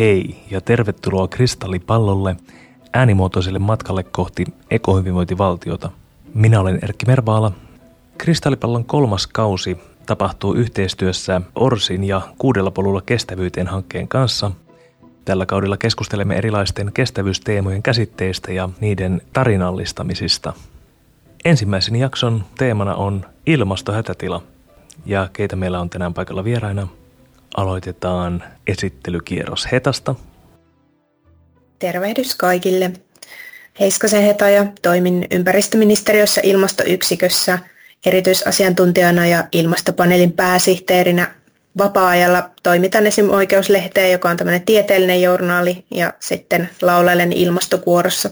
hei 0.00 0.36
ja 0.50 0.60
tervetuloa 0.60 1.28
kristallipallolle 1.28 2.36
äänimuotoiselle 2.92 3.58
matkalle 3.58 4.02
kohti 4.02 4.44
ekohyvinvointivaltiota. 4.70 5.90
Minä 6.34 6.60
olen 6.60 6.78
Erkki 6.82 7.06
Mervaala. 7.06 7.52
Kristallipallon 8.18 8.84
kolmas 8.84 9.26
kausi 9.26 9.78
tapahtuu 10.06 10.54
yhteistyössä 10.54 11.40
Orsin 11.54 12.04
ja 12.04 12.20
Kuudella 12.38 12.70
polulla 12.70 13.00
kestävyyteen 13.00 13.66
hankkeen 13.66 14.08
kanssa. 14.08 14.50
Tällä 15.24 15.46
kaudella 15.46 15.76
keskustelemme 15.76 16.36
erilaisten 16.36 16.90
kestävyysteemojen 16.94 17.82
käsitteistä 17.82 18.52
ja 18.52 18.68
niiden 18.80 19.22
tarinallistamisista. 19.32 20.52
Ensimmäisen 21.44 21.96
jakson 21.96 22.44
teemana 22.58 22.94
on 22.94 23.26
ilmastohätätila. 23.46 24.42
Ja 25.06 25.28
keitä 25.32 25.56
meillä 25.56 25.80
on 25.80 25.90
tänään 25.90 26.14
paikalla 26.14 26.44
vieraina– 26.44 26.88
aloitetaan 27.56 28.44
esittelykierros 28.66 29.68
Hetasta. 29.72 30.14
Tervehdys 31.78 32.34
kaikille. 32.34 32.92
Heiskasen 33.80 34.22
Heta 34.22 34.48
ja 34.48 34.66
toimin 34.82 35.26
ympäristöministeriössä 35.30 36.40
ilmastoyksikössä 36.44 37.58
erityisasiantuntijana 38.06 39.26
ja 39.26 39.44
ilmastopaneelin 39.52 40.32
pääsihteerinä. 40.32 41.34
Vapaa-ajalla 41.78 42.50
toimitan 42.62 43.06
esim. 43.06 43.30
Oikeuslehteen, 43.30 44.12
joka 44.12 44.30
on 44.30 44.36
tämmöinen 44.36 44.62
tieteellinen 44.62 45.22
journaali, 45.22 45.84
ja 45.90 46.12
sitten 46.20 46.70
laulailen 46.82 47.32
ilmastokuorossa. 47.32 48.30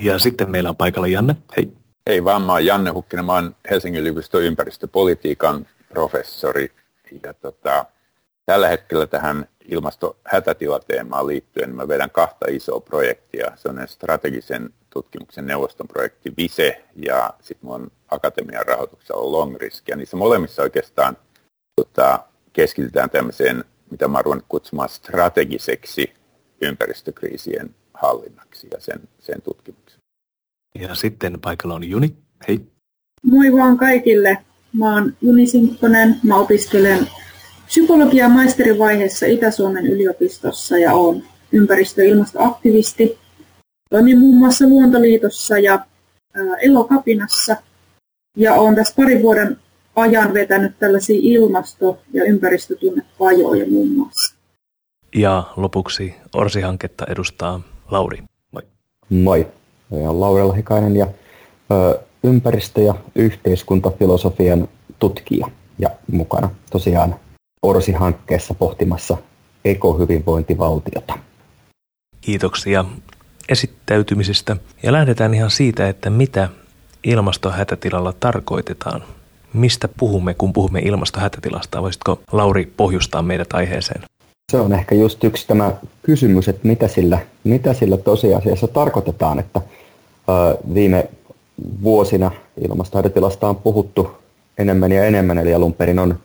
Ja 0.00 0.18
sitten 0.18 0.50
meillä 0.50 0.70
on 0.70 0.76
paikalla 0.76 1.06
Janne. 1.06 1.36
Hei. 1.56 1.72
Hei 2.08 2.24
vaan, 2.24 2.42
mä 2.42 2.52
oon 2.52 2.66
Janne 2.66 2.90
Hukkinen, 2.90 3.24
mä 3.24 3.32
oon 3.32 3.56
Helsingin 3.70 4.00
yliopiston 4.00 4.42
ympäristöpolitiikan 4.42 5.66
professori. 5.88 6.72
Ja 7.22 7.34
tota, 7.34 7.86
Tällä 8.46 8.68
hetkellä 8.68 9.06
tähän 9.06 9.48
ilmastohätätilateemaan 9.64 11.26
liittyen 11.26 11.74
mä 11.74 11.88
vedän 11.88 12.10
kahta 12.10 12.46
isoa 12.48 12.80
projektia. 12.80 13.52
Se 13.56 13.68
on 13.68 13.76
strategisen 13.86 14.70
tutkimuksen 14.90 15.46
neuvoston 15.46 15.88
projekti 15.88 16.32
VISE 16.36 16.84
ja 16.96 17.34
sitten 17.40 17.70
mun 17.70 17.90
akatemian 18.08 18.66
rahoituksella 18.66 19.22
on 19.22 19.32
Long 19.32 19.56
Risk. 19.56 19.88
Ja 19.88 19.96
niissä 19.96 20.16
molemmissa 20.16 20.62
oikeastaan 20.62 21.16
tota, 21.76 22.24
keskitytään 22.52 23.10
tämmöiseen, 23.10 23.64
mitä 23.90 24.08
mä 24.08 24.18
arvoin 24.18 24.42
kutsumaan 24.48 24.88
strategiseksi 24.88 26.14
ympäristökriisien 26.60 27.74
hallinnaksi 27.94 28.68
ja 28.72 28.80
sen, 28.80 29.00
sen 29.18 29.42
tutkimuksi. 29.42 29.96
Ja 30.80 30.94
sitten 30.94 31.40
paikalla 31.40 31.74
on 31.74 31.84
Juni. 31.84 32.16
Hei. 32.48 32.60
Moi 33.22 33.52
vaan 33.52 33.76
kaikille. 33.76 34.38
Mä 34.72 34.94
oon 34.94 35.16
Juni 35.22 35.46
Sinkkonen. 35.46 36.16
Mä 36.22 36.36
opiskelen 36.36 37.08
psykologia 37.66 38.28
maisterivaiheessa 38.28 39.26
Itä-Suomen 39.26 39.86
yliopistossa 39.86 40.78
ja 40.78 40.92
olen 40.92 41.24
ympäristö- 41.52 42.04
ja 42.04 42.10
ilmastoaktivisti. 42.10 43.18
Toimin 43.90 44.18
muun 44.18 44.38
muassa 44.38 44.68
Luontoliitossa 44.68 45.58
ja 45.58 45.78
Elokapinassa 46.62 47.56
ja 48.36 48.54
olen 48.54 48.74
tässä 48.74 48.94
parin 48.96 49.22
vuoden 49.22 49.56
ajan 49.96 50.34
vetänyt 50.34 50.78
tällaisia 50.78 51.18
ilmasto- 51.22 51.98
ja 52.12 52.24
ympäristötunnepajoja 52.24 53.66
muun 53.70 53.88
muassa. 53.88 54.34
Ja 55.14 55.44
lopuksi 55.56 56.14
Orsi-hanketta 56.34 57.06
edustaa 57.08 57.60
Lauri. 57.90 58.22
Moi. 58.52 58.62
Moi. 59.10 59.46
Olen 59.90 60.20
Lauri 60.20 60.42
Lahikainen 60.42 60.96
ja 60.96 61.06
ö, 61.70 62.00
ympäristö- 62.24 62.80
ja 62.80 62.94
yhteiskuntafilosofian 63.14 64.68
tutkija 64.98 65.46
ja 65.78 65.90
mukana 66.12 66.50
tosiaan 66.70 67.16
Orsi-hankkeessa 67.64 68.54
pohtimassa 68.54 69.16
ekohyvinvointivaltiota. 69.64 71.18
Kiitoksia 72.20 72.84
esittäytymisestä 73.48 74.56
ja 74.82 74.92
lähdetään 74.92 75.34
ihan 75.34 75.50
siitä, 75.50 75.88
että 75.88 76.10
mitä 76.10 76.48
ilmastohätätilalla 77.04 78.12
tarkoitetaan. 78.20 79.02
Mistä 79.52 79.88
puhumme, 79.96 80.34
kun 80.34 80.52
puhumme 80.52 80.80
ilmastohätätilasta? 80.80 81.82
Voisitko 81.82 82.20
Lauri 82.32 82.72
pohjustaa 82.76 83.22
meidät 83.22 83.52
aiheeseen? 83.52 84.02
Se 84.52 84.60
on 84.60 84.72
ehkä 84.72 84.94
just 84.94 85.24
yksi 85.24 85.46
tämä 85.46 85.72
kysymys, 86.02 86.48
että 86.48 86.68
mitä 86.68 86.88
sillä, 86.88 87.18
mitä 87.44 87.74
sillä 87.74 87.96
tosiasiassa 87.96 88.68
tarkoitetaan, 88.68 89.38
että 89.38 89.60
viime 90.74 91.08
vuosina 91.82 92.30
ilmastohätätilasta 92.68 93.48
on 93.48 93.56
puhuttu 93.56 94.10
enemmän 94.58 94.92
ja 94.92 95.04
enemmän, 95.04 95.38
eli 95.38 95.54
alun 95.54 95.72
perin 95.72 95.98
on 95.98 96.18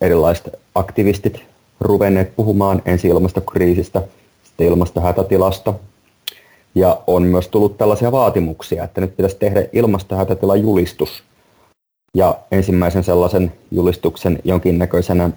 erilaiset 0.00 0.58
aktivistit 0.74 1.42
ruvenneet 1.80 2.36
puhumaan 2.36 2.82
ensi 2.84 3.08
ilmastokriisistä, 3.08 4.02
sitten 4.44 4.66
ilmastohätätilasta. 4.66 5.74
Ja 6.74 7.00
on 7.06 7.22
myös 7.22 7.48
tullut 7.48 7.78
tällaisia 7.78 8.12
vaatimuksia, 8.12 8.84
että 8.84 9.00
nyt 9.00 9.16
pitäisi 9.16 9.36
tehdä 9.36 9.62
ilmastohätätilan 9.72 10.62
julistus. 10.62 11.22
Ja 12.14 12.38
ensimmäisen 12.50 13.04
sellaisen 13.04 13.52
julistuksen 13.70 14.38
jonkinnäköisenä 14.44 15.30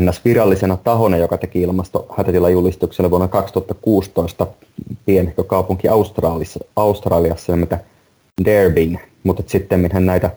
NS-virallisena 0.00 0.76
tahona, 0.84 1.16
joka 1.16 1.38
teki 1.38 1.62
ilmastohätätilan 1.62 2.52
julistuksen 2.52 3.10
vuonna 3.10 3.28
2016 3.28 4.46
pienehkö 5.06 5.44
kaupunki 5.44 5.88
Australiassa, 5.88 6.60
Australiassa 6.76 7.56
mitä 7.56 7.78
Derbin, 8.44 9.00
mutta 9.22 9.42
sitten 9.46 9.80
näitä 10.06 10.30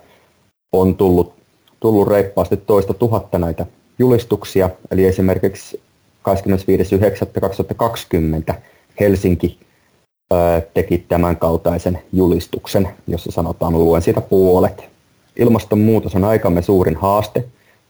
on 0.71 0.95
tullut 0.95 1.40
tullut 1.81 2.07
reippaasti 2.07 2.57
toista 2.57 2.93
tuhatta 2.93 3.39
näitä 3.39 3.65
julistuksia, 3.99 4.69
eli 4.91 5.05
esimerkiksi 5.05 5.81
25.9.2020 8.49 8.53
Helsinki 8.99 9.59
teki 10.73 11.05
tämän 11.07 11.37
kaltaisen 11.37 11.99
julistuksen, 12.13 12.89
jossa 13.07 13.31
sanotaan, 13.31 13.73
luen 13.73 14.01
siitä 14.01 14.21
puolet. 14.21 14.83
Ilmastonmuutos 15.35 16.15
on 16.15 16.23
aikamme 16.23 16.61
suurin 16.61 16.95
haaste, 16.95 17.45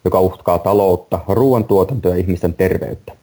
joka 0.06 0.20
uhkaa 0.20 0.60
taloutta, 0.60 1.20
ruoantuotantoa 1.28 2.12
ja 2.12 2.18
ihmisten 2.18 2.54
terveyttä. 2.54 3.14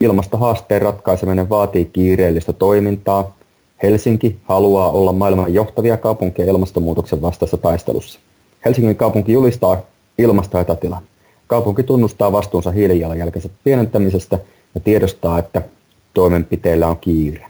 Ilmastohaasteen 0.00 0.82
ratkaiseminen 0.82 1.48
vaatii 1.48 1.84
kiireellistä 1.84 2.52
toimintaa. 2.52 3.36
Helsinki 3.82 4.36
haluaa 4.44 4.90
olla 4.90 5.12
maailman 5.12 5.54
johtavia 5.54 5.96
kaupunkeja 5.96 6.50
ilmastonmuutoksen 6.50 7.22
vastaisessa 7.22 7.56
taistelussa. 7.56 8.20
Helsingin 8.64 8.96
kaupunki 8.96 9.32
julistaa 9.32 9.82
ilmastohätätilan. 10.18 11.02
Kaupunki 11.46 11.82
tunnustaa 11.82 12.32
vastuunsa 12.32 12.70
hiilijalanjälkensä 12.70 13.48
pienentämisestä 13.64 14.38
ja 14.74 14.80
tiedostaa, 14.80 15.38
että 15.38 15.62
toimenpiteillä 16.14 16.88
on 16.88 16.96
kiire. 16.96 17.46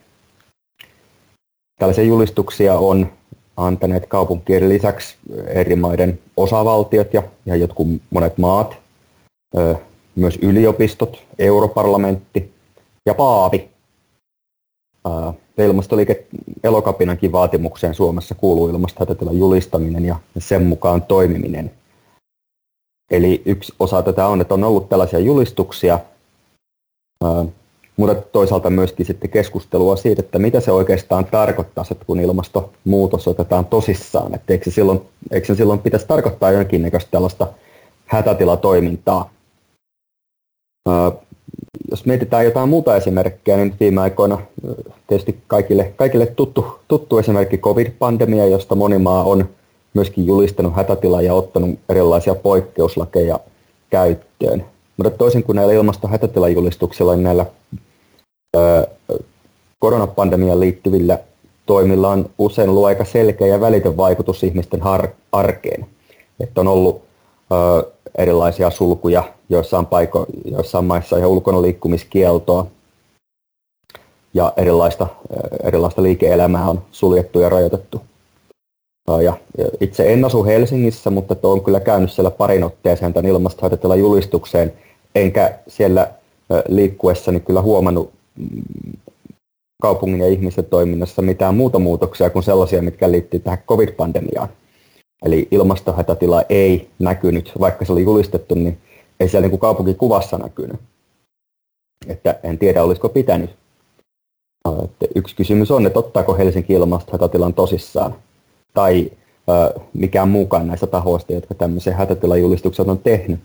Tällaisia 1.79 2.05
julistuksia 2.05 2.75
on 2.75 3.13
antaneet 3.57 4.07
kaupunkien 4.07 4.69
lisäksi 4.69 5.17
eri 5.47 5.77
maiden 5.77 6.19
osavaltiot 6.37 7.15
ja, 7.15 7.23
ja 7.47 7.57
jotkut 7.57 7.89
monet 8.11 8.39
maat, 8.39 8.77
myös 10.17 10.39
yliopistot, 10.43 11.23
europarlamentti 11.39 12.53
ja 13.07 13.15
paavi. 13.15 13.69
Ilmastoliike 15.59 16.27
Elokapinankin 16.65 17.33
vaatimukseen 17.33 17.95
Suomessa 17.95 18.35
kuuluu 18.35 18.69
ilmastohätätilan 18.69 19.39
julistaminen 19.39 20.05
ja 20.05 20.17
sen 20.39 20.63
mukaan 20.63 21.03
toimiminen– 21.03 21.71
Eli 23.15 23.43
yksi 23.45 23.73
osa 23.79 24.03
tätä 24.03 24.27
on, 24.27 24.41
että 24.41 24.55
on 24.55 24.65
ollut 24.65 24.89
tällaisia 24.89 25.19
julistuksia, 25.19 25.99
mutta 27.97 28.15
toisaalta 28.33 28.71
myöskin 28.71 29.07
sitten 29.07 29.31
keskustelua 29.31 29.97
siitä, 29.97 30.23
että 30.23 30.39
mitä 30.39 30.61
se 30.61 30.73
oikeastaan 30.73 31.25
tarkoittaa, 31.25 31.85
että 31.91 32.05
kun 32.05 32.21
ilmastonmuutos 32.21 33.29
otetaan 33.29 33.65
tosissaan, 33.65 34.35
että 34.35 34.53
eikö 34.53 34.65
se 34.65 34.71
silloin, 34.71 35.01
eikö 35.31 35.47
se 35.47 35.55
silloin 35.55 35.79
pitäisi 35.79 36.07
tarkoittaa 36.07 36.51
jonkinnäköistä 36.51 37.11
tällaista 37.11 37.47
hätätilatoimintaa. 38.07 39.31
Jos 41.91 42.07
mietitään 42.07 42.45
jotain 42.45 42.69
muuta 42.69 42.97
esimerkkiä, 42.97 43.57
niin 43.57 43.75
viime 43.81 44.01
aikoina 44.01 44.39
tietysti 45.07 45.39
kaikille, 45.47 45.93
kaikille 45.97 46.27
tuttu, 46.27 46.79
tuttu 46.89 47.19
esimerkki 47.19 47.59
covid-pandemia, 47.59 48.47
josta 48.47 48.75
moni 48.75 48.99
maa 48.99 49.25
on 49.25 49.49
myöskin 49.95 50.27
julistanut 50.27 50.75
hätätilaa 50.77 51.23
ja 51.23 51.35
ottanut 51.35 51.79
erilaisia 51.89 52.35
poikkeuslakeja 52.35 53.41
käyttöön. 53.91 54.65
Mutta 54.97 55.11
toisin 55.11 55.43
kuin 55.43 55.57
näillä 55.57 55.75
ilmastohätätilajulistuksilla, 55.75 57.15
niin 57.15 57.25
näillä 57.25 57.47
ö, 58.57 58.87
koronapandemiaan 59.79 60.61
liittyvillä 60.61 61.19
toimilla 61.67 62.09
on 62.09 62.31
usein 62.39 62.69
ollut 62.69 62.85
aika 62.85 63.05
selkeä 63.05 63.47
ja 63.47 63.61
välitön 63.61 63.97
vaikutus 63.97 64.43
ihmisten 64.43 64.81
har- 64.81 65.09
arkeen. 65.33 65.87
Että 66.41 66.61
on 66.61 66.69
ollut 66.69 67.03
ö, 67.53 67.93
erilaisia 68.19 68.71
sulkuja, 68.71 69.25
joissain, 69.49 69.87
paiko- 69.87 70.27
joissain 70.45 70.85
maissa 70.85 71.17
ihan 71.17 71.31
ulkona 71.31 71.63
liikkumiskieltoa, 71.63 72.67
ja 74.35 74.53
erilaista, 74.57 75.07
erilaista 75.63 76.03
liike-elämää 76.03 76.71
on 76.71 76.83
suljettu 76.93 77.41
ja 77.41 77.49
rajoitettu. 77.49 78.01
Ja 79.09 79.37
itse 79.81 80.13
en 80.13 80.25
asu 80.25 80.45
Helsingissä, 80.45 81.11
mutta 81.11 81.37
on 81.43 81.65
kyllä 81.65 81.81
käynyt 81.81 82.13
siellä 82.13 82.31
parin 82.31 82.65
otteeseen 82.65 83.13
tämän 83.13 83.31
ilmastohätätilan 83.31 83.99
julistukseen 83.99 84.73
enkä 85.15 85.59
siellä 85.69 86.11
liikkuessani 86.69 87.41
kyllä 87.41 87.63
huomannut 87.63 88.13
mm, 88.37 88.63
kaupungin 89.83 90.21
ja 90.21 90.29
ihmisten 90.29 90.65
toiminnassa 90.65 91.23
mitään 91.23 91.55
muuta 91.55 91.79
muutoksia 91.79 92.31
kuin 92.31 92.43
sellaisia, 92.43 92.83
mitkä 92.83 93.11
liittyy 93.11 93.41
tähän 93.41 93.63
covid-pandemiaan. 93.69 94.49
Eli 95.25 95.49
ilmastohätätila 95.51 96.43
ei 96.49 96.89
näkynyt, 96.99 97.53
vaikka 97.61 97.85
se 97.85 97.93
oli 97.93 98.03
julistettu, 98.03 98.55
niin 98.55 98.79
ei 99.21 99.29
siellä 99.29 99.49
niin 99.49 99.59
kaupunkikuvassa 99.59 100.39
näkynyt. 100.39 100.81
Että 102.07 102.41
en 102.43 102.59
tiedä, 102.59 102.83
olisiko 102.83 103.09
pitänyt. 103.09 103.51
Että 104.85 105.07
yksi 105.15 105.37
kysymys 105.37 105.71
on, 105.71 105.87
että 105.87 105.99
ottaako 105.99 106.35
Helsinki 106.35 106.73
ilmastohätätilan 106.73 107.55
tosissaan, 107.55 108.15
tai 108.75 109.11
ö, 109.49 109.81
mikään 109.95 110.29
muukaan 110.29 110.67
näistä 110.67 110.87
tahoista, 110.87 111.33
jotka 111.33 111.55
tämmöisen 111.55 111.95
hätätilajulistuksen 111.95 112.91
on 112.91 112.99
tehnyt. 112.99 113.41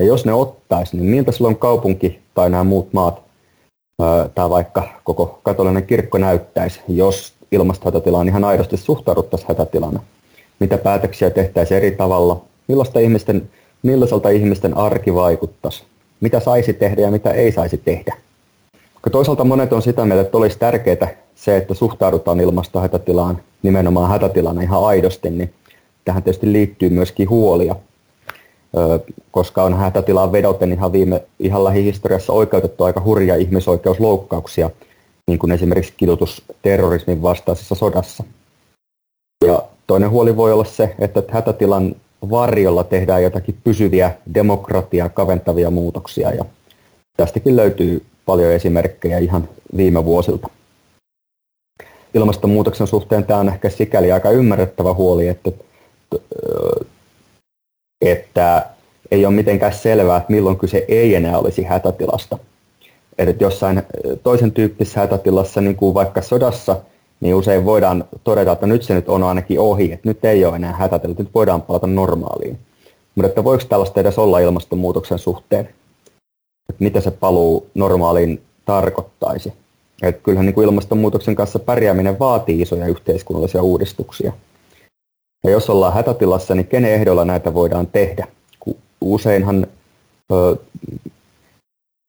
Ja 0.00 0.06
jos 0.06 0.24
ne 0.24 0.32
ottaisi, 0.32 0.96
niin 0.96 1.10
miltä 1.10 1.32
silloin 1.32 1.56
kaupunki 1.56 2.18
tai 2.34 2.50
nämä 2.50 2.64
muut 2.64 2.92
maat 2.92 3.26
tai 4.34 4.50
vaikka 4.50 4.88
koko 5.04 5.38
katolinen 5.42 5.86
kirkko 5.86 6.18
näyttäisi, 6.18 6.80
jos 6.88 7.34
ilmastohätätilaan 7.52 8.28
ihan 8.28 8.44
aidosti 8.44 8.76
suhtauduttaisiin 8.76 9.48
hätätilana? 9.48 10.02
Mitä 10.60 10.78
päätöksiä 10.78 11.30
tehtäisiin 11.30 11.78
eri 11.78 11.90
tavalla? 11.90 12.44
Millaista 12.68 13.00
ihmisten, 13.00 13.50
millaiselta 13.82 14.28
ihmisten 14.28 14.76
arki 14.76 15.14
vaikuttaisi? 15.14 15.84
Mitä 16.20 16.40
saisi 16.40 16.72
tehdä 16.72 17.02
ja 17.02 17.10
mitä 17.10 17.30
ei 17.30 17.52
saisi 17.52 17.76
tehdä? 17.76 18.16
Toisaalta 19.12 19.44
monet 19.44 19.72
on 19.72 19.82
sitä 19.82 20.04
mieltä, 20.04 20.22
että 20.22 20.38
olisi 20.38 20.58
tärkeää 20.58 21.08
se, 21.34 21.56
että 21.56 21.74
suhtaudutaan 21.74 22.40
ilmastohätätilaan 22.40 23.40
nimenomaan 23.62 24.10
hätätilana 24.10 24.62
ihan 24.62 24.84
aidosti, 24.84 25.30
niin 25.30 25.54
tähän 26.04 26.22
tietysti 26.22 26.52
liittyy 26.52 26.90
myöskin 26.90 27.28
huolia 27.28 27.76
koska 29.30 29.64
on 29.64 29.74
hätätilaan 29.74 30.32
vedoten 30.32 30.72
ihan, 30.72 30.92
viime, 30.92 31.24
ihan 31.38 31.64
lähihistoriassa 31.64 32.32
oikeutettu 32.32 32.84
aika 32.84 33.00
hurja 33.00 33.36
ihmisoikeusloukkauksia, 33.36 34.70
niin 35.26 35.38
kuin 35.38 35.52
esimerkiksi 35.52 35.94
kidutus 35.96 36.42
terrorismin 36.62 37.22
vastaisessa 37.22 37.74
sodassa. 37.74 38.24
Ja 39.46 39.62
toinen 39.86 40.10
huoli 40.10 40.36
voi 40.36 40.52
olla 40.52 40.64
se, 40.64 40.94
että 40.98 41.22
hätätilan 41.28 41.94
varjolla 42.30 42.84
tehdään 42.84 43.22
jotakin 43.22 43.58
pysyviä 43.64 44.14
demokratiaa 44.34 45.08
kaventavia 45.08 45.70
muutoksia, 45.70 46.30
ja 46.30 46.44
tästäkin 47.16 47.56
löytyy 47.56 48.04
paljon 48.26 48.52
esimerkkejä 48.52 49.18
ihan 49.18 49.48
viime 49.76 50.04
vuosilta. 50.04 50.48
Ilmastonmuutoksen 52.14 52.86
suhteen 52.86 53.24
tämä 53.24 53.40
on 53.40 53.48
ehkä 53.48 53.68
sikäli 53.70 54.12
aika 54.12 54.30
ymmärrettävä 54.30 54.94
huoli, 54.94 55.28
että 55.28 55.50
että 58.00 58.66
ei 59.10 59.26
ole 59.26 59.34
mitenkään 59.34 59.72
selvää, 59.72 60.16
että 60.16 60.32
milloin 60.32 60.58
kyse 60.58 60.84
ei 60.88 61.14
enää 61.14 61.38
olisi 61.38 61.62
hätätilasta. 61.62 62.38
Että 63.18 63.44
jossain 63.44 63.82
toisen 64.22 64.52
tyyppisessä 64.52 65.00
hätätilassa, 65.00 65.60
niin 65.60 65.76
kuin 65.76 65.94
vaikka 65.94 66.22
sodassa, 66.22 66.76
niin 67.20 67.34
usein 67.34 67.64
voidaan 67.64 68.04
todeta, 68.24 68.52
että 68.52 68.66
nyt 68.66 68.82
se 68.82 68.94
nyt 68.94 69.08
on 69.08 69.22
ainakin 69.22 69.60
ohi, 69.60 69.92
että 69.92 70.08
nyt 70.08 70.24
ei 70.24 70.44
ole 70.44 70.56
enää 70.56 70.72
hätätila, 70.72 71.14
nyt 71.18 71.34
voidaan 71.34 71.62
palata 71.62 71.86
normaaliin. 71.86 72.58
Mutta 73.14 73.28
että 73.28 73.44
voiko 73.44 73.64
tällaista 73.68 74.00
edes 74.00 74.18
olla 74.18 74.38
ilmastonmuutoksen 74.38 75.18
suhteen? 75.18 75.68
Että 76.68 76.84
mitä 76.84 77.00
se 77.00 77.10
paluu 77.10 77.66
normaaliin 77.74 78.42
tarkoittaisi? 78.64 79.52
Että 80.02 80.22
kyllähän 80.22 80.46
niin 80.46 80.54
kuin 80.54 80.64
ilmastonmuutoksen 80.64 81.34
kanssa 81.34 81.58
pärjääminen 81.58 82.18
vaatii 82.18 82.60
isoja 82.60 82.86
yhteiskunnallisia 82.86 83.62
uudistuksia. 83.62 84.32
Ja 85.44 85.50
jos 85.50 85.70
ollaan 85.70 85.94
hätätilassa, 85.94 86.54
niin 86.54 86.66
kenen 86.66 86.92
ehdolla 86.92 87.24
näitä 87.24 87.54
voidaan 87.54 87.86
tehdä? 87.86 88.26
Useinhan 89.00 89.66
ö, 90.32 90.56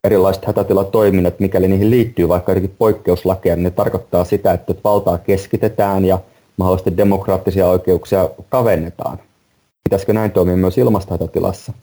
erilaiset 0.04 0.46
hätätilatoiminnat, 0.46 1.40
mikäli 1.40 1.68
niihin 1.68 1.90
liittyy 1.90 2.28
vaikka 2.28 2.52
jotenkin 2.52 2.76
poikkeuslakeja, 2.78 3.56
niin 3.56 3.64
ne 3.64 3.72
tarkoittaa 3.72 4.24
sitä, 4.24 4.54
että 4.54 4.74
valtaa 4.84 5.18
keskitetään 5.18 6.06
ja 6.06 6.20
mahdollisesti 6.58 6.98
demokraattisia 6.98 7.68
oikeuksia 7.68 8.30
kavennetaan. 8.50 9.20
Pitäisikö 9.84 10.14
näin 10.14 10.32
toimia 10.32 10.58
myös 10.58 10.78
ilmastohätätilassa? 10.78 11.74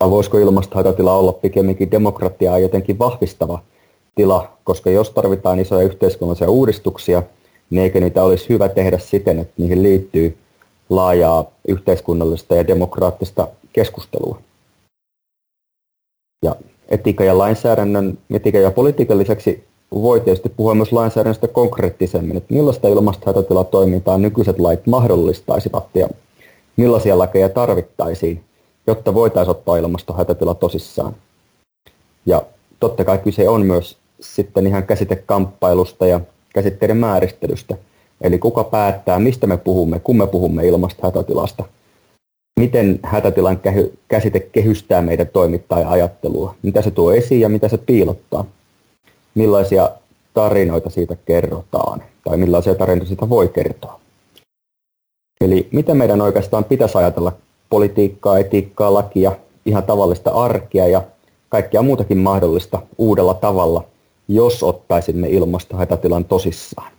Vai 0.00 0.10
voisiko 0.10 0.38
ilmastohätätila 0.38 1.14
olla 1.14 1.32
pikemminkin 1.32 1.90
demokratiaa 1.90 2.58
jotenkin 2.58 2.98
vahvistava 2.98 3.62
tila, 4.14 4.52
koska 4.64 4.90
jos 4.90 5.10
tarvitaan 5.10 5.60
isoja 5.60 5.82
yhteiskunnallisia 5.82 6.50
uudistuksia, 6.50 7.22
niin 7.70 7.82
eikö 7.82 8.00
niitä 8.00 8.24
olisi 8.24 8.48
hyvä 8.48 8.68
tehdä 8.68 8.98
siten, 8.98 9.38
että 9.38 9.54
niihin 9.56 9.82
liittyy 9.82 10.38
laajaa 10.90 11.44
yhteiskunnallista 11.68 12.54
ja 12.54 12.66
demokraattista 12.66 13.48
keskustelua. 13.72 14.38
Ja 16.44 16.56
etiikan 16.88 17.26
ja 17.26 17.38
lainsäädännön, 17.38 18.18
etiikan 18.30 18.62
ja 18.62 18.70
politiikan 18.70 19.18
lisäksi 19.18 19.64
voi 19.92 20.20
tietysti 20.20 20.48
puhua 20.48 20.74
myös 20.74 20.92
lainsäädännöstä 20.92 21.48
konkreettisemmin, 21.48 22.36
että 22.36 22.54
millaista 22.54 22.88
ilmastohätätilatoimintaa 22.88 24.18
nykyiset 24.18 24.58
lait 24.58 24.86
mahdollistaisivat 24.86 25.86
ja 25.94 26.08
millaisia 26.76 27.18
lakeja 27.18 27.48
tarvittaisiin, 27.48 28.44
jotta 28.86 29.14
voitaisiin 29.14 29.50
ottaa 29.50 29.76
ilmastohätätila 29.76 30.54
tosissaan. 30.54 31.14
Ja 32.26 32.42
totta 32.80 33.04
kai 33.04 33.18
kyse 33.18 33.48
on 33.48 33.66
myös 33.66 33.96
sitten 34.20 34.66
ihan 34.66 34.86
käsitekamppailusta 34.86 36.06
ja 36.06 36.20
käsitteiden 36.54 36.96
määristelystä– 36.96 37.76
Eli 38.22 38.38
kuka 38.38 38.64
päättää, 38.64 39.18
mistä 39.18 39.46
me 39.46 39.56
puhumme, 39.56 39.98
kun 39.98 40.16
me 40.16 40.26
puhumme 40.26 40.66
ilmasta 40.66 41.06
hätätilasta. 41.06 41.64
Miten 42.60 43.00
hätätilan 43.02 43.60
käsite 44.08 44.40
kehystää 44.40 45.02
meidän 45.02 45.28
toimittaa 45.28 45.80
ja 45.80 45.90
ajattelua. 45.90 46.54
Mitä 46.62 46.82
se 46.82 46.90
tuo 46.90 47.12
esiin 47.12 47.40
ja 47.40 47.48
mitä 47.48 47.68
se 47.68 47.78
piilottaa. 47.78 48.44
Millaisia 49.34 49.90
tarinoita 50.34 50.90
siitä 50.90 51.16
kerrotaan 51.26 52.02
tai 52.24 52.36
millaisia 52.36 52.74
tarinoita 52.74 53.08
siitä 53.08 53.28
voi 53.28 53.48
kertoa. 53.48 54.00
Eli 55.40 55.68
miten 55.72 55.96
meidän 55.96 56.20
oikeastaan 56.20 56.64
pitäisi 56.64 56.98
ajatella 56.98 57.32
politiikkaa, 57.72 58.38
etiikkaa, 58.38 58.94
lakia, 58.94 59.32
ihan 59.66 59.82
tavallista 59.82 60.30
arkea 60.30 60.86
ja 60.86 61.02
kaikkea 61.48 61.82
muutakin 61.82 62.18
mahdollista 62.18 62.82
uudella 62.98 63.34
tavalla, 63.34 63.84
jos 64.28 64.62
ottaisimme 64.62 65.28
ilmastohätätilan 65.28 66.24
tosissaan. 66.24 66.92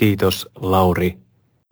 Kiitos 0.00 0.48
Lauri 0.60 1.18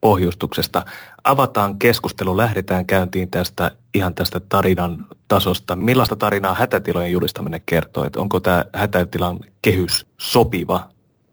pohjustuksesta. 0.01 0.85
Avataan 1.25 1.79
keskustelu, 1.79 2.37
lähdetään 2.37 2.87
käyntiin 2.87 3.31
tästä 3.31 3.71
ihan 3.95 4.15
tästä 4.15 4.41
tarinan 4.41 5.07
tasosta. 5.29 5.77
Millaista 5.77 6.17
tarinaa 6.17 6.55
hätätilojen 6.55 7.13
julistaminen 7.13 7.63
kertoo? 7.67 8.05
Että 8.05 8.21
onko 8.21 8.41
tämä 8.41 8.65
hätätilan 8.73 9.41
kehys 9.63 10.07
sopiva 10.19 10.89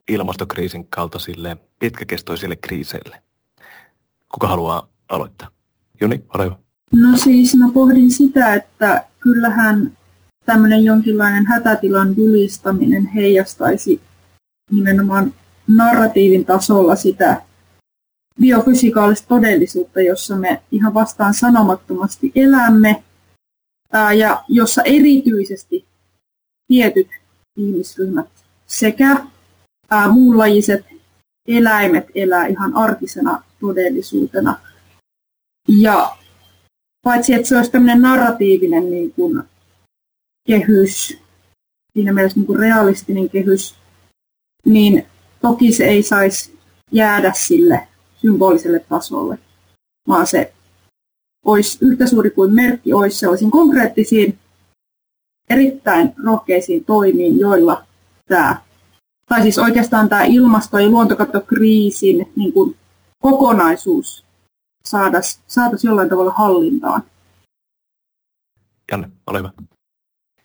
ilmastokriisin 0.10 0.88
kaltaisille 0.88 1.58
pitkäkestoisille 1.80 2.56
kriiseille? 2.56 3.22
Kuka 4.34 4.48
haluaa 4.48 4.88
aloittaa? 5.10 5.61
Juni, 6.02 6.24
ole 6.36 6.46
hyvä. 6.46 6.56
No 6.94 7.18
siis 7.18 7.56
mä 7.56 7.70
pohdin 7.74 8.12
sitä, 8.12 8.54
että 8.54 9.06
kyllähän 9.20 9.98
tämmöinen 10.46 10.84
jonkinlainen 10.84 11.46
hätätilan 11.46 12.14
julistaminen 12.18 13.06
heijastaisi 13.06 14.02
nimenomaan 14.72 15.34
narratiivin 15.68 16.46
tasolla 16.46 16.96
sitä 16.96 17.42
biofysikaalista 18.42 19.28
todellisuutta, 19.28 20.02
jossa 20.02 20.36
me 20.36 20.62
ihan 20.72 20.94
vastaan 20.94 21.34
sanomattomasti 21.34 22.32
elämme 22.36 23.04
ja 24.18 24.44
jossa 24.48 24.82
erityisesti 24.82 25.86
tietyt 26.68 27.08
ihmisryhmät 27.58 28.30
sekä 28.68 29.26
muunlajiset 30.12 30.86
eläimet 31.48 32.08
elää 32.16 32.48
ihan 32.48 32.76
arkisena 32.76 33.44
todellisuutena. 33.60 34.60
Ja 35.68 36.18
paitsi 37.04 37.34
että 37.34 37.48
se 37.48 37.58
olisi 37.58 37.72
tämmöinen 37.72 38.02
narratiivinen 38.02 38.92
niin 38.92 39.14
kuin, 39.14 39.44
kehys, 40.48 41.18
siinä 41.94 42.14
mielessä 42.14 42.40
niin 42.40 42.48
kuin 42.48 42.60
realistinen 42.60 43.30
kehys, 43.30 43.76
niin 44.66 45.06
Toki 45.42 45.72
se 45.72 45.86
ei 45.86 46.04
saisi 46.04 46.60
jäädä 46.92 47.34
sille 47.36 47.88
symboliselle 48.16 48.80
tasolle, 48.80 49.40
vaan 50.08 50.28
se 50.28 50.54
olisi 51.46 51.78
yhtä 51.82 52.08
suuri 52.08 52.30
kuin 52.30 52.54
merkki 52.54 52.94
olisi. 52.94 53.20
Sellaisiin 53.20 53.52
konkreettisiin, 53.52 54.38
erittäin 55.50 56.14
rohkeisiin 56.24 56.86
toimiin, 56.86 57.40
joilla 57.40 57.84
tämä, 58.28 58.62
tai 59.26 59.42
siis 59.42 59.60
oikeastaan 59.60 60.10
tämä 60.10 60.24
ilmasto- 60.24 60.80
ja 60.80 60.90
luontokatokriisin 60.90 62.32
niin 62.36 62.54
kuin 62.54 62.76
kokonaisuus 63.22 64.26
saataisiin 64.86 65.44
saatais 65.48 65.84
jollain 65.84 66.10
tavalla 66.10 66.32
hallintaan. 66.32 67.04
Janne, 68.92 69.10
ole 69.28 69.40
hyvä. 69.40 69.52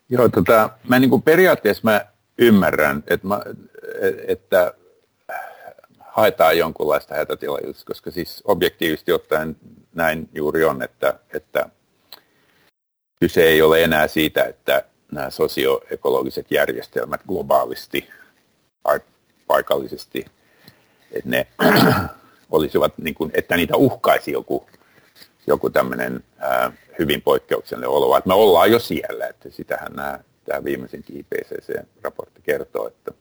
Joo, 0.09 0.29
tota, 0.29 0.69
mä 0.87 0.99
niin 0.99 1.09
kuin 1.09 1.21
periaatteessa 1.21 1.81
mä 1.83 2.05
ymmärrän, 2.37 3.03
että, 3.07 3.27
mä, 3.27 3.41
että 4.27 4.73
haetaan 5.99 6.57
jonkunlaista 6.57 7.15
hätätilajutusta, 7.15 7.85
koska 7.85 8.11
siis 8.11 8.43
objektiivisesti 8.45 9.11
ottaen 9.11 9.55
näin 9.95 10.29
juuri 10.33 10.65
on, 10.65 10.81
että, 10.81 11.19
että 11.33 11.69
kyse 13.19 13.43
ei 13.43 13.61
ole 13.61 13.83
enää 13.83 14.07
siitä, 14.07 14.43
että 14.43 14.83
nämä 15.11 15.29
sosioekologiset 15.29 16.51
järjestelmät 16.51 17.21
globaalisti, 17.27 18.09
paikallisesti, 19.47 20.25
että 21.11 21.29
ne 21.29 21.47
olisivat, 22.51 22.93
niin 22.97 23.15
kuin, 23.15 23.31
että 23.33 23.57
niitä 23.57 23.77
uhkaisi 23.77 24.31
joku, 24.31 24.67
joku 25.47 25.69
tämmöinen 25.69 26.23
ää, 26.37 26.71
hyvin 26.99 27.21
poikkeuksellinen 27.21 27.89
olo. 27.89 28.17
Että 28.17 28.27
me 28.27 28.33
ollaan 28.33 28.71
jo 28.71 28.79
siellä, 28.79 29.27
että 29.27 29.49
sitähän 29.49 29.93
nämä, 29.93 30.19
tämä 30.45 30.63
viimeisin 30.63 31.03
IPCC-raportti 31.09 32.41
kertoo, 32.43 32.87
että 32.87 33.11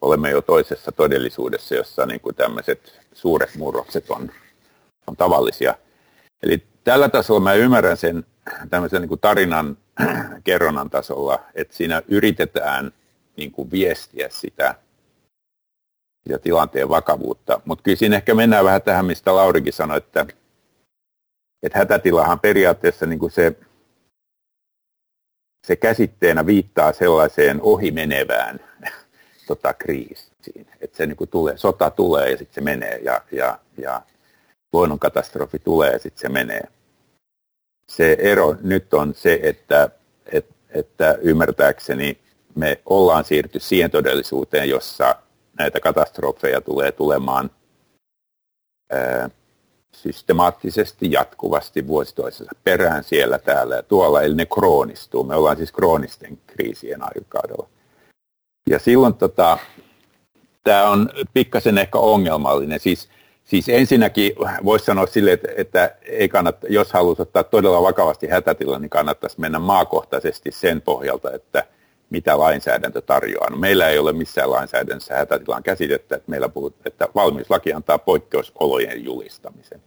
olemme 0.00 0.30
jo 0.30 0.42
toisessa 0.42 0.92
todellisuudessa, 0.92 1.74
jossa 1.74 2.06
niin 2.06 2.20
kuin 2.20 2.34
tämmöiset 2.34 3.00
suuret 3.12 3.56
murrokset 3.56 4.10
on, 4.10 4.30
on 5.06 5.16
tavallisia. 5.16 5.74
Eli 6.42 6.62
tällä 6.84 7.08
tasolla 7.08 7.40
mä 7.40 7.54
ymmärrän 7.54 7.96
sen 7.96 8.24
tämmöisen 8.70 9.00
niin 9.00 9.08
kuin 9.08 9.20
tarinan 9.20 9.78
kerronnan 10.44 10.90
tasolla, 10.90 11.44
että 11.54 11.76
siinä 11.76 12.02
yritetään 12.08 12.92
niin 13.36 13.52
kuin 13.52 13.70
viestiä 13.70 14.28
sitä 14.30 14.74
ja 16.26 16.38
tilanteen 16.38 16.88
vakavuutta. 16.88 17.60
Mutta 17.64 17.82
kyllä 17.82 17.96
siinä 17.96 18.16
ehkä 18.16 18.34
mennään 18.34 18.64
vähän 18.64 18.82
tähän, 18.82 19.04
mistä 19.04 19.36
Laurikin 19.36 19.72
sanoi, 19.72 19.98
että, 19.98 20.26
että 21.62 21.78
hätätilahan 21.78 22.40
periaatteessa 22.40 23.06
niin 23.06 23.18
kuin 23.18 23.30
se, 23.30 23.56
se 25.66 25.76
käsitteenä 25.76 26.46
viittaa 26.46 26.92
sellaiseen 26.92 27.60
ohimenevään 27.62 28.60
tota, 29.46 29.74
kriisiin. 29.74 30.66
Että 30.80 30.96
se 30.96 31.06
niin 31.06 31.16
kuin 31.16 31.30
tulee, 31.30 31.56
sota 31.56 31.90
tulee 31.90 32.30
ja 32.30 32.36
sitten 32.36 32.54
se 32.54 32.60
menee 32.60 32.98
ja, 33.02 33.22
ja, 33.32 33.58
ja 33.78 34.02
luonnonkatastrofi 34.72 35.58
tulee 35.58 35.92
ja 35.92 35.98
sitten 35.98 36.20
se 36.20 36.28
menee. 36.28 36.62
Se 37.92 38.16
ero 38.20 38.56
nyt 38.62 38.94
on 38.94 39.14
se, 39.14 39.40
että, 39.42 39.90
että, 40.32 40.54
että 40.70 41.18
ymmärtääkseni 41.22 42.18
me 42.54 42.80
ollaan 42.86 43.24
siirty 43.24 43.60
siihen 43.60 43.90
todellisuuteen, 43.90 44.68
jossa 44.68 45.16
näitä 45.58 45.80
katastrofeja 45.80 46.60
tulee 46.60 46.92
tulemaan 46.92 47.50
ää, 48.92 49.30
systemaattisesti, 49.92 51.12
jatkuvasti, 51.12 51.86
vuosi 51.86 52.14
toisensa 52.14 52.52
perään 52.64 53.04
siellä, 53.04 53.38
täällä 53.38 53.76
ja 53.76 53.82
tuolla, 53.82 54.22
eli 54.22 54.34
ne 54.34 54.46
kroonistuu. 54.46 55.24
Me 55.24 55.34
ollaan 55.34 55.56
siis 55.56 55.72
kroonisten 55.72 56.38
kriisien 56.46 57.02
aikakaudella. 57.02 57.68
Ja 58.70 58.78
silloin 58.78 59.14
tota, 59.14 59.58
tämä 60.64 60.90
on 60.90 61.10
pikkasen 61.34 61.78
ehkä 61.78 61.98
ongelmallinen. 61.98 62.80
Siis, 62.80 63.08
siis 63.44 63.68
ensinnäkin 63.68 64.32
voisi 64.64 64.84
sanoa 64.84 65.06
sille, 65.06 65.32
että, 65.32 65.48
että 65.56 65.96
ei 66.02 66.28
kannata, 66.28 66.66
jos 66.70 66.92
haluaisi 66.92 67.22
ottaa 67.22 67.44
todella 67.44 67.82
vakavasti 67.82 68.26
hätätila, 68.26 68.78
niin 68.78 68.90
kannattaisi 68.90 69.40
mennä 69.40 69.58
maakohtaisesti 69.58 70.52
sen 70.52 70.82
pohjalta, 70.82 71.32
että 71.32 71.66
mitä 72.10 72.38
lainsäädäntö 72.38 73.00
tarjoaa. 73.00 73.50
No, 73.50 73.56
meillä 73.56 73.88
ei 73.88 73.98
ole 73.98 74.12
missään 74.12 74.50
lainsäädännössä 74.50 75.14
hätätilan 75.14 75.62
käsitettä, 75.62 76.16
että 76.16 76.30
meillä 76.30 76.48
puhut, 76.48 76.74
että 76.84 77.08
valmiuslaki 77.14 77.72
antaa 77.72 77.98
poikkeusolojen 77.98 79.04
julistamisen. 79.04 79.82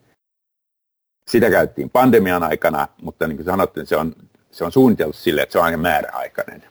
Sitä 1.27 1.49
käyttiin 1.49 1.89
pandemian 1.89 2.43
aikana, 2.43 2.87
mutta 3.01 3.27
niin 3.27 3.37
kuin 3.37 3.45
sanottiin, 3.45 3.85
se 3.85 3.95
on, 3.95 4.15
se 4.51 4.65
on 4.65 4.71
suunniteltu 4.71 5.17
sille, 5.17 5.41
että 5.41 5.53
se 5.53 5.59
on 5.59 5.65
aina 5.65 5.77
määräaikainen. 5.77 6.63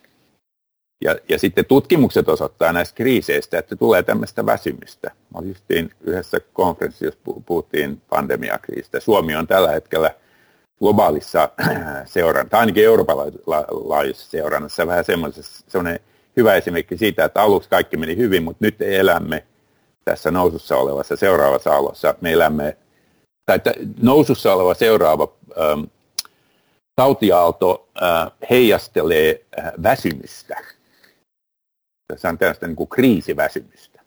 Ja, 1.05 1.17
ja 1.29 1.39
sitten 1.39 1.65
tutkimukset 1.65 2.29
osoittaa 2.29 2.73
näistä 2.73 2.97
kriiseistä, 2.97 3.59
että 3.59 3.77
tulee 3.77 4.03
tämmöistä 4.03 4.47
väsymystä. 4.47 5.11
Mä 5.35 5.39
olin 5.39 5.57
yhdessä 6.01 6.41
konferenssissa, 6.53 7.05
jos 7.05 7.19
puhuttiin 7.47 8.03
pandemiakriisistä. 8.11 9.01
Suomi 9.01 9.37
on 9.37 9.47
tällä 9.47 9.71
hetkellä 9.71 10.15
globaalissa 10.79 11.49
seurannassa, 12.05 12.59
ainakin 12.59 12.85
Euroopan 12.85 13.17
laajuisessa 13.71 14.31
seurannassa 14.31 14.87
vähän 14.87 15.05
semmoinen 15.69 16.01
hyvä 16.37 16.55
esimerkki 16.55 16.97
siitä, 16.97 17.25
että 17.25 17.43
aluksi 17.43 17.69
kaikki 17.69 17.97
meni 17.97 18.17
hyvin, 18.17 18.43
mutta 18.43 18.65
nyt 18.65 18.83
elämme 18.83 19.47
tässä 20.05 20.31
nousussa 20.31 20.77
olevassa 20.77 21.17
seuraavassa 21.17 21.77
alossa. 21.77 22.15
Me 22.21 22.33
elämme, 22.33 22.77
tai 23.47 23.61
nousussa 24.03 24.55
oleva 24.55 24.75
seuraava 24.75 25.33
ähm, 25.61 25.81
tautiaalto 26.97 27.89
äh, 28.03 28.33
heijastelee 28.51 29.45
äh, 29.59 29.73
väsymystä 29.83 30.57
tässä 32.13 32.29
on 32.29 32.39
tällaista 32.39 32.67
niin 32.67 32.77
kuin 32.77 32.89
kriisiväsymystä. 32.89 34.01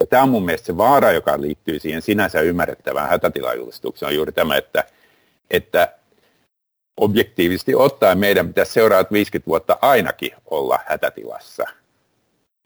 Ja 0.00 0.06
tämä 0.06 0.22
on 0.22 0.28
mun 0.28 0.44
mielestä 0.44 0.66
se 0.66 0.76
vaara, 0.76 1.12
joka 1.12 1.40
liittyy 1.40 1.78
siihen 1.78 2.02
sinänsä 2.02 2.40
ymmärrettävään 2.40 3.08
hätätilajulistukseen, 3.08 4.08
on 4.08 4.14
juuri 4.14 4.32
tämä, 4.32 4.56
että, 4.56 4.84
että 5.50 5.94
objektiivisesti 6.96 7.74
ottaen 7.74 8.18
meidän 8.18 8.48
pitäisi 8.48 8.72
seuraavat 8.72 9.12
50 9.12 9.46
vuotta 9.46 9.78
ainakin 9.82 10.30
olla 10.46 10.78
hätätilassa. 10.86 11.64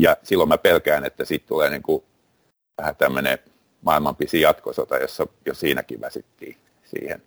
Ja 0.02 0.16
silloin 0.22 0.48
mä 0.48 0.58
pelkään, 0.58 1.04
että 1.04 1.24
siitä 1.24 1.46
tulee 1.46 1.70
niin 1.70 1.82
kuin 1.82 2.04
vähän 2.80 2.96
tämmöinen 2.96 3.38
maailman 3.82 4.16
pisi 4.16 4.40
jatkosota, 4.40 4.98
jossa 4.98 5.26
jo 5.46 5.54
siinäkin 5.54 6.00
väsittiin 6.00 6.56
siihen. 6.84 7.22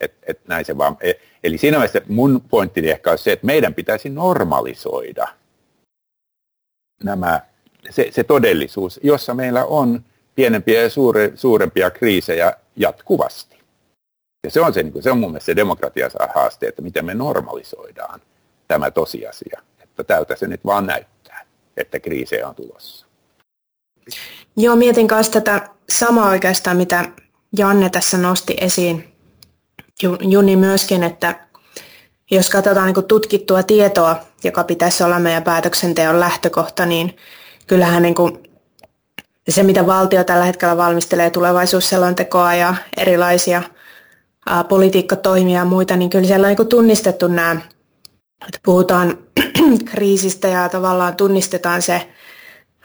Et, 0.00 0.14
et 0.22 0.40
näin 0.48 0.64
se 0.64 0.78
vaan. 0.78 0.96
E, 1.00 1.12
eli 1.44 1.58
siinä 1.58 1.76
mielessä 1.78 2.02
mun 2.08 2.42
pointtini 2.50 2.90
ehkä 2.90 3.10
on 3.10 3.18
se, 3.18 3.32
että 3.32 3.46
meidän 3.46 3.74
pitäisi 3.74 4.08
normalisoida– 4.08 5.28
nämä, 7.04 7.40
se, 7.90 8.08
se 8.10 8.24
todellisuus, 8.24 9.00
jossa 9.02 9.34
meillä 9.34 9.64
on 9.64 10.04
pienempiä 10.34 10.82
ja 10.82 10.90
suure, 10.90 11.32
suurempia 11.34 11.90
kriisejä 11.90 12.52
jatkuvasti. 12.76 13.59
Ja 14.44 14.50
se 14.50 14.60
on, 14.60 14.74
se, 14.74 14.82
niin 14.82 15.02
se 15.02 15.10
on 15.10 15.18
mun 15.18 15.30
mielestä 15.30 15.46
se 15.46 15.56
demokratian 15.56 16.10
haaste, 16.34 16.66
että 16.66 16.82
miten 16.82 17.04
me 17.04 17.14
normalisoidaan 17.14 18.20
tämä 18.68 18.90
tosiasia. 18.90 19.60
Että 19.82 20.04
tältä 20.04 20.36
se 20.36 20.46
nyt 20.46 20.64
vaan 20.64 20.86
näyttää, 20.86 21.46
että 21.76 22.00
kriisejä 22.00 22.48
on 22.48 22.54
tulossa. 22.54 23.06
Joo, 24.56 24.76
mietin 24.76 25.08
myös 25.10 25.28
tätä 25.28 25.68
samaa 25.88 26.30
oikeastaan, 26.30 26.76
mitä 26.76 27.04
Janne 27.58 27.90
tässä 27.90 28.18
nosti 28.18 28.56
esiin. 28.60 29.14
Juni 30.20 30.56
myöskin, 30.56 31.02
että 31.02 31.46
jos 32.30 32.50
katsotaan 32.50 32.92
niin 32.92 33.04
tutkittua 33.04 33.62
tietoa, 33.62 34.16
joka 34.44 34.64
pitäisi 34.64 35.04
olla 35.04 35.18
meidän 35.18 35.44
päätöksenteon 35.44 36.20
lähtökohta, 36.20 36.86
niin 36.86 37.16
kyllähän 37.66 38.02
niin 38.02 38.14
kuin 38.14 38.50
se, 39.48 39.62
mitä 39.62 39.86
valtio 39.86 40.24
tällä 40.24 40.44
hetkellä 40.44 40.76
valmistelee 40.76 41.30
tulevaisuusselontekoa 41.30 42.54
ja 42.54 42.74
erilaisia 42.96 43.62
politiikkatoimia 44.68 45.58
ja 45.58 45.64
muita, 45.64 45.96
niin 45.96 46.10
kyllä 46.10 46.26
siellä 46.26 46.46
on 46.48 46.54
niin 46.58 46.68
tunnistettu 46.68 47.28
nämä, 47.28 47.56
että 48.48 48.60
puhutaan 48.64 49.18
kriisistä 49.90 50.48
ja 50.48 50.68
tavallaan 50.68 51.16
tunnistetaan 51.16 51.82
se 51.82 52.10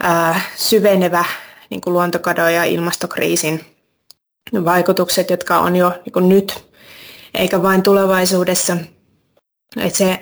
ää, 0.04 0.42
syvenevä 0.56 1.26
niin 1.70 1.82
kuin 1.82 1.94
luontokadon 1.94 2.54
ja 2.54 2.64
ilmastokriisin 2.64 3.66
vaikutukset, 4.66 5.30
jotka 5.30 5.60
on 5.60 5.76
jo 5.76 5.90
niin 5.90 6.30
nyt, 6.30 6.66
eikä 7.34 7.62
vain 7.62 7.84
tulevaisuudessa. 7.84 8.78
Et 9.78 9.96
se 9.96 10.20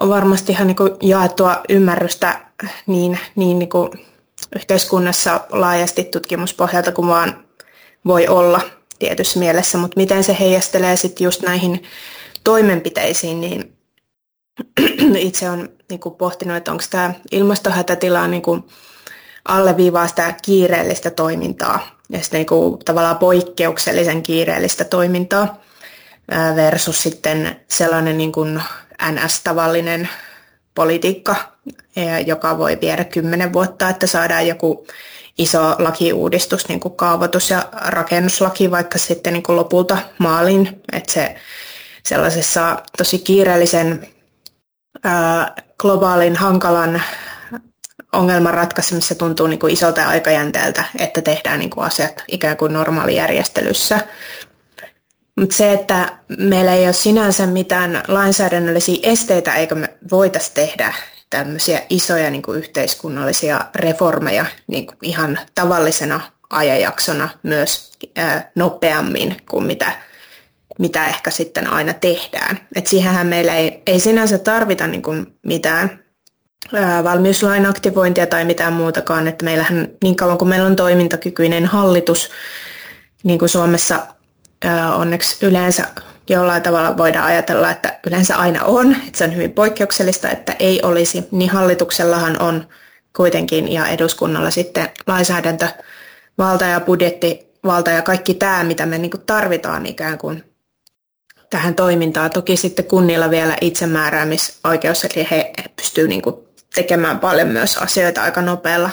on 0.00 0.08
varmasti 0.08 0.52
ihan 0.52 0.66
niin 0.66 0.76
jaettua 1.02 1.60
ymmärrystä 1.68 2.40
niin, 2.86 3.18
niin, 3.36 3.58
niin 3.58 3.68
kuin 3.68 3.90
yhteiskunnassa 4.56 5.40
laajasti 5.50 6.04
tutkimuspohjalta 6.04 6.92
kuin 6.92 7.08
vaan 7.08 7.44
voi 8.06 8.28
olla 8.28 8.60
tietyssä 8.98 9.38
mielessä, 9.38 9.78
mutta 9.78 10.00
miten 10.00 10.24
se 10.24 10.36
heijastelee 10.40 10.96
sitten 10.96 11.24
just 11.24 11.42
näihin 11.42 11.82
toimenpiteisiin, 12.44 13.40
niin 13.40 13.76
itse 15.16 15.50
on 15.50 15.68
niin 15.88 16.00
kuin 16.00 16.14
pohtinut, 16.14 16.56
että 16.56 16.72
onko 16.72 16.84
tämä 16.90 17.14
ilmastohätätila 17.30 18.26
niin 18.26 18.42
kuin 18.42 18.64
alleviivaa 19.48 20.06
sitä 20.06 20.34
kiireellistä 20.42 21.10
toimintaa 21.10 21.96
ja 22.08 22.20
sitten 22.20 22.46
niin 22.50 22.78
tavallaan 22.84 23.18
poikkeuksellisen 23.18 24.22
kiireellistä 24.22 24.84
toimintaa 24.84 25.60
versus 26.56 27.02
sitten 27.02 27.60
sellainen 27.68 28.18
niin 28.18 28.32
kuin 28.32 28.62
NS-tavallinen 29.12 30.08
politiikka, 30.74 31.36
joka 32.26 32.58
voi 32.58 32.78
viedä 32.80 33.04
kymmenen 33.04 33.52
vuotta, 33.52 33.88
että 33.88 34.06
saadaan 34.06 34.46
joku 34.46 34.86
iso 35.38 35.76
lakiuudistus, 35.78 36.68
niin 36.68 36.80
kuin 36.80 36.96
kaavoitus- 36.96 37.50
ja 37.50 37.68
rakennuslaki 37.72 38.70
vaikka 38.70 38.98
sitten 38.98 39.32
niin 39.32 39.42
kuin 39.42 39.56
lopulta 39.56 39.98
maalin, 40.18 40.82
että 40.92 41.12
se 41.12 41.34
sellaisessa 42.04 42.82
tosi 42.98 43.18
kiireellisen 43.18 44.08
ää, 45.04 45.54
globaalin 45.78 46.36
hankalan 46.36 47.02
ongelman 48.12 48.54
ratkaisemisessa 48.54 49.14
tuntuu 49.14 49.46
niin 49.46 49.58
kuin 49.58 49.72
isolta 49.72 50.08
aikajänteeltä, 50.08 50.84
että 50.98 51.22
tehdään 51.22 51.58
niin 51.58 51.70
kuin 51.70 51.86
asiat 51.86 52.24
ikään 52.28 52.56
kuin 52.56 52.72
normaalijärjestelyssä. 52.72 54.00
Mutta 55.36 55.56
se, 55.56 55.72
että 55.72 56.18
meillä 56.38 56.74
ei 56.74 56.84
ole 56.84 56.92
sinänsä 56.92 57.46
mitään 57.46 58.02
lainsäädännöllisiä 58.08 58.98
esteitä, 59.02 59.54
eikä 59.54 59.74
me 59.74 59.88
voitaisiin 60.10 60.54
tehdä 60.54 60.94
tämmöisiä 61.30 61.82
isoja 61.90 62.30
niin 62.30 62.42
kuin 62.42 62.58
yhteiskunnallisia 62.58 63.60
reformeja 63.74 64.46
niin 64.66 64.86
kuin 64.86 64.98
ihan 65.02 65.38
tavallisena 65.54 66.20
ajanjaksona 66.50 67.28
myös 67.42 67.92
ää, 68.16 68.50
nopeammin 68.54 69.36
kuin 69.50 69.64
mitä 69.64 69.92
mitä 70.78 71.06
ehkä 71.06 71.30
sitten 71.30 71.66
aina 71.66 71.92
tehdään. 71.92 72.60
Et 72.74 72.86
siihenhän 72.86 73.26
meillä 73.26 73.54
ei, 73.54 73.82
ei 73.86 74.00
sinänsä 74.00 74.38
tarvita 74.38 74.86
niin 74.86 75.02
kuin 75.02 75.26
mitään 75.42 76.04
ää, 76.74 77.04
valmiuslain 77.04 77.66
aktivointia 77.66 78.26
tai 78.26 78.44
mitään 78.44 78.72
muutakaan, 78.72 79.28
että 79.28 79.44
meillähän 79.44 79.88
niin 80.02 80.16
kauan 80.16 80.38
kuin 80.38 80.48
meillä 80.48 80.66
on 80.66 80.76
toimintakykyinen 80.76 81.66
hallitus, 81.66 82.30
niin 83.22 83.38
kuin 83.38 83.48
Suomessa 83.48 84.06
ää, 84.64 84.96
onneksi 84.96 85.46
yleensä 85.46 85.86
jollain 86.30 86.62
tavalla 86.62 86.96
voidaan 86.96 87.26
ajatella, 87.26 87.70
että 87.70 87.98
yleensä 88.06 88.36
aina 88.36 88.64
on, 88.64 88.92
että 88.92 89.18
se 89.18 89.24
on 89.24 89.36
hyvin 89.36 89.52
poikkeuksellista, 89.52 90.30
että 90.30 90.56
ei 90.58 90.82
olisi, 90.82 91.24
niin 91.30 91.50
hallituksellahan 91.50 92.42
on 92.42 92.68
kuitenkin 93.16 93.72
ja 93.72 93.86
eduskunnalla 93.86 94.50
sitten 94.50 94.88
lainsäädäntö, 95.06 95.68
valta 96.38 96.64
ja 96.64 96.80
budjetti, 96.80 97.46
valta 97.64 97.90
ja 97.90 98.02
kaikki 98.02 98.34
tämä, 98.34 98.64
mitä 98.64 98.86
me 98.86 98.98
niin 98.98 99.10
tarvitaan 99.26 99.86
ikään 99.86 100.18
kuin 100.18 100.44
tähän 101.50 101.74
toimintaan. 101.74 102.30
Toki 102.30 102.56
sitten 102.56 102.84
kunnilla 102.84 103.30
vielä 103.30 103.56
itsemääräämisoikeus, 103.60 105.04
eli 105.04 105.26
he 105.30 105.52
pystyvät 105.76 106.08
niin 106.08 106.22
tekemään 106.74 107.18
paljon 107.18 107.48
myös 107.48 107.76
asioita 107.76 108.22
aika 108.22 108.42
nopealla 108.42 108.90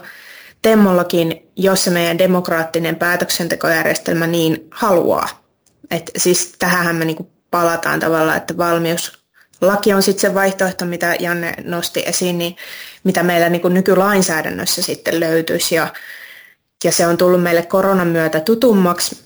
temmollakin, 0.62 1.52
jos 1.56 1.84
se 1.84 1.92
meidän 1.92 2.18
demokraattinen 2.18 2.96
päätöksentekojärjestelmä 2.96 4.28
niin 4.28 4.68
haluaa. 4.72 5.43
Et 5.92 6.12
siis 6.18 6.54
tähän 6.60 6.96
me 6.96 7.06
niin 7.06 7.30
palataan 7.52 8.00
tavallaan, 8.00 8.38
että 8.38 8.58
valmiuslaki 8.58 9.94
on 9.94 10.04
sitten 10.04 10.22
se 10.22 10.34
vaihtoehto, 10.34 10.86
mitä 10.86 11.16
Janne 11.20 11.54
nosti 11.64 12.04
esiin, 12.06 12.38
niin 12.38 12.56
mitä 13.04 13.24
meillä 13.24 13.50
niin 13.50 13.74
nykylainsäädännössä 13.74 14.82
sitten 14.82 15.20
löytyisi. 15.20 15.76
Ja, 15.76 15.94
ja 16.84 16.92
se 16.92 17.08
on 17.08 17.18
tullut 17.18 17.44
meille 17.44 17.62
koronan 17.62 18.08
myötä 18.08 18.40
tutummaksi. 18.40 19.24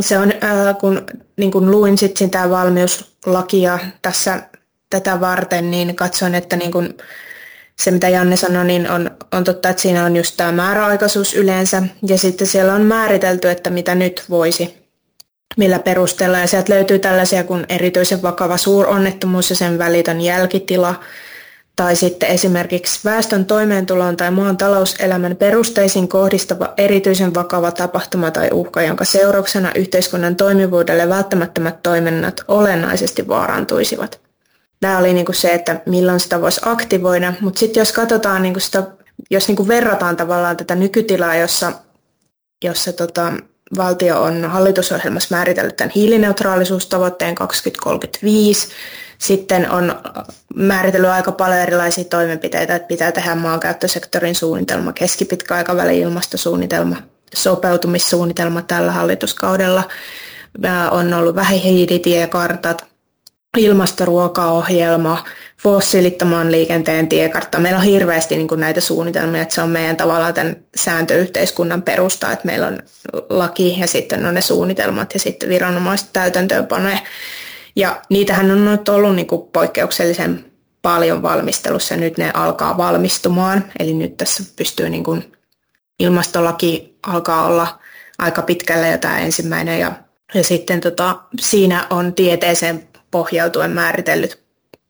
Se 0.00 0.18
on, 0.18 0.32
kun, 0.80 1.06
niin 1.36 1.50
kun 1.50 1.70
luin 1.70 1.98
sitten 1.98 2.26
sitä 2.26 2.50
valmiuslakia 2.50 3.78
tässä 4.02 4.42
tätä 4.90 5.20
varten, 5.20 5.70
niin 5.70 5.96
katsoin, 5.96 6.34
että 6.34 6.56
niin 6.56 6.72
kun 6.72 6.94
se 7.80 7.90
mitä 7.90 8.08
Janne 8.08 8.36
sanoi, 8.36 8.64
niin 8.64 8.90
on, 8.90 9.10
on 9.32 9.44
totta, 9.44 9.68
että 9.68 9.82
siinä 9.82 10.04
on 10.04 10.16
just 10.16 10.36
tämä 10.36 10.52
määräaikaisuus 10.52 11.34
yleensä. 11.34 11.82
Ja 12.08 12.18
sitten 12.18 12.46
siellä 12.46 12.74
on 12.74 12.82
määritelty, 12.82 13.50
että 13.50 13.70
mitä 13.70 13.94
nyt 13.94 14.24
voisi, 14.30 14.77
millä 15.56 15.78
perusteella. 15.78 16.38
Ja 16.38 16.46
sieltä 16.46 16.74
löytyy 16.74 16.98
tällaisia 16.98 17.44
kuin 17.44 17.66
erityisen 17.68 18.22
vakava 18.22 18.56
suuronnettomuus 18.56 19.50
ja 19.50 19.56
sen 19.56 19.78
välitön 19.78 20.20
jälkitila– 20.20 20.94
tai 21.78 21.96
sitten 21.96 22.28
esimerkiksi 22.28 23.00
väestön 23.04 23.46
toimeentuloon 23.46 24.16
tai 24.16 24.30
maan 24.30 24.56
talouselämän 24.56 25.36
perusteisiin 25.36 26.08
kohdistava 26.08 26.74
erityisen 26.76 27.34
vakava 27.34 27.70
tapahtuma 27.70 28.30
tai 28.30 28.48
uhka, 28.52 28.82
jonka 28.82 29.04
seurauksena 29.04 29.72
yhteiskunnan 29.74 30.36
toimivuudelle 30.36 31.08
välttämättömät 31.08 31.82
toiminnat 31.82 32.44
olennaisesti 32.48 33.28
vaarantuisivat. 33.28 34.20
Tämä 34.80 34.98
oli 34.98 35.12
niin 35.12 35.26
kuin 35.26 35.36
se, 35.36 35.52
että 35.54 35.80
milloin 35.86 36.20
sitä 36.20 36.40
voisi 36.40 36.60
aktivoida, 36.64 37.32
mutta 37.40 37.58
sitten 37.58 37.80
jos 37.80 37.92
katsotaan, 37.92 38.42
niin 38.42 38.54
kuin 38.54 38.62
sitä, 38.62 38.86
jos 39.30 39.48
niin 39.48 39.56
kuin 39.56 39.68
verrataan 39.68 40.16
tavallaan 40.16 40.56
tätä 40.56 40.74
nykytilaa, 40.74 41.36
jossa, 41.36 41.72
jossa 42.64 42.92
tota, 42.92 43.32
valtio 43.76 44.22
on 44.22 44.44
hallitusohjelmassa 44.44 45.36
määritellyt 45.36 45.76
tämän 45.76 45.92
hiilineutraalisuustavoitteen 45.94 47.34
2035, 47.34 48.68
sitten 49.18 49.70
on 49.70 50.00
määritellyt 50.54 51.10
aika 51.10 51.32
paljon 51.32 51.58
erilaisia 51.58 52.04
toimenpiteitä, 52.04 52.74
että 52.74 52.88
pitää 52.88 53.12
tehdä 53.12 53.34
maankäyttösektorin 53.34 54.34
suunnitelma, 54.34 54.92
keskipitkäaikavälin 54.92 56.02
ilmastosuunnitelma, 56.02 56.96
sopeutumissuunnitelma 57.34 58.62
tällä 58.62 58.92
hallituskaudella. 58.92 59.84
On 60.90 61.14
ollut 61.14 61.34
vähihiilitiekartat, 61.34 62.84
ilmastoruokaohjelma, 63.56 65.24
fossiilittoman 65.62 66.52
liikenteen 66.52 67.08
tiekartta. 67.08 67.58
Meillä 67.58 67.78
on 67.78 67.84
hirveästi 67.84 68.36
niin 68.36 68.48
kuin 68.48 68.60
näitä 68.60 68.80
suunnitelmia, 68.80 69.42
että 69.42 69.54
se 69.54 69.62
on 69.62 69.70
meidän 69.70 69.96
tavallaan 69.96 70.34
tämän 70.34 70.56
sääntöyhteiskunnan 70.76 71.82
perusta, 71.82 72.32
että 72.32 72.46
meillä 72.46 72.66
on 72.66 72.78
laki 73.30 73.80
ja 73.80 73.86
sitten 73.86 74.26
on 74.26 74.34
ne 74.34 74.40
suunnitelmat 74.40 75.14
ja 75.14 75.20
sitten 75.20 75.48
viranomaiset 75.48 76.08
täytäntöönpanoja. 76.12 76.98
Ja 77.76 78.02
niitähän 78.08 78.50
on 78.50 78.64
nyt 78.64 78.88
ollut 78.88 79.14
niin 79.14 79.26
kuin 79.26 79.48
poikkeuksellisen 79.52 80.44
paljon 80.82 81.22
valmistelussa 81.22 81.94
ja 81.94 82.00
nyt 82.00 82.18
ne 82.18 82.30
alkaa 82.34 82.76
valmistumaan. 82.76 83.64
Eli 83.78 83.92
nyt 83.94 84.16
tässä 84.16 84.42
pystyy 84.56 84.88
niin 84.88 85.04
kuin 85.04 85.32
ilmastolaki 85.98 86.98
alkaa 87.06 87.46
olla 87.46 87.78
aika 88.18 88.42
pitkällä 88.42 88.88
jo 88.88 88.98
tämä 88.98 89.18
ensimmäinen 89.18 89.80
ja, 89.80 89.92
ja 90.34 90.44
sitten 90.44 90.80
tota, 90.80 91.16
siinä 91.40 91.86
on 91.90 92.14
tieteeseen 92.14 92.88
pohjautuen 93.10 93.70
määritellyt 93.70 94.42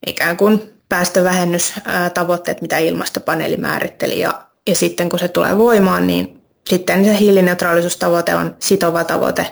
ikään 0.07 0.37
kuin 0.37 0.74
päästövähennystavoitteet, 0.88 2.62
mitä 2.62 2.78
ilmastopaneeli 2.78 3.57
määritteli 3.57 4.20
ja, 4.20 4.42
ja 4.66 4.74
sitten 4.74 5.09
kun 5.09 5.18
se 5.18 5.28
tulee 5.28 5.59
voimaan, 5.59 6.07
niin 6.07 6.42
sitten 6.68 7.04
se 7.04 7.18
hiilineutraalisuustavoite 7.18 8.35
on 8.35 8.57
sitova 8.59 9.04
tavoite 9.04 9.46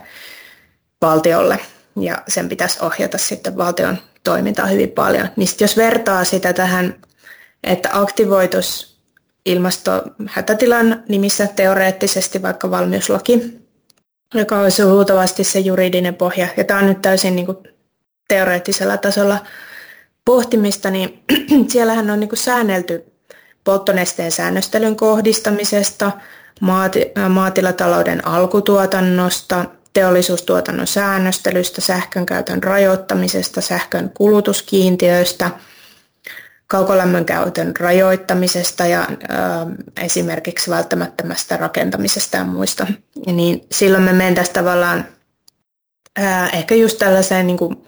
valtiolle 1.03 1.59
ja 2.01 2.23
sen 2.29 2.49
pitäisi 2.49 2.85
ohjata 2.85 3.19
sitten 3.19 3.57
valtion 3.57 3.99
toimintaa 4.25 4.67
hyvin 4.67 4.91
paljon. 4.91 5.29
Niin 5.37 5.49
jos 5.61 5.77
vertaa 5.77 6.25
sitä 6.25 6.53
tähän, 6.53 6.95
että 7.65 7.89
aktivoitus 7.93 8.97
ilmastohätätilan 9.47 11.05
nimissä 11.09 11.47
teoreettisesti 11.47 12.43
vaikka 12.43 12.71
valmiuslaki, 12.71 13.61
joka 14.35 14.61
olisi 14.61 14.85
luultavasti 14.85 15.45
se 15.45 15.59
juridinen 15.59 16.15
pohja, 16.15 16.49
ja 16.57 16.65
tämä 16.65 16.81
on 16.81 16.87
nyt 16.87 17.03
täysin 17.03 17.37
niin 17.37 17.47
kuin 17.47 17.59
teoreettisella 18.29 18.97
tasolla 18.97 19.39
pohtimista, 20.25 20.91
niin 20.91 21.23
siellähän 21.73 22.11
on 22.11 22.21
niin 22.21 22.29
kuin 22.29 22.39
säännelty 22.39 23.05
polttonesteen 23.65 24.33
säännöstelyn 24.33 24.97
kohdistamisesta, 24.97 26.13
maatilatalouden 27.29 28.27
alkutuotannosta, 28.27 29.65
teollisuustuotannon 29.93 30.87
säännöstelystä, 30.87 31.81
sähkön 31.81 32.27
käytön 32.27 32.63
rajoittamisesta, 32.63 33.61
sähkön 33.61 34.11
kulutuskiintiöistä, 34.15 35.51
kaukolämmön 36.67 37.25
käytön 37.25 37.77
rajoittamisesta 37.81 38.87
ja 38.87 39.01
ä, 39.01 39.07
esimerkiksi 40.01 40.71
välttämättömästä 40.71 41.57
rakentamisesta 41.57 42.37
ja 42.37 42.45
muista. 42.45 42.87
Ja 43.27 43.33
niin 43.33 43.67
silloin 43.73 44.03
me 44.03 44.13
mentäisiin 44.13 44.55
tavallaan 44.55 45.05
ä, 46.19 46.47
ehkä 46.49 46.75
just 46.75 46.99
tällaiseen 46.99 47.47
niin 47.47 47.59
kuin 47.59 47.87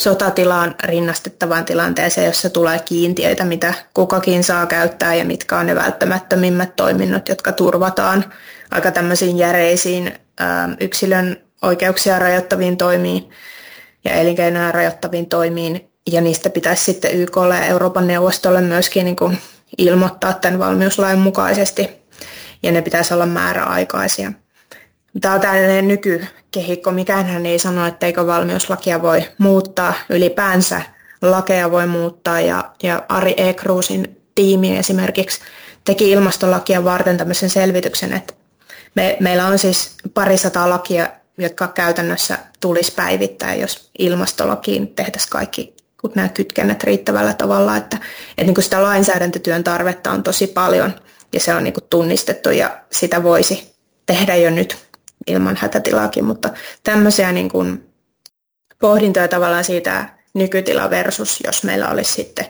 sotatilaan 0.00 0.74
rinnastettavaan 0.84 1.64
tilanteeseen, 1.64 2.26
jossa 2.26 2.50
tulee 2.50 2.78
kiintiöitä, 2.78 3.44
mitä 3.44 3.74
kukakin 3.94 4.44
saa 4.44 4.66
käyttää 4.66 5.14
ja 5.14 5.24
mitkä 5.24 5.58
on 5.58 5.66
ne 5.66 5.74
välttämättömimmät 5.74 6.76
toiminnot, 6.76 7.28
jotka 7.28 7.52
turvataan 7.52 8.24
aika 8.70 8.90
tämmöisiin 8.90 9.38
järeisiin 9.38 10.12
yksilön 10.80 11.36
oikeuksia 11.62 12.18
rajoittaviin 12.18 12.76
toimiin 12.76 13.30
ja 14.04 14.12
elinkeinoja 14.12 14.72
rajoittaviin 14.72 15.28
toimiin. 15.28 15.90
Ja 16.12 16.20
niistä 16.20 16.50
pitäisi 16.50 16.84
sitten 16.84 17.14
YKlle 17.14 17.56
ja 17.56 17.64
Euroopan 17.64 18.06
neuvostolle 18.06 18.60
myöskin 18.60 19.04
niin 19.04 19.16
kuin 19.16 19.38
ilmoittaa 19.78 20.32
tämän 20.32 20.58
valmiuslain 20.58 21.18
mukaisesti. 21.18 21.90
Ja 22.62 22.72
ne 22.72 22.82
pitäisi 22.82 23.14
olla 23.14 23.26
määräaikaisia. 23.26 24.32
Tämä 25.20 25.34
on 25.34 25.40
tällainen 25.40 25.88
nykykehikko. 25.88 26.90
Mikään 26.90 27.46
ei 27.46 27.58
sano, 27.58 27.86
etteikö 27.86 28.26
valmiuslakia 28.26 29.02
voi 29.02 29.24
muuttaa 29.38 29.94
ylipäänsä. 30.08 30.82
Lakeja 31.22 31.70
voi 31.70 31.86
muuttaa 31.86 32.40
ja, 32.40 32.70
ja 32.82 33.02
Ari 33.08 33.34
Ekruusin 33.36 34.20
tiimi 34.34 34.76
esimerkiksi 34.76 35.40
teki 35.84 36.10
ilmastolakia 36.10 36.84
varten 36.84 37.16
tämmöisen 37.16 37.50
selvityksen, 37.50 38.12
että 38.12 38.34
me, 38.94 39.16
meillä 39.20 39.46
on 39.46 39.58
siis 39.58 39.96
parisataa 40.14 40.70
lakia, 40.70 41.08
jotka 41.38 41.68
käytännössä 41.68 42.38
tulisi 42.60 42.92
päivittää, 42.92 43.54
jos 43.54 43.90
ilmastolakiin 43.98 44.88
tehtäisiin 44.88 45.30
kaikki 45.30 45.74
nämä 46.14 46.28
kytkennät 46.28 46.84
riittävällä 46.84 47.34
tavalla, 47.34 47.76
että, 47.76 47.96
että 48.30 48.44
niin 48.44 48.54
kuin 48.54 48.64
sitä 48.64 48.82
lainsäädäntötyön 48.82 49.64
tarvetta 49.64 50.10
on 50.10 50.22
tosi 50.22 50.46
paljon 50.46 50.92
ja 51.32 51.40
se 51.40 51.54
on 51.54 51.64
niin 51.64 51.74
kuin 51.74 51.84
tunnistettu 51.90 52.50
ja 52.50 52.80
sitä 52.92 53.22
voisi 53.22 53.74
tehdä 54.06 54.36
jo 54.36 54.50
nyt 54.50 54.76
ilman 55.30 55.56
hätätilaakin, 55.60 56.24
mutta 56.24 56.50
tämmöisiä 56.82 57.32
niin 57.32 57.48
kuin 57.48 57.86
pohdintoja 58.78 59.28
tavallaan 59.28 59.64
siitä 59.64 60.08
nykytila 60.34 60.90
versus, 60.90 61.40
jos 61.46 61.64
meillä 61.64 61.88
olisi 61.88 62.12
sitten 62.12 62.46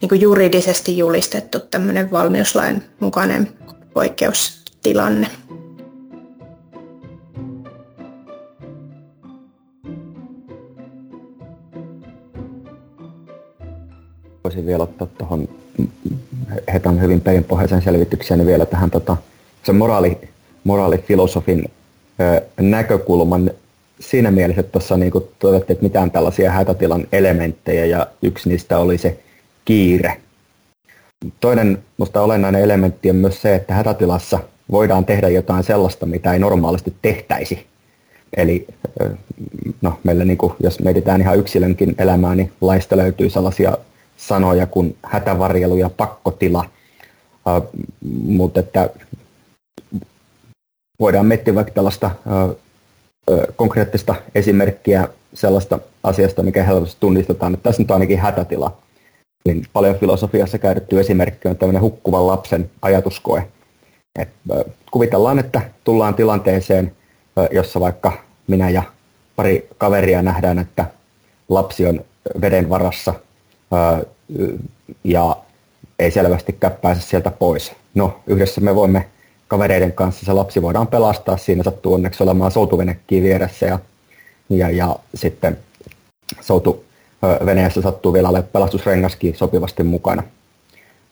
niin 0.00 0.08
kuin 0.08 0.20
juridisesti 0.20 0.98
julistettu 0.98 1.60
tämmöinen 1.60 2.10
valmiuslain 2.10 2.82
mukainen 3.00 3.48
poikkeustilanne. 3.94 5.26
voisin 14.46 14.66
vielä 14.66 14.82
ottaa 14.82 15.06
tuohon 15.18 15.48
Hetan 16.72 17.00
hyvin 17.00 17.20
perinpohjaisen 17.20 17.82
selvityksen 17.82 18.38
niin 18.38 18.46
vielä 18.46 18.66
tähän 18.66 18.90
tota, 18.90 19.16
se 19.62 19.72
moraali, 19.72 20.18
moraalifilosofin 20.64 21.70
näkökulman 22.60 23.50
siinä 24.00 24.30
mielessä, 24.30 24.60
että 24.60 24.72
tuossa 24.72 24.96
niin 24.96 25.12
todettiin, 25.38 25.74
että 25.74 25.82
mitään 25.82 26.10
tällaisia 26.10 26.50
hätätilan 26.50 27.06
elementtejä 27.12 27.84
ja 27.84 28.06
yksi 28.22 28.48
niistä 28.48 28.78
oli 28.78 28.98
se 28.98 29.18
kiire. 29.64 30.16
Toinen 31.40 31.78
minusta 31.98 32.20
olennainen 32.20 32.62
elementti 32.62 33.10
on 33.10 33.16
myös 33.16 33.42
se, 33.42 33.54
että 33.54 33.74
hätätilassa 33.74 34.38
voidaan 34.70 35.04
tehdä 35.04 35.28
jotain 35.28 35.64
sellaista, 35.64 36.06
mitä 36.06 36.32
ei 36.32 36.38
normaalisti 36.38 36.94
tehtäisi. 37.02 37.66
Eli 38.36 38.66
no, 39.82 39.98
meillä 40.04 40.24
niin 40.24 40.38
kuin, 40.38 40.52
jos 40.60 40.80
mietitään 40.80 41.20
ihan 41.20 41.38
yksilönkin 41.38 41.94
elämää, 41.98 42.34
niin 42.34 42.52
laista 42.60 42.96
löytyy 42.96 43.30
sellaisia 43.30 43.78
sanoja 44.16 44.66
kuin 44.66 44.96
hätävarjelu 45.02 45.76
ja 45.76 45.90
pakkotila. 45.90 46.64
Uh, 47.56 47.68
mutta 48.24 48.60
että 48.60 48.90
voidaan 51.00 51.26
miettiä 51.26 51.54
vaikka 51.54 51.72
tällaista 51.72 52.10
konkreettista 53.56 54.14
esimerkkiä 54.34 55.08
sellaista 55.34 55.78
asiasta, 56.02 56.42
mikä 56.42 56.62
helposti 56.62 56.96
tunnistetaan, 57.00 57.54
että 57.54 57.62
tässä 57.64 57.82
nyt 57.82 57.90
on 57.90 57.94
ainakin 57.94 58.18
hätätila. 58.18 58.76
Niin 59.44 59.66
paljon 59.72 59.96
filosofiassa 59.96 60.58
käytetty 60.58 61.00
esimerkki 61.00 61.48
on 61.48 61.56
tämmöinen 61.56 61.82
hukkuvan 61.82 62.26
lapsen 62.26 62.70
ajatuskoe. 62.82 63.48
Et, 64.18 64.28
kuvitellaan, 64.90 65.38
että 65.38 65.60
tullaan 65.84 66.14
tilanteeseen, 66.14 66.92
jossa 67.50 67.80
vaikka 67.80 68.12
minä 68.46 68.70
ja 68.70 68.82
pari 69.36 69.68
kaveria 69.78 70.22
nähdään, 70.22 70.58
että 70.58 70.84
lapsi 71.48 71.86
on 71.86 72.04
veden 72.40 72.68
varassa 72.68 73.14
ja 75.04 75.36
ei 75.98 76.10
selvästikään 76.10 76.72
pääse 76.82 77.00
sieltä 77.00 77.30
pois. 77.30 77.72
No, 77.94 78.20
yhdessä 78.26 78.60
me 78.60 78.74
voimme 78.74 79.06
kavereiden 79.48 79.92
kanssa 79.92 80.26
se 80.26 80.32
lapsi 80.32 80.62
voidaan 80.62 80.86
pelastaa. 80.86 81.36
Siinä 81.36 81.62
sattuu 81.62 81.94
onneksi 81.94 82.22
olemaan 82.22 82.50
soutuvenekkiin 82.50 83.22
vieressä 83.22 83.66
ja, 83.66 83.78
ja, 84.50 84.70
ja 84.70 84.96
sitten 85.14 85.58
soutuveneessä 86.40 87.82
sattuu 87.82 88.12
vielä 88.12 88.28
olemaan 88.28 88.50
pelastusrengaskin 88.52 89.36
sopivasti 89.36 89.82
mukana. 89.82 90.22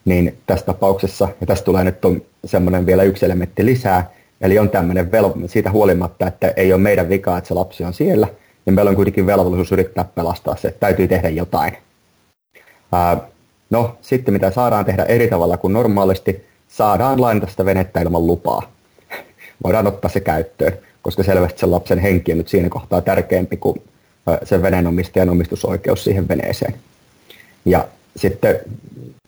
Niin 0.05 0.37
tässä 0.45 0.65
tapauksessa, 0.65 1.27
ja 1.41 1.47
tässä 1.47 1.63
tulee 1.63 1.83
nyt 1.83 1.97
semmoinen 2.45 2.85
vielä 2.85 3.03
yksi 3.03 3.25
elementti 3.25 3.65
lisää, 3.65 4.11
eli 4.41 4.59
on 4.59 4.69
tämmöinen 4.69 5.11
velvo, 5.11 5.33
siitä 5.47 5.71
huolimatta, 5.71 6.27
että 6.27 6.53
ei 6.55 6.73
ole 6.73 6.81
meidän 6.81 7.09
vika, 7.09 7.37
että 7.37 7.47
se 7.47 7.53
lapsi 7.53 7.83
on 7.83 7.93
siellä, 7.93 8.27
niin 8.65 8.73
meillä 8.73 8.89
on 8.89 8.95
kuitenkin 8.95 9.25
velvollisuus 9.25 9.71
yrittää 9.71 10.03
pelastaa 10.03 10.55
se, 10.55 10.67
että 10.67 10.79
täytyy 10.79 11.07
tehdä 11.07 11.29
jotain. 11.29 11.77
Ää, 12.91 13.17
no, 13.69 13.97
sitten 14.01 14.33
mitä 14.33 14.51
saadaan 14.51 14.85
tehdä 14.85 15.03
eri 15.03 15.27
tavalla 15.27 15.57
kuin 15.57 15.73
normaalisti, 15.73 16.45
saadaan 16.67 17.21
lainata 17.21 17.47
sitä 17.47 17.65
venettä 17.65 18.01
ilman 18.01 18.27
lupaa. 18.27 18.71
Voidaan 19.63 19.87
ottaa 19.87 20.11
se 20.11 20.19
käyttöön, 20.19 20.73
koska 21.01 21.23
selvästi 21.23 21.59
sen 21.59 21.71
lapsen 21.71 21.99
henki 21.99 22.31
on 22.31 22.37
nyt 22.37 22.47
siinä 22.47 22.69
kohtaa 22.69 23.01
tärkeämpi 23.01 23.57
kuin 23.57 23.81
sen 24.43 24.61
veneenomistajan 24.61 25.29
omistusoikeus 25.29 26.03
siihen 26.03 26.27
veneeseen. 26.27 26.75
Ja 27.65 27.87
sitten 28.15 28.59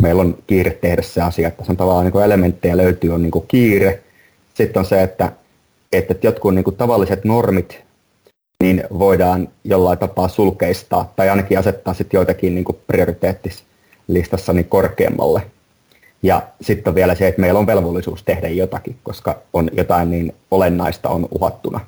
meillä 0.01 0.21
on 0.21 0.37
kiire 0.47 0.71
tehdä 0.71 1.01
se 1.01 1.21
asia, 1.21 1.47
että 1.47 1.65
se 1.65 1.71
on 1.71 1.77
tavallaan 1.77 2.05
niin 2.05 2.23
elementtejä 2.23 2.77
löytyy, 2.77 3.13
on 3.13 3.21
niin 3.21 3.47
kiire. 3.47 4.03
Sitten 4.53 4.79
on 4.79 4.85
se, 4.85 5.03
että, 5.03 5.31
että 5.91 6.15
jotkut 6.23 6.55
niin 6.55 6.75
tavalliset 6.77 7.23
normit 7.25 7.79
niin 8.63 8.83
voidaan 8.99 9.47
jollain 9.63 9.97
tapaa 9.97 10.27
sulkeistaa 10.27 11.13
tai 11.15 11.29
ainakin 11.29 11.59
asettaa 11.59 11.93
sitten 11.93 12.17
joitakin 12.17 12.55
niin 12.55 12.65
prioriteettislistassa 12.87 14.53
niin 14.53 14.65
korkeammalle 14.65 15.41
ja 16.23 16.41
sitten 16.61 16.91
on 16.91 16.95
vielä 16.95 17.15
se, 17.15 17.27
että 17.27 17.41
meillä 17.41 17.59
on 17.59 17.67
velvollisuus 17.67 18.23
tehdä 18.23 18.47
jotakin, 18.47 18.95
koska 19.03 19.41
on 19.53 19.69
jotain 19.73 20.11
niin 20.11 20.35
olennaista 20.51 21.09
on 21.09 21.27
uhattuna. 21.31 21.79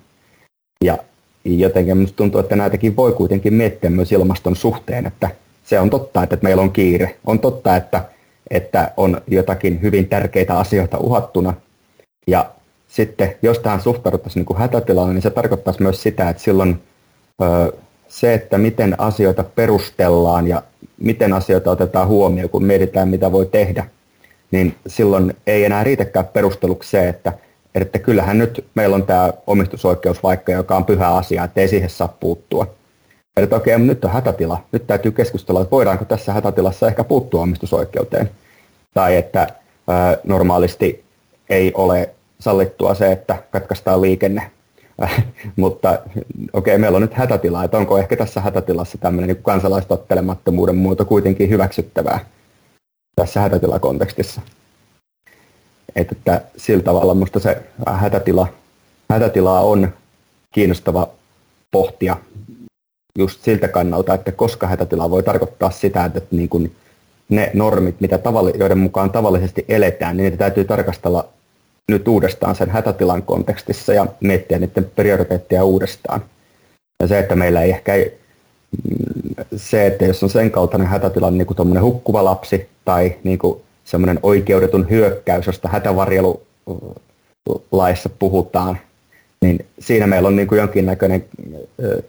Ja 0.84 0.98
jotenkin 1.46 1.98
minusta 1.98 2.16
tuntuu, 2.16 2.40
että 2.40 2.56
näitäkin 2.56 2.96
voi 2.96 3.14
kuitenkin 3.14 3.54
miettiä 3.54 3.90
myös 3.90 4.12
ilmaston 4.12 4.56
suhteen, 4.56 5.06
että 5.06 5.30
se 5.64 5.80
on 5.80 5.90
totta, 5.90 6.24
että 6.24 6.38
meillä 6.42 6.62
on 6.62 6.72
kiire. 6.72 7.16
On 7.26 7.40
totta, 7.40 7.76
että, 7.76 8.06
että 8.50 8.92
on 8.98 9.22
jotakin 9.28 9.82
hyvin 9.82 10.08
tärkeitä 10.08 10.60
asioita 10.60 10.98
uhattuna. 10.98 11.54
Ja 12.28 12.50
sitten 12.88 13.36
jos 13.42 13.60
tähän 13.60 13.82
suhtauduttaisiin 13.82 14.46
niin 14.50 14.60
hätätilaan, 14.60 15.14
niin 15.14 15.22
se 15.22 15.30
tarkoittaisi 15.30 15.82
myös 15.82 16.04
sitä, 16.04 16.30
että 16.30 16.44
silloin 16.44 16.82
ö, 17.42 17.74
se, 18.08 18.34
että 18.34 18.58
miten 18.58 19.00
asioita 19.00 19.44
perustellaan 19.44 20.48
ja 20.48 20.64
miten 20.98 21.34
asioita 21.34 21.72
otetaan 21.72 22.08
huomioon, 22.08 22.50
kun 22.50 22.64
mietitään, 22.64 23.10
mitä 23.10 23.32
voi 23.32 23.46
tehdä– 23.46 23.86
niin 24.52 24.76
silloin 24.88 25.34
ei 25.48 25.66
enää 25.66 25.84
riitäkään 25.84 26.28
perusteluksi 26.28 26.90
se, 26.90 27.10
että, 27.10 27.34
että 27.76 28.00
kyllähän 28.00 28.38
nyt 28.38 28.66
meillä 28.76 28.96
on 28.96 29.06
tämä 29.06 29.34
omistusoikeus 29.48 30.24
vaikka, 30.24 30.52
joka 30.52 30.76
on 30.76 30.86
pyhä 30.86 31.08
asia, 31.08 31.44
että 31.44 31.62
ei 31.62 31.68
siihen 31.68 31.90
saa 31.90 32.18
puuttua. 32.20 32.76
Että 33.38 33.56
okei, 33.56 33.80
nyt 33.80 34.06
on 34.06 34.12
hätätila. 34.12 34.64
Nyt 34.72 34.88
täytyy 34.88 35.12
keskustella, 35.12 35.62
että 35.62 35.72
voidaanko 35.72 36.06
tässä 36.06 36.34
hätätilassa 36.34 36.88
ehkä 36.88 37.04
puuttua 37.04 37.42
omistusoikeuteen. 37.42 38.30
Tai 38.94 39.16
että 39.16 39.48
ää, 39.88 40.18
normaalisti 40.24 41.04
ei 41.50 41.72
ole 41.76 42.10
sallittua 42.40 42.94
se, 42.94 43.12
että 43.12 43.38
katkaistaan 43.52 44.02
liikenne. 44.02 44.52
Mutta 45.56 45.90
okei, 45.90 46.10
okay, 46.54 46.78
meillä 46.78 46.96
on 46.96 47.02
nyt 47.02 47.14
hätätila, 47.14 47.64
että 47.64 47.78
onko 47.78 47.98
ehkä 47.98 48.16
tässä 48.16 48.42
hätätilassa 48.42 48.98
tämmöinen 48.98 49.28
niin 49.28 49.44
kansalaistottelemattomuuden 49.44 50.76
muoto 50.76 51.06
kuitenkin 51.06 51.50
hyväksyttävää 51.50 52.20
tässä 53.20 53.40
hätätilakontekstissa. 53.40 54.42
Että, 55.96 56.16
että 56.18 56.42
sillä 56.58 56.84
tavalla 56.84 57.14
minusta 57.14 57.40
se 57.40 57.62
hätätila, 57.88 58.48
hätätila 59.12 59.60
on 59.60 59.94
kiinnostava 60.52 61.10
pohtia 61.72 62.18
just 63.18 63.44
siltä 63.44 63.68
kannalta, 63.68 64.14
että 64.14 64.32
koska 64.32 64.68
hätätila 64.68 65.10
voi 65.10 65.24
tarkoittaa 65.24 65.72
sitä, 65.72 66.06
että 66.06 66.22
niin 66.32 66.50
kuin 66.50 66.76
ne 67.30 67.52
normit, 67.54 68.02
mitä 68.02 68.18
tavalli, 68.18 68.54
joiden 68.58 68.78
mukaan 68.78 69.12
tavallisesti 69.12 69.66
eletään, 69.68 70.18
niin 70.18 70.24
niitä 70.24 70.38
täytyy 70.38 70.66
tarkastella 70.66 71.30
nyt 71.92 72.08
uudestaan 72.08 72.56
sen 72.56 72.70
hätätilan 72.70 73.24
kontekstissa 73.24 73.94
ja 73.94 74.08
miettiä 74.20 74.60
niiden 74.60 74.92
prioriteetteja 74.96 75.64
uudestaan. 75.64 76.22
Ja 77.02 77.08
se, 77.08 77.20
että 77.20 77.36
meillä 77.36 77.64
ei 77.64 77.70
ehkä 77.70 77.94
se, 79.56 79.88
että 79.88 80.06
jos 80.06 80.24
on 80.24 80.30
sen 80.30 80.52
kaltainen 80.52 80.88
hätätilanne, 80.88 81.38
niin 81.38 81.48
kuin 81.48 81.82
hukkuva 81.82 82.24
lapsi 82.24 82.70
tai 82.86 83.16
niin 83.24 83.40
kuin 83.40 83.62
semmoinen 83.84 84.20
oikeudetun 84.24 84.90
hyökkäys, 84.90 85.48
josta 85.48 85.70
hätävarjelulaissa 85.70 88.10
puhutaan, 88.20 88.78
niin 89.42 89.66
siinä 89.80 90.08
meillä 90.08 90.28
on 90.28 90.36
niin 90.36 90.48
kuin 90.48 90.60
jonkinnäköinen 90.60 91.26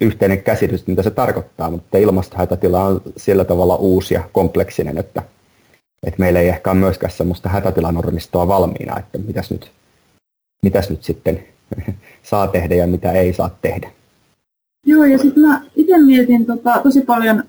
yhteinen 0.01 0.43
käsitys, 0.43 0.87
mitä 0.87 1.03
se 1.03 1.11
tarkoittaa, 1.11 1.71
mutta 1.71 1.99
ilmastohätätila 1.99 2.85
on 2.85 3.03
sillä 3.17 3.45
tavalla 3.45 3.77
uusi 3.77 4.15
ja 4.15 4.23
kompleksinen, 4.33 4.99
että, 4.99 5.23
että 6.07 6.21
meillä 6.21 6.41
ei 6.41 6.49
ehkä 6.49 6.71
ole 6.71 6.79
myöskään 6.79 7.13
semmoista 7.13 7.49
hätätilanormistoa 7.49 8.49
valmiina, 8.49 8.99
että 8.99 9.19
mitäs 9.19 9.51
nyt, 9.51 9.71
mitäs 10.63 10.91
nyt 10.91 11.05
sitten 11.05 11.45
saa 12.23 12.47
tehdä 12.47 12.75
ja 12.75 12.87
mitä 12.87 13.13
ei 13.13 13.33
saa 13.33 13.59
tehdä. 13.63 13.91
Joo, 14.87 15.05
ja 15.05 15.19
sitten 15.19 15.43
mä 15.43 15.63
itse 15.91 16.03
mietin 16.03 16.47
tota, 16.47 16.81
tosi 16.83 17.01
paljon 17.01 17.45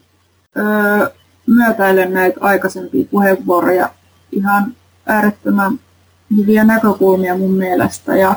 öö, 0.58 1.08
myötäilen 1.48 2.14
näitä 2.14 2.40
aikaisempia 2.42 3.06
puheenvuoroja. 3.12 3.90
Ihan 4.32 4.76
äärettömän 5.06 5.80
hyviä 6.38 6.64
näkökulmia 6.64 7.38
mun 7.38 7.54
mielestä 7.54 8.18
ja 8.18 8.36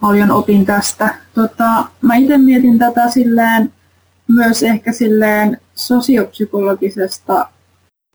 paljon 0.00 0.30
opin 0.30 0.66
tästä. 0.66 1.14
Tota, 1.34 1.84
mä 2.02 2.16
itse 2.16 2.38
mietin 2.38 2.78
tätä 2.78 3.10
silleen, 3.10 3.72
myös 4.28 4.62
ehkä 4.62 4.92
silleen 4.92 5.60
sosiopsykologisesta 5.74 7.48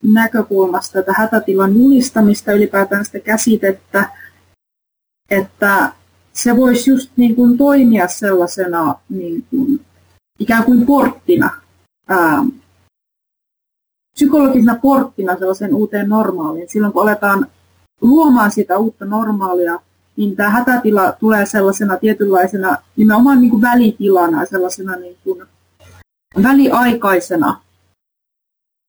näkökulmasta 0.03 0.93
tätä 0.93 1.13
hätätilan 1.17 1.75
julistamista, 1.75 2.51
ylipäätään 2.51 3.05
sitä 3.05 3.19
käsitettä, 3.19 4.09
että 5.29 5.91
se 6.33 6.57
voisi 6.57 6.89
just 6.89 7.11
niin 7.17 7.35
kuin 7.35 7.57
toimia 7.57 8.07
sellaisena 8.07 8.95
niin 9.09 9.45
kuin 9.49 9.85
ikään 10.43 10.63
kuin 10.63 10.85
porttina, 10.85 11.49
ää, 12.07 12.45
psykologisena 14.15 14.79
porttina 14.81 15.37
sellaisen 15.37 15.73
uuteen 15.73 16.09
normaaliin. 16.09 16.69
Silloin 16.69 16.93
kun 16.93 17.01
aletaan 17.01 17.47
luomaan 18.01 18.51
sitä 18.51 18.77
uutta 18.77 19.05
normaalia, 19.05 19.79
niin 20.17 20.35
tämä 20.35 20.49
hätätila 20.49 21.11
tulee 21.11 21.45
sellaisena 21.45 21.97
tietynlaisena 21.97 22.77
nimenomaan 22.95 23.39
niin 23.41 23.49
kuin 23.49 23.61
välitilana, 23.61 24.45
sellaisena 24.45 24.95
niin 24.95 25.17
kuin 25.23 25.45
väliaikaisena 26.43 27.61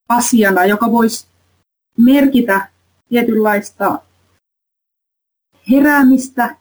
asiana, 0.08 0.64
joka 0.64 0.90
voisi 0.90 1.26
merkitä 1.98 2.68
tietynlaista 3.08 3.98
heräämistä, 5.70 6.56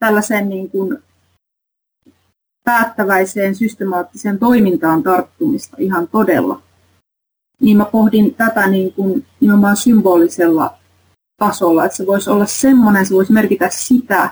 tällaisen 0.00 0.48
niin 0.48 0.70
kuin 0.70 1.02
päättäväiseen 2.64 3.54
systemaattiseen 3.54 4.38
toimintaan 4.38 5.02
tarttumista 5.02 5.76
ihan 5.80 6.08
todella. 6.08 6.62
Niin 7.60 7.76
mä 7.76 7.84
pohdin 7.84 8.34
tätä 8.34 8.66
niin 8.66 8.92
kuin 8.92 9.26
nimenomaan 9.40 9.76
symbolisella 9.76 10.74
tasolla, 11.36 11.84
että 11.84 11.96
se 11.96 12.06
voisi 12.06 12.30
olla 12.30 12.46
semmoinen, 12.46 13.06
se 13.06 13.14
voisi 13.14 13.32
merkitä 13.32 13.68
sitä. 13.70 14.30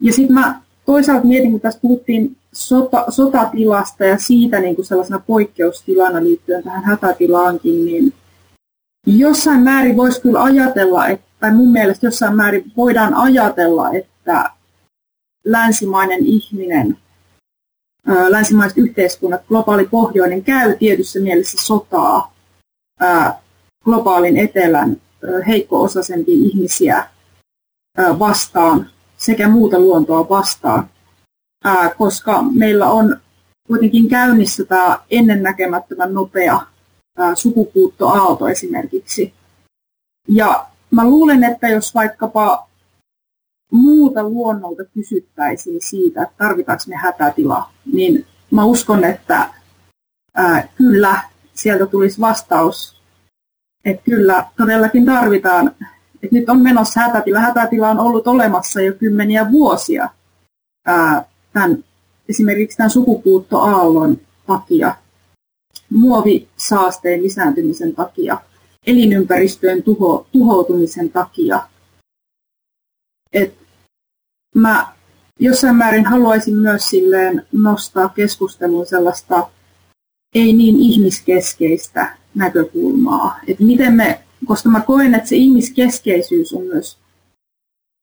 Ja 0.00 0.12
sitten 0.12 0.34
mä 0.34 0.60
toisaalta 0.86 1.26
mietin, 1.26 1.50
kun 1.50 1.60
tässä 1.60 1.80
puhuttiin 1.80 2.36
sota, 2.52 3.04
sotatilasta 3.08 4.04
ja 4.04 4.18
siitä 4.18 4.60
niin 4.60 4.74
kuin 4.76 4.86
sellaisena 4.86 5.18
poikkeustilana 5.26 6.22
liittyen 6.22 6.62
tähän 6.62 6.84
hätätilaankin, 6.84 7.84
niin 7.84 8.12
jossain 9.06 9.60
määrin 9.60 9.96
voisi 9.96 10.20
kyllä 10.20 10.42
ajatella, 10.42 11.06
että, 11.06 11.26
tai 11.40 11.54
mun 11.54 11.72
mielestä 11.72 12.06
jossain 12.06 12.36
määrin 12.36 12.72
voidaan 12.76 13.14
ajatella, 13.14 13.90
että 13.92 14.50
länsimainen 15.44 16.26
ihminen, 16.26 16.98
länsimaiset 18.28 18.78
yhteiskunnat, 18.78 19.46
globaali 19.48 19.84
pohjoinen 19.84 20.44
käy 20.44 20.76
tietyssä 20.76 21.20
mielessä 21.20 21.58
sotaa 21.58 22.34
globaalin 23.84 24.36
etelän 24.36 25.00
heikko-osaisempia 25.46 26.34
ihmisiä 26.34 27.08
vastaan 28.18 28.90
sekä 29.16 29.48
muuta 29.48 29.80
luontoa 29.80 30.28
vastaan, 30.28 30.90
koska 31.98 32.42
meillä 32.42 32.90
on 32.90 33.20
kuitenkin 33.66 34.08
käynnissä 34.08 34.64
tämä 34.64 35.00
ennennäkemättömän 35.10 36.14
nopea 36.14 36.60
sukupuuttoaalto 37.34 38.48
esimerkiksi. 38.48 39.34
Ja 40.28 40.66
mä 40.90 41.04
luulen, 41.04 41.44
että 41.44 41.68
jos 41.68 41.94
vaikkapa 41.94 42.67
muuta 43.70 44.22
luonnolta 44.22 44.84
kysyttäisiin 44.84 45.80
siitä, 45.80 46.22
että 46.22 46.34
tarvitaanko 46.38 46.84
me 46.88 46.96
hätätila, 46.96 47.70
niin 47.92 48.26
mä 48.50 48.64
uskon, 48.64 49.04
että 49.04 49.48
ää, 50.34 50.68
kyllä 50.76 51.22
sieltä 51.54 51.86
tulisi 51.86 52.20
vastaus, 52.20 53.02
että 53.84 54.02
kyllä 54.04 54.46
todellakin 54.56 55.06
tarvitaan. 55.06 55.74
Että 56.22 56.36
nyt 56.36 56.48
on 56.48 56.62
menossa 56.62 57.00
hätätila. 57.00 57.40
Hätätila 57.40 57.90
on 57.90 57.98
ollut 57.98 58.26
olemassa 58.26 58.80
jo 58.80 58.92
kymmeniä 58.92 59.50
vuosia 59.50 60.08
ää, 60.86 61.24
tämän, 61.52 61.84
esimerkiksi 62.28 62.76
tämän 62.76 62.90
sukupuuttoaallon 62.90 64.18
takia, 64.46 64.94
muovisaasteen 65.90 67.22
lisääntymisen 67.22 67.94
takia, 67.94 68.40
elinympäristöjen 68.86 69.82
tuho, 69.82 70.26
tuhoutumisen 70.32 71.10
takia– 71.10 71.62
et 73.32 73.57
mä 74.54 74.92
jossain 75.40 75.76
määrin 75.76 76.06
haluaisin 76.06 76.56
myös 76.56 76.90
silleen 76.90 77.46
nostaa 77.52 78.08
keskusteluun 78.08 78.86
sellaista 78.86 79.50
ei 80.34 80.52
niin 80.52 80.76
ihmiskeskeistä 80.80 82.16
näkökulmaa. 82.34 83.40
Että 83.48 83.64
miten 83.64 83.92
me, 83.92 84.20
koska 84.46 84.68
mä 84.68 84.80
koen, 84.80 85.14
että 85.14 85.28
se 85.28 85.36
ihmiskeskeisyys 85.36 86.52
on 86.52 86.62
myös 86.62 86.98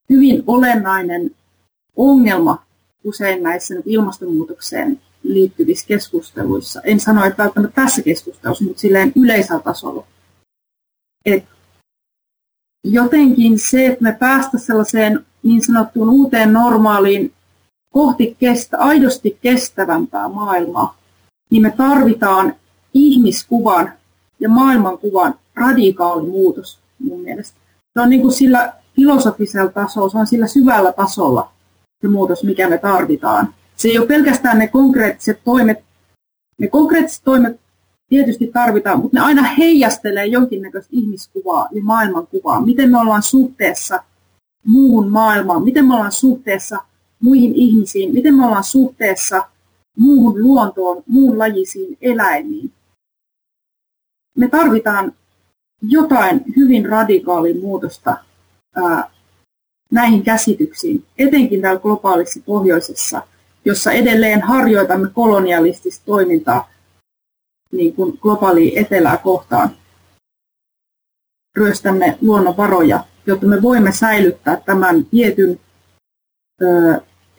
hyvin 0.10 0.44
olennainen 0.48 1.32
ongelma 1.96 2.66
usein 3.04 3.44
näissä 3.44 3.76
ilmastonmuutokseen 3.86 5.02
liittyvissä 5.24 5.88
keskusteluissa. 5.88 6.82
En 6.82 7.00
sano, 7.00 7.26
että 7.26 7.44
välttämättä 7.44 7.82
tässä 7.82 8.02
keskustelussa, 8.02 8.66
mutta 8.66 8.80
silleen 8.80 9.12
yleisellä 9.16 9.62
tasolla. 9.62 10.08
Et 11.26 11.44
jotenkin 12.84 13.60
se, 13.60 13.86
että 13.86 14.04
me 14.04 14.12
päästä 14.20 14.58
sellaiseen 14.58 15.26
niin 15.46 15.62
sanottuun 15.62 16.10
uuteen 16.10 16.54
normaaliin 16.54 17.34
kohti 17.92 18.36
kestä, 18.40 18.78
aidosti 18.78 19.38
kestävämpää 19.42 20.30
maailmaa, 20.30 20.98
niin 21.50 21.62
me 21.62 21.74
tarvitaan 21.78 22.56
ihmiskuvan 22.94 23.94
ja 24.40 24.50
maailmankuvan 24.50 25.36
radikaali 25.56 26.28
muutos 26.28 26.80
mun 27.00 27.20
mielestä. 27.22 27.58
Se 27.94 28.02
on 28.02 28.10
niin 28.10 28.22
kuin 28.22 28.34
sillä 28.34 28.74
filosofisella 28.96 29.72
tasolla, 29.72 30.10
se 30.10 30.18
on 30.18 30.28
sillä 30.28 30.48
syvällä 30.48 30.94
tasolla 30.94 31.52
se 32.02 32.08
muutos, 32.08 32.44
mikä 32.44 32.70
me 32.70 32.78
tarvitaan. 32.78 33.54
Se 33.76 33.88
ei 33.88 33.98
ole 33.98 34.08
pelkästään 34.08 34.58
ne 34.58 34.68
konkreettiset 34.68 35.40
toimet, 35.44 35.78
ne 36.60 36.68
konkreettiset 36.68 37.24
toimet 37.24 37.60
tietysti 38.10 38.48
tarvitaan, 38.54 39.00
mutta 39.00 39.18
ne 39.18 39.26
aina 39.26 39.44
heijastelee 39.44 40.26
jonkinnäköistä 40.26 40.90
ihmiskuvaa 40.92 41.68
ja 41.72 41.84
maailmankuvaa. 41.84 42.62
Miten 42.62 42.92
me 42.92 43.00
ollaan 43.00 43.24
suhteessa 43.24 44.04
muuhun 44.66 45.12
maailmaan, 45.12 45.64
miten 45.64 45.86
me 45.86 45.94
ollaan 45.94 46.12
suhteessa 46.12 46.78
muihin 47.20 47.56
ihmisiin, 47.56 48.14
miten 48.14 48.36
me 48.36 48.46
ollaan 48.46 48.64
suhteessa 48.64 49.44
muuhun 49.98 50.42
luontoon, 50.42 51.04
muun 51.08 51.40
lajisiin 51.40 51.98
eläimiin. 52.02 52.72
Me 54.38 54.48
tarvitaan 54.48 55.14
jotain 55.82 56.44
hyvin 56.56 56.90
radikaalia 56.90 57.62
muutosta 57.62 58.18
ää, 58.76 59.12
näihin 59.92 60.24
käsityksiin, 60.24 61.06
etenkin 61.18 61.62
täällä 61.62 61.82
globaalissa 61.82 62.40
pohjoisessa, 62.46 63.22
jossa 63.66 63.92
edelleen 63.92 64.42
harjoitamme 64.42 65.10
kolonialistista 65.14 66.06
toimintaa 66.06 66.70
niin 67.72 67.96
kuin 67.96 68.18
globaalia 68.22 68.82
etelää 68.82 69.18
kohtaan. 69.18 69.70
Ryöstämme 71.56 72.18
luonnonvaroja, 72.22 73.04
jotta 73.28 73.48
me 73.48 73.62
voimme 73.62 73.92
säilyttää 73.92 74.58
tämän 74.58 75.06
tietyn 75.06 75.60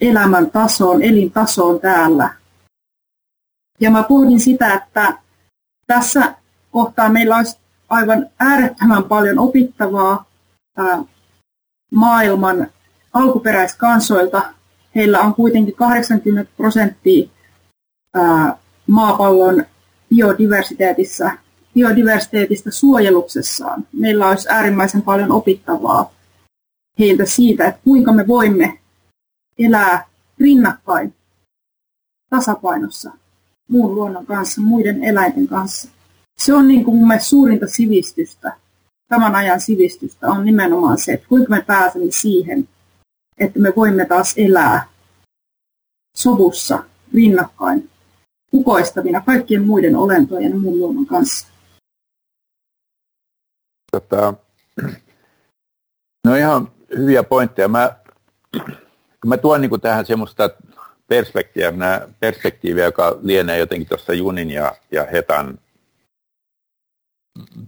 elämän 0.01 0.51
tasoon, 0.51 1.03
elintasoon 1.03 1.81
täällä. 1.81 2.35
Ja 3.81 3.90
mä 3.90 4.03
pohdin 4.03 4.40
sitä, 4.40 4.75
että 4.75 5.18
tässä 5.87 6.35
kohtaa 6.70 7.09
meillä 7.09 7.37
olisi 7.37 7.59
aivan 7.88 8.27
äärettömän 8.38 9.05
paljon 9.05 9.38
opittavaa 9.38 10.25
maailman 11.94 12.66
alkuperäiskansoilta. 13.12 14.42
Heillä 14.94 15.20
on 15.20 15.35
kuitenkin 15.35 15.75
80 15.75 16.53
prosenttia 16.57 17.29
maapallon 18.87 19.64
biodiversiteetissa, 20.09 21.31
biodiversiteetistä 21.77 22.71
suojeluksessaan. 22.71 23.87
Meillä 23.93 24.29
olisi 24.29 24.49
äärimmäisen 24.51 25.03
paljon 25.03 25.33
opittavaa 25.33 26.12
heiltä 26.99 27.27
siitä, 27.27 27.67
että 27.67 27.81
kuinka 27.85 28.12
me 28.12 28.27
voimme 28.27 28.79
elää 29.59 30.07
rinnakkain 30.39 31.15
tasapainossa 32.31 33.12
muun 33.69 33.95
luonnon 33.95 34.27
kanssa, 34.27 34.61
muiden 34.61 35.05
eläinten 35.05 35.47
kanssa. 35.47 35.89
Se 36.39 36.55
on 36.55 36.69
niin 36.69 36.85
kuin 36.85 36.97
mun 36.97 37.09
mielestä 37.09 37.29
suurinta 37.29 37.67
sivistystä, 37.67 38.57
tämän 39.09 39.35
ajan 39.35 39.61
sivistystä 39.61 40.27
on 40.27 40.45
nimenomaan 40.45 40.99
se, 40.99 41.12
että 41.12 41.29
kuinka 41.29 41.51
me 41.51 41.62
pääsemme 41.62 42.11
siihen, 42.11 42.69
että 43.39 43.59
me 43.59 43.73
voimme 43.77 44.05
taas 44.05 44.35
elää 44.37 44.89
sovussa 46.17 46.85
rinnakkain 47.15 47.91
kukoistavina 48.51 49.21
kaikkien 49.21 49.65
muiden 49.65 49.97
olentojen 49.97 50.51
ja 50.51 50.57
muun 50.57 50.79
luonnon 50.79 51.07
kanssa? 51.07 51.47
Tota, 54.00 54.35
no 56.26 56.35
ihan 56.35 56.68
hyviä 56.96 57.22
pointteja. 57.22 57.68
Mä, 57.68 57.96
mä 59.26 59.37
tuon 59.37 59.61
niin 59.61 59.80
tähän 59.80 60.06
semmoista 60.06 60.50
perspektiiviä, 61.06 62.09
perspektiiviä, 62.20 62.85
joka 62.85 63.18
lienee 63.22 63.59
jotenkin 63.59 63.88
tuossa 63.88 64.12
Junin 64.12 64.50
ja, 64.50 64.76
ja 64.90 65.04
Hetan 65.04 65.59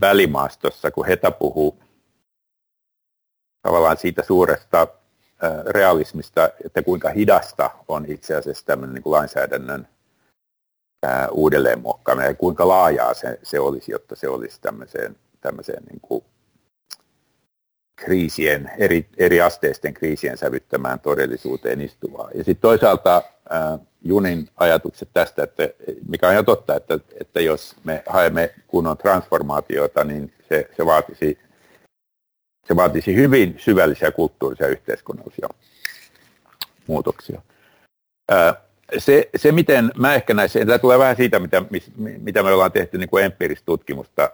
välimaastossa, 0.00 0.90
kun 0.90 1.06
Heta 1.06 1.30
puhuu 1.30 1.78
tavallaan 3.62 3.96
siitä 3.96 4.22
suuresta 4.22 4.88
realismista, 5.66 6.50
että 6.64 6.82
kuinka 6.82 7.08
hidasta 7.08 7.70
on 7.88 8.04
itse 8.08 8.34
asiassa 8.34 8.66
tämmöinen 8.66 8.94
niin 8.94 9.02
kuin 9.02 9.12
lainsäädännön 9.12 9.88
uudelleen 11.30 11.80
muokkaaminen 11.80 12.28
ja 12.28 12.34
kuinka 12.34 12.68
laajaa 12.68 13.14
se, 13.14 13.38
se 13.42 13.60
olisi, 13.60 13.92
jotta 13.92 14.16
se 14.16 14.28
olisi 14.28 14.60
tämmöiseen, 14.60 15.16
tämmöiseen 15.40 15.82
niin 15.84 16.00
kuin 16.00 16.24
kriisien, 17.96 18.70
eri, 18.78 19.06
eri 19.16 19.40
asteisten 19.40 19.94
kriisien 19.94 20.38
sävyttämään 20.38 21.00
todellisuuteen 21.00 21.80
istuvaa. 21.80 22.30
Ja 22.34 22.44
sitten 22.44 22.60
toisaalta 22.60 23.16
äh, 23.16 23.80
Junin 24.02 24.48
ajatukset 24.56 25.08
tästä, 25.12 25.42
että 25.42 25.68
mikä 26.08 26.28
on 26.28 26.34
jo 26.34 26.42
totta, 26.42 26.76
että, 26.76 26.98
että 27.20 27.40
jos 27.40 27.76
me 27.84 28.02
haemme 28.06 28.54
kunnon 28.66 28.98
transformaatiota, 28.98 30.04
niin 30.04 30.32
se, 30.48 30.68
se, 30.76 30.86
vaatisi, 30.86 31.38
se 32.66 32.76
vaatisi 32.76 33.14
hyvin 33.14 33.54
syvällisiä 33.58 34.10
kulttuurisia 34.10 34.66
ja 34.66 34.72
yhteiskunnallisia 34.72 35.48
muutoksia. 36.86 37.42
Äh, 38.32 38.56
se, 38.98 39.28
se, 39.36 39.52
miten 39.52 39.92
mä 39.96 40.14
ehkä 40.14 40.34
näissä, 40.34 40.66
tämä 40.66 40.78
tulee 40.78 40.98
vähän 40.98 41.16
siitä, 41.16 41.38
mitä, 41.38 41.62
mitä 41.96 42.42
me 42.42 42.52
ollaan 42.52 42.72
tehty 42.72 42.98
niin 42.98 43.08
kuin 43.08 43.24
empiiristä 43.24 43.66
tutkimusta, 43.66 44.30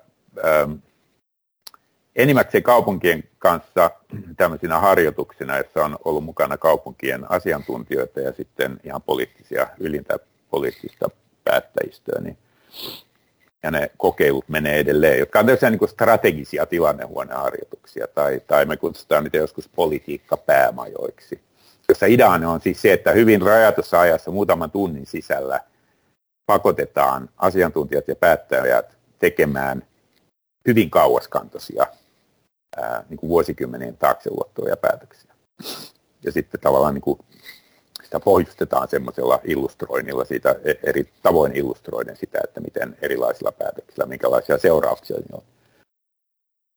enimmäkseen 2.17 2.63
kaupunkien 2.63 3.25
kanssa 3.39 3.91
tämmöisinä 4.37 4.79
harjoituksina, 4.79 5.57
joissa 5.57 5.85
on 5.85 5.99
ollut 6.05 6.25
mukana 6.25 6.59
kaupunkien 6.59 7.31
asiantuntijoita 7.31 8.21
ja 8.21 8.33
sitten 8.33 8.81
ihan 8.85 9.03
poliittisia, 9.03 9.67
ylintä 9.81 10.19
poliittista 10.51 11.11
päättäjistöä, 11.45 12.21
niin 12.21 12.39
ja 13.63 13.71
ne 13.71 13.91
kokeilut 13.97 14.49
menee 14.49 14.79
edelleen, 14.79 15.19
jotka 15.19 15.39
on 15.39 15.47
tämmöisiä 15.47 15.71
niin 15.71 15.89
strategisia 15.89 16.67
tilannehuoneharjoituksia, 16.67 18.07
tai, 18.15 18.41
tai 18.47 18.65
me 18.65 18.77
kutsutaan 18.77 19.25
niitä 19.25 19.37
joskus 19.37 19.69
politiikkapäämajoiksi. 19.69 21.41
Jossa 21.89 22.07
ideana 22.07 22.51
on 22.51 22.61
siis 22.61 22.83
se, 22.83 22.93
että 22.93 23.13
hyvin 23.13 23.43
rajatussa 23.43 24.01
ajassa 24.01 24.31
muutaman 24.31 24.71
tunnin 24.71 25.07
sisällä 25.07 25.61
pakotetaan 26.47 27.29
asiantuntijat 27.37 28.09
ja 28.09 28.17
päättäjät 28.17 28.97
tekemään 29.19 29.83
hyvin 30.69 30.91
kauaskantoisia 30.91 31.87
ää, 32.77 33.05
niin 33.09 33.19
kuin 33.19 33.31
vuosikymmenien 33.31 33.97
taakse 33.97 34.31
ulottuvia 34.31 34.77
päätöksiä. 34.77 35.35
Ja 36.23 36.33
sitten 36.33 36.61
tavallaan 36.61 36.95
niin 36.95 37.03
kuin 37.03 37.19
sitä 38.05 38.21
pohjustetaan 38.21 38.89
semmoisella 38.89 39.41
illustroinnilla, 39.45 40.25
siitä 40.25 40.57
e- 40.65 40.81
eri 40.83 41.09
tavoin 41.23 41.57
illustroiden 41.57 42.17
sitä, 42.17 42.39
että 42.45 42.61
miten 42.61 42.99
erilaisilla 43.03 43.53
päätöksillä, 43.53 44.07
minkälaisia 44.07 44.59
seurauksia 44.59 45.17
ne 45.17 45.25
on. 45.33 45.43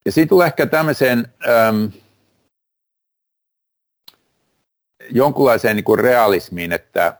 Ja 0.05 0.11
siitä 0.11 0.29
tulee 0.29 0.47
ehkä 0.47 0.65
tämmöiseen 0.65 1.27
äm, 1.47 1.91
jonkunlaiseen 5.11 5.75
niin 5.75 5.83
kuin 5.83 5.99
realismiin, 5.99 6.71
että 6.71 7.17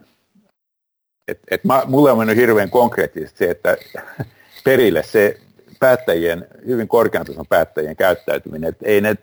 et, 1.28 1.40
et 1.52 1.64
mä, 1.64 1.84
mulle 1.86 2.12
on 2.12 2.18
mennyt 2.18 2.38
hirveän 2.38 2.70
konkreettisesti 2.70 3.38
se, 3.38 3.50
että 3.52 3.78
perille 4.66 5.04
se 5.04 5.40
päättäjien, 5.80 6.48
hyvin 6.66 6.88
korkean 6.88 7.26
tason 7.26 7.48
päättäjien 7.48 7.96
käyttäytyminen, 7.96 8.70
että 8.70 8.86
ei 8.86 9.02
ne, 9.02 9.16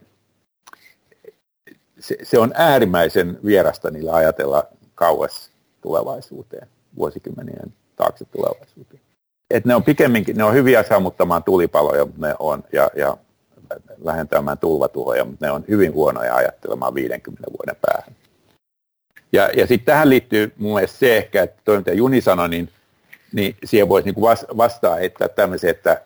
se, 2.01 2.17
se 2.23 2.38
on 2.38 2.53
äärimmäisen 2.55 3.38
vierasta 3.45 3.90
niillä 3.90 4.14
ajatella 4.14 4.67
kauas 4.95 5.51
tulevaisuuteen, 5.81 6.69
vuosikymmenien 6.97 7.73
taakse 7.97 8.25
tulevaisuuteen. 8.25 9.01
Et 9.51 9.64
ne 9.64 9.75
on 9.75 9.85
pikemminkin, 9.85 10.37
ne 10.37 10.45
on 10.45 10.55
hyviä 10.55 10.83
sammuttamaan 10.83 11.43
tulipaloja, 11.43 12.05
mutta 12.05 12.27
ne 12.27 12.35
on, 12.38 12.64
ja, 12.73 12.90
ja 12.97 13.17
vähentämään 14.05 14.59
tulvatuhoja, 14.59 15.25
mutta 15.25 15.47
ne 15.47 15.53
on 15.53 15.64
hyvin 15.69 15.93
huonoja 15.93 16.35
ajattelemaan 16.35 16.95
50 16.95 17.51
vuoden 17.59 17.77
päähän. 17.81 18.14
Ja, 19.33 19.51
ja 19.57 19.67
sitten 19.67 19.87
tähän 19.87 20.11
liittyy 20.11 20.53
mun 20.59 20.75
mielestä 20.75 20.99
se 20.99 21.17
ehkä, 21.17 21.43
että 21.43 21.62
toi 21.64 21.77
mitä 21.77 21.93
Juni 21.93 22.21
sanoi, 22.21 22.49
niin, 22.49 22.69
niin 23.33 23.57
siihen 23.64 23.88
voisi 23.88 24.11
niin 24.11 24.57
vastaa 24.57 24.99
että 24.99 25.29
tämmöisen, 25.29 25.71
että, 25.71 26.01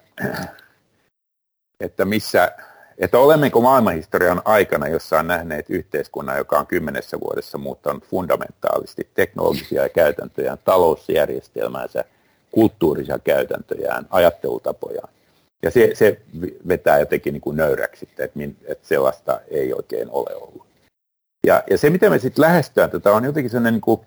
että 1.80 2.04
missä, 2.04 2.52
että 2.98 3.18
olemmeko 3.18 3.60
maailmanhistorian 3.60 4.42
aikana 4.44 4.88
jossain 4.88 5.26
nähneet 5.26 5.70
yhteiskunnan, 5.70 6.38
joka 6.38 6.58
on 6.58 6.66
kymmenessä 6.66 7.20
vuodessa 7.20 7.58
muuttanut 7.58 8.04
fundamentaalisesti 8.04 9.08
teknologisia 9.14 9.88
käytäntöjään, 9.88 10.58
talousjärjestelmäänsä, 10.64 12.04
kulttuurisia 12.50 13.18
käytäntöjään, 13.18 14.06
ajattelutapojaan. 14.10 15.08
Ja 15.62 15.70
se, 15.70 15.90
se 15.94 16.20
vetää 16.68 16.98
jotenkin 16.98 17.32
niin 17.32 17.40
kuin 17.40 17.56
nöyräksi, 17.56 18.08
että, 18.18 18.40
että 18.64 18.88
sellaista 18.88 19.40
ei 19.48 19.72
oikein 19.72 20.10
ole 20.10 20.34
ollut. 20.34 20.66
Ja, 21.46 21.62
ja 21.70 21.78
se, 21.78 21.90
miten 21.90 22.12
me 22.12 22.18
sitten 22.18 22.42
lähestytään 22.42 22.90
tätä, 22.90 23.12
on 23.12 23.24
jotenkin 23.24 23.50
sellainen, 23.50 23.74
niin 23.74 23.80
kuin, 23.80 24.00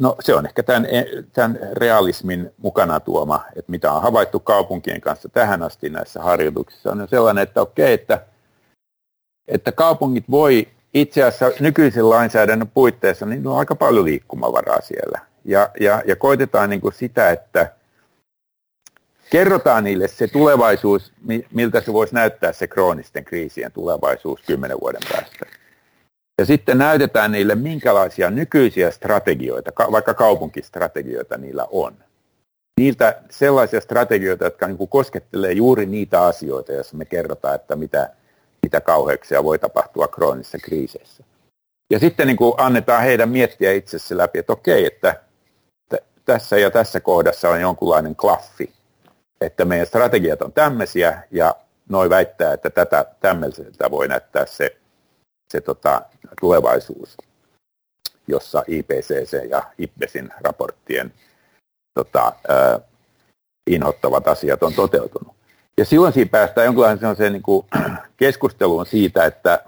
no 0.00 0.16
se 0.20 0.34
on 0.34 0.46
ehkä 0.46 0.62
tämän, 0.62 0.86
tämän 1.32 1.58
realismin 1.72 2.50
mukana 2.58 3.00
tuoma, 3.00 3.44
että 3.56 3.70
mitä 3.70 3.92
on 3.92 4.02
havaittu 4.02 4.40
kaupunkien 4.40 5.00
kanssa 5.00 5.28
tähän 5.28 5.62
asti 5.62 5.90
näissä 5.90 6.22
harjoituksissa, 6.22 6.90
on 6.90 7.08
sellainen, 7.08 7.42
että 7.42 7.60
okei, 7.60 7.92
että, 7.92 8.26
että 9.48 9.72
kaupungit 9.72 10.24
voi 10.30 10.68
itse 10.94 11.22
asiassa 11.22 11.62
nykyisen 11.62 12.10
lainsäädännön 12.10 12.68
puitteissa, 12.68 13.26
niin 13.26 13.46
on 13.46 13.58
aika 13.58 13.74
paljon 13.74 14.04
liikkumavaraa 14.04 14.80
siellä. 14.80 15.20
Ja, 15.44 15.70
ja, 15.80 16.02
ja 16.06 16.16
koitetaan 16.16 16.70
niin 16.70 16.80
kuin 16.80 16.94
sitä, 16.94 17.30
että 17.30 17.72
kerrotaan 19.30 19.84
niille 19.84 20.08
se 20.08 20.28
tulevaisuus, 20.28 21.12
miltä 21.52 21.80
se 21.80 21.92
voisi 21.92 22.14
näyttää 22.14 22.52
se 22.52 22.66
kroonisten 22.66 23.24
kriisien 23.24 23.72
tulevaisuus 23.72 24.40
kymmenen 24.46 24.80
vuoden 24.80 25.00
päästä. 25.12 25.61
Ja 26.38 26.46
sitten 26.46 26.78
näytetään 26.78 27.32
niille, 27.32 27.54
minkälaisia 27.54 28.30
nykyisiä 28.30 28.90
strategioita, 28.90 29.70
vaikka 29.92 30.14
kaupunkistrategioita 30.14 31.38
niillä 31.38 31.66
on. 31.70 31.94
Niiltä 32.80 33.22
sellaisia 33.30 33.80
strategioita, 33.80 34.44
jotka 34.44 34.66
niin 34.66 34.88
koskettelee 34.88 35.52
juuri 35.52 35.86
niitä 35.86 36.22
asioita, 36.22 36.72
joissa 36.72 36.96
me 36.96 37.04
kerrotaan, 37.04 37.54
että 37.54 37.76
mitä, 37.76 38.10
mitä 38.62 38.80
kauheuksia 38.80 39.44
voi 39.44 39.58
tapahtua 39.58 40.08
kroonisissa 40.08 40.58
kriiseissä. 40.58 41.24
Ja 41.90 41.98
sitten 41.98 42.26
niin 42.26 42.36
kuin 42.36 42.54
annetaan 42.56 43.02
heidän 43.02 43.28
miettiä 43.28 43.72
itsessä 43.72 44.16
läpi, 44.16 44.38
että 44.38 44.52
okei, 44.52 44.86
että 44.86 45.20
tässä 46.24 46.58
ja 46.58 46.70
tässä 46.70 47.00
kohdassa 47.00 47.48
on 47.48 47.60
jonkunlainen 47.60 48.16
klaffi, 48.16 48.72
että 49.40 49.64
meidän 49.64 49.86
strategiat 49.86 50.42
on 50.42 50.52
tämmöisiä 50.52 51.22
ja 51.30 51.54
noi 51.88 52.10
väittää, 52.10 52.52
että 52.52 52.70
tätä 52.70 53.06
tämmöiseltä 53.20 53.90
voi 53.90 54.08
näyttää 54.08 54.46
se 54.46 54.76
se 55.52 55.60
tota, 55.60 56.02
tulevaisuus, 56.40 57.16
jossa 58.26 58.62
IPCC 58.66 59.50
ja 59.50 59.62
IPBESin 59.78 60.30
raporttien 60.40 61.12
tota, 61.94 62.32
äh, 62.50 62.80
inhottavat 63.66 64.28
asiat 64.28 64.62
on 64.62 64.74
toteutunut. 64.74 65.36
Ja 65.78 65.84
silloin 65.84 66.12
siinä 66.12 66.30
päästään 66.30 66.64
jonkinlaiseen 66.64 67.32
niin 67.32 67.42
kuin, 67.42 67.66
keskusteluun 68.16 68.86
siitä, 68.86 69.24
että 69.24 69.64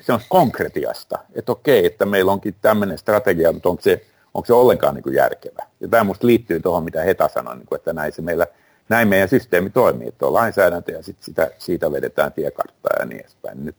se 0.00 0.12
on 0.12 0.20
konkretiasta, 0.28 1.18
että 1.34 1.52
okei, 1.52 1.86
että 1.86 2.06
meillä 2.06 2.32
onkin 2.32 2.54
tämmöinen 2.60 2.98
strategia, 2.98 3.52
mutta 3.52 3.68
onko 3.68 3.82
se, 3.82 4.06
onko 4.34 4.46
se 4.46 4.52
ollenkaan 4.52 4.94
niin 4.94 5.02
kuin 5.02 5.14
järkevä. 5.14 5.66
Ja 5.80 5.88
tämä 5.88 6.04
minusta 6.04 6.26
liittyy 6.26 6.60
tuohon, 6.60 6.84
mitä 6.84 7.02
Heta 7.02 7.28
sanoi, 7.28 7.56
niin 7.56 7.66
kuin, 7.66 7.76
että 7.76 7.92
näin, 7.92 8.12
se 8.12 8.22
meillä, 8.22 8.46
näin 8.88 9.08
meidän 9.08 9.28
systeemi 9.28 9.70
toimii, 9.70 10.08
että 10.08 10.26
on 10.26 10.32
lainsäädäntö 10.32 10.92
ja 10.92 11.02
sitten 11.02 11.24
sitä, 11.24 11.50
siitä 11.58 11.92
vedetään 11.92 12.32
tiekarttaa 12.32 12.92
ja 12.98 13.06
niin 13.06 13.20
edespäin. 13.20 13.64
Nyt 13.64 13.76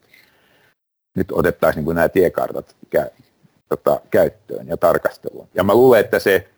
nyt 1.14 1.32
otettaisiin 1.32 1.84
niin 1.84 1.94
nämä 1.94 2.08
tiekartat 2.08 2.76
kä, 2.90 3.10
tota, 3.68 4.00
käyttöön 4.10 4.68
ja 4.68 4.76
tarkasteluun. 4.76 5.48
Ja 5.54 5.64
mä 5.64 5.74
luulen, 5.74 6.00
että 6.00 6.18
se, 6.18 6.48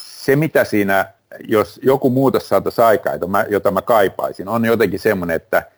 se 0.00 0.36
mitä 0.36 0.64
siinä, 0.64 1.12
jos 1.48 1.80
joku 1.82 2.10
muutos 2.10 2.48
saataisiin 2.48 2.84
aikaa, 2.84 3.14
jota 3.48 3.70
mä, 3.70 3.82
kaipaisin, 3.82 4.48
on 4.48 4.64
jotenkin 4.64 5.00
semmoinen, 5.00 5.36
että 5.36 5.70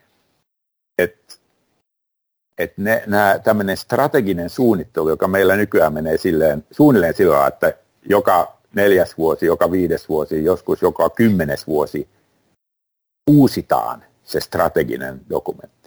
et, 0.99 1.41
et 2.59 2.79
ne, 2.79 3.03
nämä, 3.07 3.39
tämmöinen 3.45 3.77
strateginen 3.77 4.51
suunnittelu, 4.51 5.09
joka 5.09 5.29
meillä 5.29 5.57
nykyään 5.57 5.93
menee 5.93 6.17
silleen, 6.17 6.65
suunnilleen 6.71 7.15
sillä 7.15 7.47
että 7.47 7.75
joka 8.09 8.61
neljäs 8.75 9.19
vuosi, 9.19 9.47
joka 9.47 9.71
viides 9.71 10.09
vuosi, 10.09 10.45
joskus 10.45 10.83
joka 10.83 11.11
kymmenes 11.11 11.67
vuosi 11.67 12.09
uusitaan 13.31 14.05
se 14.23 14.41
strateginen 14.41 15.21
dokumentti 15.31 15.80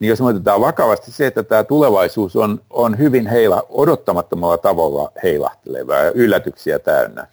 niin 0.00 0.08
jos 0.08 0.20
me 0.20 0.26
otetaan 0.26 0.60
vakavasti 0.60 1.10
se, 1.12 1.26
että 1.26 1.42
tämä 1.42 1.64
tulevaisuus 1.64 2.36
on, 2.36 2.60
on 2.70 2.98
hyvin 2.98 3.26
heila, 3.26 3.66
odottamattomalla 3.68 4.58
tavalla 4.58 5.12
heilahtelevaa 5.22 5.98
ja 5.98 6.12
yllätyksiä 6.12 6.78
täynnä, 6.78 7.26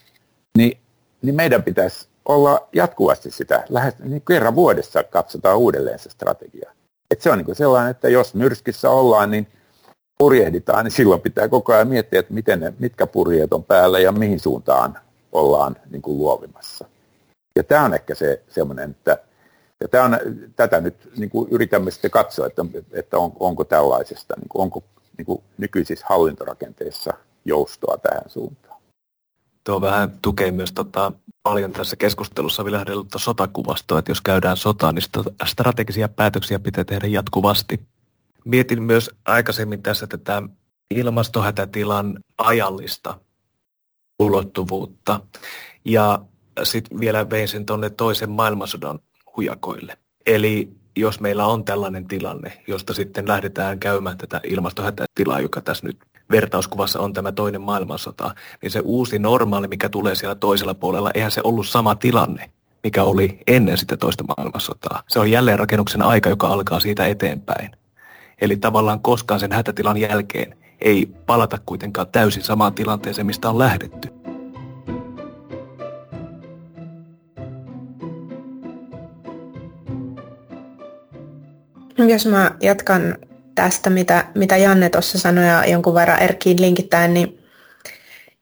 niin, 0.58 0.78
niin 1.22 1.36
meidän 1.36 1.64
pitäisi 1.64 2.08
olla 2.26 2.68
jatkuvasti 2.74 3.32
sitä, 3.32 3.64
lähes 3.70 3.94
niin 4.00 4.22
kerran 4.28 4.56
vuodessa 4.56 5.04
katsotaan 5.04 5.58
uudelleen 5.58 6.00
se 6.00 6.10
strategia. 6.10 6.72
Et 7.12 7.22
se 7.22 7.32
on 7.32 7.38
niin 7.38 7.56
sellainen, 7.56 7.92
että 7.92 8.10
jos 8.10 8.34
myrskyssä 8.34 8.90
ollaan, 8.90 9.32
niin 9.32 9.48
purjehditaan, 10.18 10.86
niin 10.86 10.92
silloin 10.92 11.22
pitää 11.22 11.48
koko 11.48 11.74
ajan 11.74 11.88
miettiä, 11.88 12.20
että 12.20 12.34
miten 12.34 12.60
ne, 12.60 12.74
mitkä 12.80 13.08
purjeet 13.08 13.54
on 13.54 13.64
päällä 13.64 14.00
ja 14.00 14.12
mihin 14.12 14.40
suuntaan 14.40 14.98
ollaan 15.32 15.76
niin 15.92 16.02
kuin 16.02 16.18
luovimassa. 16.18 16.86
Ja 17.56 17.64
tämä 17.64 17.86
on 17.86 17.94
ehkä 17.94 18.16
se 18.16 18.42
semmoinen, 18.50 18.92
että 18.92 19.18
ja 19.82 19.88
tämä 19.88 20.20
tätä 20.56 20.82
nyt 20.82 21.12
niin 21.18 21.30
kuin 21.30 21.48
yritämme 21.52 21.92
sitten 21.92 22.12
katsoa, 22.12 22.48
että, 22.48 22.66
että 22.92 23.18
on, 23.18 23.32
onko 23.40 23.64
tällaisesta, 23.64 24.34
niin 24.38 24.50
kuin, 24.50 24.62
onko 24.62 24.84
niin 25.18 25.26
kuin 25.26 25.44
nykyisissä 25.58 26.06
hallintorakenteissa 26.10 27.14
joustoa 27.46 27.98
tähän 27.98 28.30
suuntaan. 28.30 28.82
Tuo 29.64 29.82
vähän 29.82 30.20
tukee 30.22 30.52
myös 30.52 30.72
tota, 30.72 31.12
paljon 31.44 31.72
tässä 31.72 31.96
keskustelussa 31.96 32.66
vilähdellutta 32.66 33.20
sotakuvastoa, 33.20 34.00
että 34.00 34.12
jos 34.12 34.22
käydään 34.22 34.58
sotaa, 34.58 34.92
niin 34.92 35.04
strategisia 35.46 36.10
päätöksiä 36.10 36.60
pitää 36.60 36.84
tehdä 36.84 37.08
jatkuvasti. 37.08 37.80
Mietin 38.46 38.84
myös 38.84 39.10
aikaisemmin 39.26 39.84
tässä 39.84 40.08
tätä 40.08 40.42
ilmastohätätilan 40.90 42.20
ajallista 42.38 43.20
ulottuvuutta. 44.20 45.20
Ja 45.86 46.20
sitten 46.64 47.00
vielä 47.00 47.30
vein 47.30 47.48
sen 47.48 47.66
tuonne 47.66 47.90
toisen 47.90 48.30
maailmansodan 48.30 49.00
hujakoille. 49.38 49.98
Eli 50.26 50.70
jos 50.96 51.20
meillä 51.20 51.46
on 51.46 51.66
tällainen 51.66 52.08
tilanne, 52.08 52.64
josta 52.68 52.94
sitten 52.94 53.28
lähdetään 53.28 53.80
käymään 53.80 54.18
tätä 54.18 54.42
ilmastohätätilaa, 54.44 55.40
joka 55.40 55.62
tässä 55.62 55.88
nyt 55.88 55.98
vertauskuvassa 56.32 57.00
on 57.00 57.14
tämä 57.14 57.32
toinen 57.32 57.62
maailmansota, 57.62 58.36
niin 58.62 58.72
se 58.72 58.80
uusi 58.84 59.20
normaali, 59.20 59.68
mikä 59.68 59.90
tulee 59.90 60.16
siellä 60.16 60.36
toisella 60.36 60.74
puolella, 60.74 61.12
eihän 61.14 61.32
se 61.32 61.42
ollut 61.44 61.68
sama 61.68 61.96
tilanne, 61.96 62.50
mikä 62.84 63.04
oli 63.04 63.40
ennen 63.48 63.78
sitä 63.78 63.98
toista 63.98 64.24
maailmansotaa. 64.38 65.04
Se 65.08 65.20
on 65.20 65.32
jälleen 65.32 65.60
rakennuksen 65.60 66.02
aika, 66.02 66.30
joka 66.30 66.48
alkaa 66.48 66.80
siitä 66.80 67.08
eteenpäin. 67.08 67.72
Eli 68.42 68.58
tavallaan 68.58 69.00
koskaan 69.00 69.40
sen 69.40 69.52
hätätilan 69.52 69.98
jälkeen 69.98 70.58
ei 70.82 71.06
palata 71.26 71.60
kuitenkaan 71.66 72.08
täysin 72.08 72.44
samaan 72.44 72.74
tilanteeseen, 72.74 73.28
mistä 73.28 73.50
on 73.50 73.60
lähdetty. 73.60 74.15
Jos 82.10 82.26
mä 82.26 82.52
jatkan 82.62 83.18
tästä, 83.56 83.90
mitä, 83.90 84.26
mitä 84.36 84.58
Janne 84.58 84.90
tuossa 84.90 85.20
sanoi 85.20 85.48
ja 85.48 85.66
jonkun 85.66 85.94
verran 85.94 86.22
Erkkiin 86.22 86.62
linkittäen, 86.62 87.14
niin, 87.14 87.40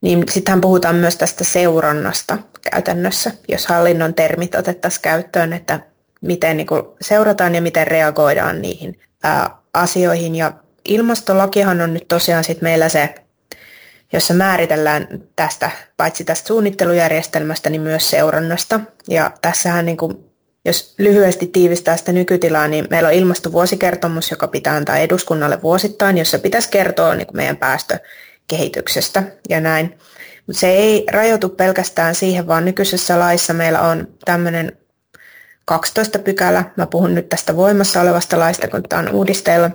niin 0.01 0.23
sittenhän 0.31 0.61
puhutaan 0.61 0.95
myös 0.95 1.15
tästä 1.15 1.43
seurannasta 1.43 2.37
käytännössä, 2.71 3.31
jos 3.47 3.67
hallinnon 3.67 4.13
termit 4.13 4.55
otettaisiin 4.55 5.01
käyttöön, 5.01 5.53
että 5.53 5.79
miten 6.21 6.57
niin 6.57 6.67
seurataan 7.01 7.55
ja 7.55 7.61
miten 7.61 7.87
reagoidaan 7.87 8.61
niihin 8.61 8.99
ää, 9.23 9.57
asioihin. 9.73 10.35
Ja 10.35 10.53
ilmastolakihan 10.85 11.81
on 11.81 11.93
nyt 11.93 12.07
tosiaan 12.07 12.43
sit 12.43 12.61
meillä 12.61 12.89
se, 12.89 13.15
jossa 14.13 14.33
määritellään 14.33 15.07
tästä, 15.35 15.71
paitsi 15.97 16.23
tästä 16.23 16.47
suunnittelujärjestelmästä, 16.47 17.69
niin 17.69 17.81
myös 17.81 18.09
seurannasta. 18.09 18.79
Ja 19.07 19.31
tässähän 19.41 19.85
niin 19.85 19.97
kuin 19.97 20.32
jos 20.65 20.95
lyhyesti 20.97 21.47
tiivistää 21.47 21.97
sitä 21.97 22.11
nykytilaa, 22.11 22.67
niin 22.67 22.87
meillä 22.89 23.09
on 23.09 23.15
ilmastovuosikertomus, 23.15 24.31
joka 24.31 24.47
pitää 24.47 24.75
antaa 24.75 24.97
eduskunnalle 24.97 25.61
vuosittain, 25.61 26.17
jossa 26.17 26.39
pitäisi 26.39 26.69
kertoa 26.69 27.15
niin 27.15 27.27
kuin 27.27 27.37
meidän 27.37 27.57
päästökehityksestä 27.57 29.23
ja 29.49 29.59
näin. 29.61 29.97
Mutta 30.47 30.59
se 30.59 30.69
ei 30.69 31.05
rajoitu 31.11 31.49
pelkästään 31.49 32.15
siihen, 32.15 32.47
vaan 32.47 32.65
nykyisessä 32.65 33.19
laissa 33.19 33.53
meillä 33.53 33.81
on 33.81 34.07
tämmöinen 34.25 34.77
12 35.65 36.19
pykälä. 36.19 36.63
Mä 36.77 36.87
puhun 36.87 37.15
nyt 37.15 37.29
tästä 37.29 37.55
voimassa 37.55 38.01
olevasta 38.01 38.39
laista, 38.39 38.67
kun 38.67 38.83
tämä 38.83 38.99
on 39.01 39.11
uudisteilla. 39.15 39.71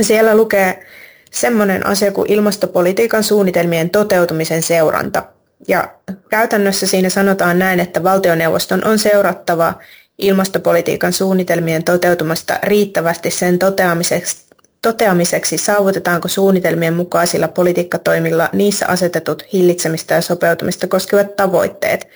Siellä 0.00 0.36
lukee 0.36 0.86
semmoinen 1.30 1.86
asia 1.86 2.12
kuin 2.12 2.32
ilmastopolitiikan 2.32 3.24
suunnitelmien 3.24 3.90
toteutumisen 3.90 4.62
seuranta. 4.62 5.22
Ja 5.68 5.94
käytännössä 6.30 6.86
siinä 6.86 7.10
sanotaan 7.10 7.58
näin, 7.58 7.80
että 7.80 8.02
valtioneuvoston 8.02 8.86
on 8.86 8.98
seurattava 8.98 9.74
ilmastopolitiikan 10.18 11.12
suunnitelmien 11.12 11.84
toteutumasta 11.84 12.58
riittävästi 12.62 13.30
sen 13.30 13.58
toteamiseksi, 13.58 14.46
toteamiseksi, 14.82 15.58
saavutetaanko 15.58 16.28
suunnitelmien 16.28 16.94
mukaisilla 16.94 17.48
politiikkatoimilla 17.48 18.48
niissä 18.52 18.86
asetetut 18.88 19.44
hillitsemistä 19.52 20.14
ja 20.14 20.20
sopeutumista 20.20 20.86
koskevat 20.86 21.36
tavoitteet. 21.36 22.08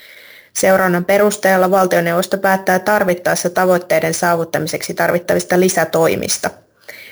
Seurannan 0.53 1.05
perusteella 1.05 1.70
valtioneuvosto 1.70 2.38
päättää 2.38 2.78
tarvittaessa 2.78 3.51
tavoitteiden 3.51 4.14
saavuttamiseksi 4.14 4.94
tarvittavista 4.94 5.61
lisätoimista. 5.61 6.51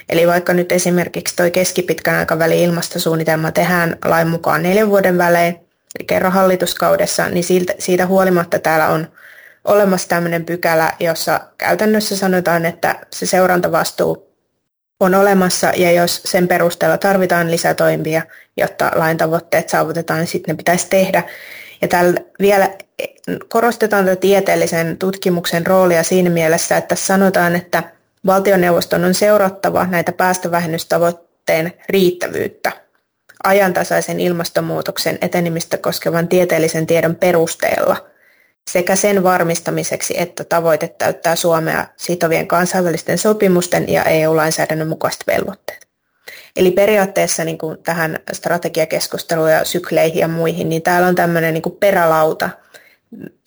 Eli 0.09 0.27
vaikka 0.27 0.55
nyt 0.55 0.73
esimerkiksi 0.73 1.37
tuo 1.37 1.51
keskipitkän 1.51 2.15
aikavälin 2.15 2.59
ilmastosuunnitelma 2.59 3.53
tehdään 3.53 3.97
lain 4.05 4.29
mukaan 4.29 4.63
neljän 4.63 4.91
vuoden 4.91 5.19
välein, 5.19 5.64
kerran 6.07 6.33
hallituskaudessa, 6.33 7.29
niin 7.29 7.45
siitä, 7.45 7.75
siitä 7.79 8.07
huolimatta 8.07 8.59
täällä 8.59 8.89
on 8.89 9.09
olemassa 9.65 10.09
tämmöinen 10.09 10.45
pykälä, 10.45 10.93
jossa 11.01 11.41
käytännössä 11.59 12.17
sanotaan, 12.17 12.67
että 12.67 13.07
se 13.13 13.27
seurantavastuu 13.27 14.35
on 15.01 15.15
olemassa 15.15 15.73
ja 15.77 15.93
jos 15.93 16.23
sen 16.25 16.49
perusteella 16.49 16.99
tarvitaan 16.99 17.51
lisätoimia, 17.51 18.23
jotta 18.57 18.91
lain 18.95 19.17
tavoitteet 19.17 19.69
saavutetaan, 19.69 20.21
niin 20.21 20.27
sitten 20.27 20.53
ne 20.53 20.57
pitäisi 20.57 20.87
tehdä. 20.91 21.23
Ja 21.81 21.89
täällä 21.89 22.21
vielä 22.41 22.71
korostetaan 23.49 24.05
tätä 24.05 24.17
tieteellisen 24.17 24.99
tutkimuksen 24.99 25.67
roolia 25.67 26.03
siinä 26.03 26.31
mielessä, 26.31 26.77
että 26.77 26.95
sanotaan, 26.95 27.57
että 27.57 27.83
valtioneuvoston 28.27 29.05
on 29.05 29.15
seurattava 29.15 29.87
näitä 29.87 30.13
päästövähennystavoitteen 30.13 31.73
riittävyyttä 31.89 32.73
ajantasaisen 33.45 34.21
ilmastonmuutoksen 34.21 35.19
etenemistä 35.21 35.79
koskevan 35.79 36.29
tieteellisen 36.29 36.87
tiedon 36.87 37.17
perusteella 37.17 37.97
sekä 38.71 38.97
sen 38.97 39.23
varmistamiseksi, 39.23 40.15
että 40.21 40.45
tavoite 40.45 40.89
täyttää 40.89 41.37
Suomea 41.37 41.87
sitovien 41.97 42.47
kansainvälisten 42.47 43.19
sopimusten 43.19 43.89
ja 43.89 44.05
EU-lainsäädännön 44.05 44.89
mukaiset 44.89 45.27
velvoitteet. 45.27 45.87
Eli 46.57 46.71
periaatteessa 46.71 47.45
niin 47.45 47.59
kuin 47.59 47.83
tähän 47.83 48.19
strategiakeskusteluun 48.33 49.53
ja 49.53 49.65
sykleihin 49.65 50.21
ja 50.21 50.29
muihin, 50.29 50.69
niin 50.69 50.83
täällä 50.83 51.09
on 51.09 51.15
tämmöinen 51.15 51.55
niin 51.55 51.63
kuin 51.63 51.77
perälauta. 51.77 52.51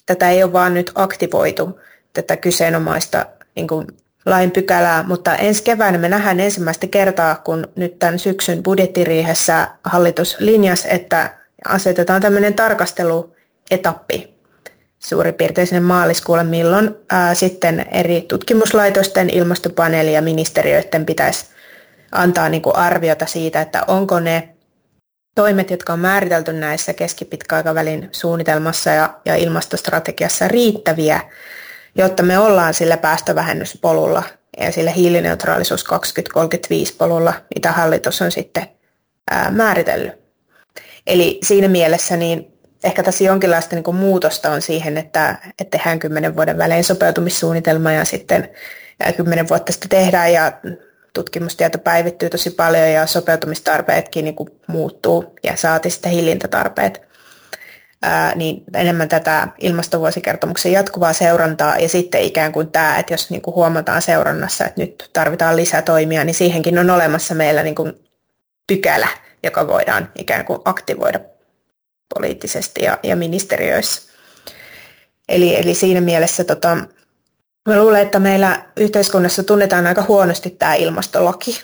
Tätä 0.05 0.29
ei 0.29 0.43
ole 0.43 0.53
vaan 0.53 0.73
nyt 0.73 0.91
aktivoitu, 0.95 1.79
tätä 2.13 2.37
kyseenomaista 2.37 3.25
niin 3.55 3.67
kuin 3.67 3.87
lain 4.27 4.51
pykälää, 4.51 5.03
mutta 5.03 5.35
ensi 5.35 5.63
keväänä 5.63 5.97
me 5.97 6.09
nähdään 6.09 6.39
ensimmäistä 6.39 6.87
kertaa, 6.87 7.35
kun 7.35 7.67
nyt 7.75 7.99
tämän 7.99 8.19
syksyn 8.19 8.63
budjettiriihessä 8.63 9.67
hallitus 9.83 10.35
linjasi, 10.39 10.87
että 10.91 11.37
asetetaan 11.65 12.21
tämmöinen 12.21 12.53
tarkasteluetappi 12.53 14.37
suurin 14.99 15.33
piirtein 15.33 15.67
sinne 15.67 15.79
maaliskuulle, 15.79 16.43
milloin 16.43 16.95
ää, 17.09 17.35
sitten 17.35 17.85
eri 17.91 18.21
tutkimuslaitosten, 18.21 19.29
ilmastopaneeli 19.29 20.13
ja 20.13 20.21
ministeriöiden 20.21 21.05
pitäisi 21.05 21.45
antaa 22.11 22.49
niin 22.49 22.61
kuin 22.61 22.75
arviota 22.75 23.25
siitä, 23.25 23.61
että 23.61 23.83
onko 23.87 24.19
ne 24.19 24.49
toimet, 25.35 25.71
jotka 25.71 25.93
on 25.93 25.99
määritelty 25.99 26.53
näissä 26.53 26.93
keskipitkäaikavälin 26.93 28.09
suunnitelmassa 28.11 28.89
ja, 28.89 29.13
ja 29.25 29.35
ilmastostrategiassa 29.35 30.47
riittäviä 30.47 31.19
jotta 31.97 32.23
me 32.23 32.39
ollaan 32.39 32.73
sillä 32.73 32.97
päästövähennyspolulla 32.97 34.23
ja 34.59 34.71
sillä 34.71 34.91
hiilineutraalisuus 34.91 35.83
2035 35.83 36.95
polulla, 36.97 37.33
mitä 37.55 37.71
hallitus 37.71 38.21
on 38.21 38.31
sitten 38.31 38.67
ää, 39.31 39.51
määritellyt. 39.51 40.13
Eli 41.07 41.39
siinä 41.43 41.67
mielessä 41.67 42.17
niin 42.17 42.57
ehkä 42.83 43.03
tässä 43.03 43.23
jonkinlaista 43.23 43.75
niin 43.75 43.83
kuin 43.83 43.97
muutosta 43.97 44.51
on 44.51 44.61
siihen, 44.61 44.97
että, 44.97 45.35
että 45.47 45.77
tehdään 45.77 45.99
kymmenen 45.99 46.35
vuoden 46.35 46.57
välein 46.57 46.83
sopeutumissuunnitelma 46.83 47.91
ja 47.91 48.05
sitten 48.05 48.49
kymmenen 49.17 49.49
vuotta 49.49 49.71
sitten 49.71 49.89
tehdään 49.89 50.33
ja 50.33 50.51
tutkimustieto 51.13 51.77
päivittyy 51.77 52.29
tosi 52.29 52.49
paljon 52.49 52.89
ja 52.89 53.05
sopeutumistarpeetkin 53.05 54.25
niin 54.25 54.35
kuin 54.35 54.49
muuttuu 54.67 55.35
ja 55.43 55.55
saati 55.55 55.89
sitten 55.89 56.11
hillintätarpeet 56.11 57.06
ää, 58.01 58.35
niin 58.35 58.63
enemmän 58.73 59.09
tätä 59.09 59.47
ilmastovuosikertomuksen 59.59 60.71
jatkuvaa 60.71 61.13
seurantaa 61.13 61.77
ja 61.77 61.89
sitten 61.89 62.21
ikään 62.21 62.51
kuin 62.51 62.71
tämä, 62.71 62.97
että 62.97 63.13
jos 63.13 63.29
niin 63.29 63.41
kuin 63.41 63.55
huomataan 63.55 64.01
seurannassa, 64.01 64.65
että 64.65 64.81
nyt 64.81 65.09
tarvitaan 65.13 65.55
lisätoimia, 65.55 66.23
niin 66.23 66.33
siihenkin 66.33 66.79
on 66.79 66.89
olemassa 66.89 67.35
meillä 67.35 67.63
niin 67.63 67.75
kuin 67.75 67.93
pykälä, 68.67 69.07
joka 69.43 69.67
voidaan 69.67 70.11
ikään 70.15 70.45
kuin 70.45 70.59
aktivoida 70.65 71.19
poliittisesti 72.15 72.83
ja, 72.83 72.99
ja 73.03 73.15
ministeriöissä. 73.15 74.13
Eli, 75.29 75.59
eli 75.59 75.73
siinä 75.73 76.01
mielessä 76.01 76.43
tota, 76.43 76.77
mä 77.69 77.77
luulen, 77.79 78.01
että 78.01 78.19
meillä 78.19 78.65
yhteiskunnassa 78.77 79.43
tunnetaan 79.43 79.87
aika 79.87 80.05
huonosti 80.07 80.49
tämä 80.49 80.73
ilmastolaki. 80.73 81.61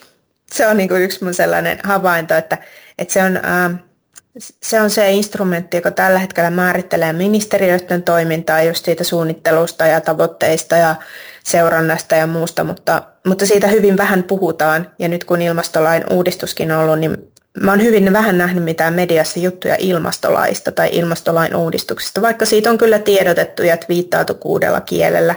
Se 0.52 0.68
on 0.68 0.78
niin 0.78 0.90
kuin 0.90 1.02
yksi 1.02 1.24
mun 1.24 1.34
sellainen 1.34 1.80
havainto, 1.84 2.36
että, 2.36 2.58
että 2.98 3.14
se 3.14 3.24
on... 3.24 3.40
Ää, 3.44 3.93
se 4.40 4.82
on 4.82 4.90
se 4.90 5.12
instrumentti, 5.12 5.78
joka 5.78 5.92
tällä 5.92 6.20
hetkellä 6.20 6.50
määrittelee 6.50 7.14
ministeriöiden 7.14 8.04
toimintaa 8.04 8.64
just 8.64 8.86
siitä 8.86 9.04
suunnittelusta 9.04 9.88
ja 9.88 10.02
tavoitteista 10.02 10.76
ja 10.76 10.96
seurannasta 11.44 12.16
ja 12.16 12.28
muusta, 12.28 12.64
mutta, 12.64 13.04
mutta 13.28 13.46
siitä 13.46 13.68
hyvin 13.68 13.98
vähän 13.98 14.24
puhutaan. 14.24 14.92
Ja 15.00 15.08
nyt 15.08 15.24
kun 15.24 15.42
ilmastolain 15.42 16.04
uudistuskin 16.12 16.72
on 16.72 16.80
ollut, 16.80 17.00
niin 17.00 17.18
mä 17.62 17.72
oon 17.72 17.84
hyvin 17.84 18.14
vähän 18.14 18.38
nähnyt 18.38 18.64
mitään 18.64 18.94
mediassa 18.94 19.40
juttuja 19.40 19.76
ilmastolaista 19.80 20.72
tai 20.72 20.90
ilmastolain 20.92 21.56
uudistuksista, 21.56 22.22
vaikka 22.22 22.46
siitä 22.46 22.70
on 22.70 22.78
kyllä 22.78 23.00
tiedotettu 23.00 23.64
ja 23.64 23.78
viittaatu 23.90 24.34
kuudella 24.34 24.82
kielellä 24.82 25.36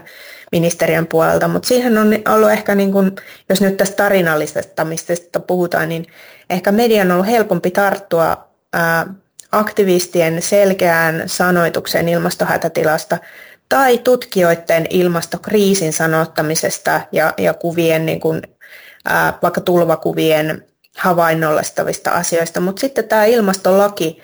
ministeriön 0.53 1.07
puolelta, 1.07 1.49
mutta 1.49 1.69
siihen 1.69 1.99
on 1.99 2.15
ollut 2.29 2.51
ehkä, 2.51 2.75
niin 2.75 2.93
kun, 2.93 3.17
jos 3.49 3.61
nyt 3.61 3.77
tästä 3.77 3.97
tarinallisesta 3.97 4.85
mistä 4.85 5.15
puhutaan, 5.47 5.89
niin 5.89 6.07
ehkä 6.51 6.73
median 6.73 7.11
on 7.11 7.13
ollut 7.13 7.31
helpompi 7.31 7.71
tarttua 7.71 8.47
aktivistien 9.53 10.43
selkeään 10.43 11.23
sanoitukseen 11.27 12.09
ilmastohätätilasta 12.09 13.19
tai 13.69 13.99
tutkijoiden 13.99 14.87
ilmastokriisin 14.91 15.93
sanottamisesta 15.93 17.01
ja, 17.13 17.35
ja 17.39 17.55
kuvien, 17.55 18.07
niin 18.07 18.21
kuin, 18.21 18.43
ää, 19.05 19.39
vaikka 19.43 19.61
tulvakuvien 19.61 20.65
havainnollistavista 20.97 22.11
asioista. 22.11 22.61
Mutta 22.61 22.81
sitten 22.81 23.09
tämä 23.09 23.25
ilmastolaki, 23.25 24.23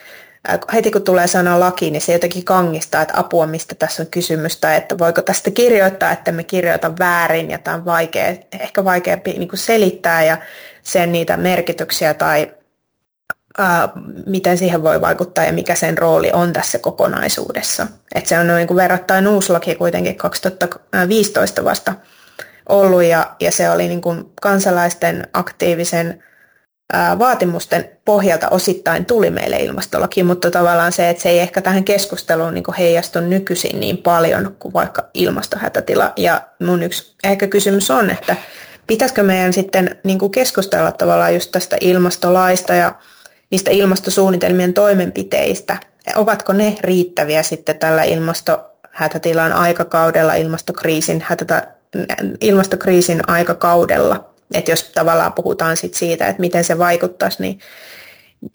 ää, 0.48 0.58
heti 0.72 0.90
kun 0.90 1.02
tulee 1.02 1.26
sana 1.26 1.60
laki, 1.60 1.90
niin 1.90 2.02
se 2.02 2.12
jotenkin 2.12 2.44
kangistaa, 2.44 3.02
että 3.02 3.14
apua, 3.16 3.46
mistä 3.46 3.74
tässä 3.74 4.02
on 4.02 4.06
kysymystä, 4.10 4.76
että 4.76 4.98
voiko 4.98 5.22
tästä 5.22 5.50
kirjoittaa, 5.50 6.12
että 6.12 6.32
me 6.32 6.44
kirjoita 6.44 6.92
väärin 6.98 7.50
ja 7.50 7.58
tämä 7.58 7.76
on 7.76 7.84
vaikea, 7.84 8.36
ehkä 8.60 8.84
vaikeampi 8.84 9.32
niin 9.32 9.48
kuin 9.48 9.58
selittää 9.58 10.24
ja 10.24 10.38
sen 10.82 11.12
niitä 11.12 11.36
merkityksiä 11.36 12.14
tai 12.14 12.52
miten 14.26 14.58
siihen 14.58 14.82
voi 14.82 15.00
vaikuttaa 15.00 15.44
ja 15.44 15.52
mikä 15.52 15.74
sen 15.74 15.98
rooli 15.98 16.30
on 16.32 16.52
tässä 16.52 16.78
kokonaisuudessa. 16.78 17.86
Et 18.14 18.26
se 18.26 18.38
on 18.38 18.46
niin 18.46 18.68
kuin 18.68 18.76
verrattain 18.76 19.28
uusi 19.28 19.52
laki 19.52 19.74
kuitenkin 19.74 20.16
2015 20.16 21.64
vasta 21.64 21.94
ollut 22.68 23.02
ja, 23.02 23.36
ja 23.40 23.52
se 23.52 23.70
oli 23.70 23.88
niin 23.88 24.00
kuin 24.00 24.24
kansalaisten 24.42 25.28
aktiivisen 25.32 26.22
vaatimusten 27.18 27.90
pohjalta 28.04 28.48
osittain 28.48 29.04
tuli 29.04 29.30
meille 29.30 29.56
ilmastolaki, 29.56 30.22
mutta 30.22 30.50
tavallaan 30.50 30.92
se, 30.92 31.08
että 31.08 31.22
se 31.22 31.28
ei 31.28 31.38
ehkä 31.38 31.62
tähän 31.62 31.84
keskusteluun 31.84 32.54
niin 32.54 32.64
heijastu 32.78 33.20
nykyisin 33.20 33.80
niin 33.80 33.98
paljon 33.98 34.56
kuin 34.58 34.72
vaikka 34.72 35.08
ilmastohätätila. 35.14 36.12
Ja 36.16 36.42
mun 36.62 36.82
yksi 36.82 37.16
ehkä 37.24 37.46
kysymys 37.46 37.90
on, 37.90 38.10
että 38.10 38.36
pitäisikö 38.86 39.22
meidän 39.22 39.52
sitten 39.52 40.00
niin 40.04 40.18
kuin 40.18 40.32
keskustella 40.32 40.92
tavallaan 40.92 41.34
just 41.34 41.52
tästä 41.52 41.76
ilmastolaista 41.80 42.74
ja 42.74 42.94
niistä 43.52 43.70
ilmastosuunnitelmien 43.70 44.74
toimenpiteistä. 44.74 45.76
Ovatko 46.16 46.52
ne 46.52 46.76
riittäviä 46.80 47.42
sitten 47.42 47.78
tällä 47.78 48.02
ilmastohätätilan 48.02 49.52
aikakaudella, 49.52 50.34
ilmastokriisin, 50.34 51.24
hätätä, 51.26 51.68
ilmastokriisin 52.40 53.30
aikakaudella? 53.30 54.30
Että 54.54 54.70
jos 54.70 54.82
tavallaan 54.84 55.32
puhutaan 55.32 55.76
sit 55.76 55.94
siitä, 55.94 56.26
että 56.26 56.40
miten 56.40 56.64
se 56.64 56.78
vaikuttaisi, 56.78 57.42
niin 57.42 57.58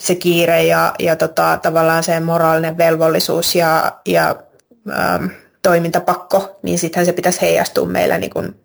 se 0.03 0.15
kiire 0.15 0.63
ja, 0.63 0.93
ja 0.99 1.15
tota, 1.15 1.59
tavallaan 1.61 2.03
se 2.03 2.19
moraalinen 2.19 2.77
velvollisuus 2.77 3.55
ja, 3.55 3.91
ja 4.05 4.35
ähm, 4.99 5.25
toimintapakko, 5.61 6.59
niin 6.63 6.79
sittenhän 6.79 7.05
se 7.05 7.13
pitäisi 7.13 7.41
heijastua 7.41 7.85
meillä 7.85 8.17
niin 8.17 8.29
kuin 8.29 8.55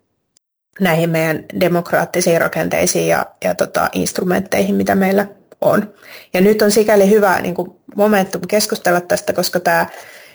näihin 0.79 1.09
meidän 1.09 1.45
demokraattisiin 1.59 2.41
rakenteisiin 2.41 3.07
ja, 3.07 3.25
ja 3.43 3.55
tota, 3.55 3.89
instrumentteihin, 3.93 4.75
mitä 4.75 4.95
meillä 4.95 5.27
on. 5.63 5.93
Ja 6.33 6.41
nyt 6.41 6.61
on 6.61 6.71
sikäli 6.71 7.09
hyvä 7.09 7.41
niin 7.41 7.55
kuin 7.55 7.71
momentum 7.95 8.41
keskustella 8.47 9.01
tästä, 9.01 9.33
koska 9.33 9.59
tämä 9.59 9.87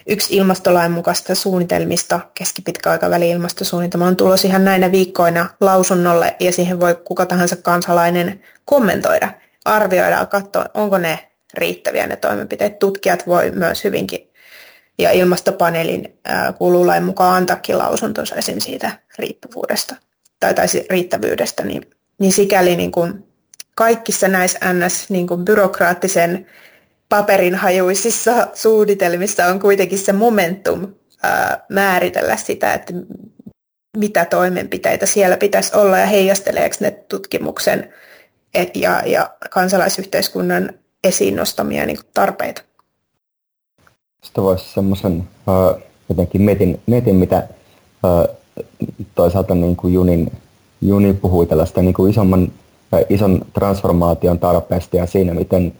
yksi 0.08 0.36
ilmastolain 0.36 0.92
mukaista 0.92 1.34
suunnitelmista, 1.34 2.20
keskipitkä 2.34 2.90
aikaväli 2.90 3.30
ilmastosuunnitelma, 3.30 4.06
on 4.06 4.16
tulos 4.16 4.44
ihan 4.44 4.64
näinä 4.64 4.92
viikkoina 4.92 5.50
lausunnolle 5.60 6.36
ja 6.40 6.52
siihen 6.52 6.80
voi 6.80 6.96
kuka 7.04 7.26
tahansa 7.26 7.56
kansalainen 7.56 8.40
kommentoida, 8.64 9.30
arvioida 9.64 10.16
ja 10.16 10.26
katsoa, 10.26 10.64
onko 10.74 10.98
ne 10.98 11.18
riittäviä 11.54 12.06
ne 12.06 12.16
toimenpiteet. 12.16 12.78
Tutkijat 12.78 13.26
voi 13.26 13.50
myös 13.50 13.84
hyvinkin 13.84 14.30
ja 14.98 15.10
ilmastopaneelin 15.10 16.18
kuululain 16.58 17.04
mukaan 17.04 17.34
antaakin 17.34 17.78
lausuntonsa 17.78 18.36
esim. 18.36 18.60
siitä 18.60 18.90
riippuvuudesta 19.18 19.96
tai, 20.40 20.54
tai 20.54 20.66
riittävyydestä, 20.90 21.64
niin, 21.64 21.90
niin 22.18 22.32
sikäli 22.32 22.76
niin 22.76 22.92
kuin 22.92 23.27
kaikissa 23.78 24.28
näissä 24.28 24.58
NS 24.72 25.10
niin 25.10 25.26
kuin 25.26 25.44
byrokraattisen 25.44 26.46
paperinhajuisissa 27.08 28.48
suunnitelmissa 28.54 29.46
on 29.46 29.60
kuitenkin 29.60 29.98
se 29.98 30.12
momentum 30.12 30.86
ää, 31.22 31.64
määritellä 31.68 32.36
sitä, 32.36 32.74
että 32.74 32.92
mitä 33.96 34.24
toimenpiteitä 34.24 35.06
siellä 35.06 35.36
pitäisi 35.36 35.76
olla 35.76 35.98
ja 35.98 36.06
heijasteleeko 36.06 36.76
ne 36.80 36.90
tutkimuksen 36.90 37.92
et, 38.54 38.76
ja, 38.76 39.02
ja 39.06 39.30
kansalaisyhteiskunnan 39.50 40.72
esiin 41.04 41.36
nostamia 41.36 41.86
niin 41.86 41.98
tarpeita. 42.14 42.62
Sitten 44.24 44.44
voisi 44.44 44.72
semmoisen, 44.72 45.28
jotenkin 46.08 46.42
mietin, 46.42 46.80
mietin 46.86 47.16
mitä 47.16 47.48
uh, 48.04 48.36
toisaalta 49.14 49.54
niin 49.54 49.76
kuin 49.76 49.94
Junin, 49.94 50.32
Juni 50.80 51.14
puhui 51.14 51.46
tällaista 51.46 51.82
niin 51.82 51.94
kuin 51.94 52.10
isomman, 52.10 52.52
ison 53.08 53.40
transformaation 53.52 54.38
tarpeesta 54.38 54.96
ja 54.96 55.06
siinä, 55.06 55.34
miten 55.34 55.72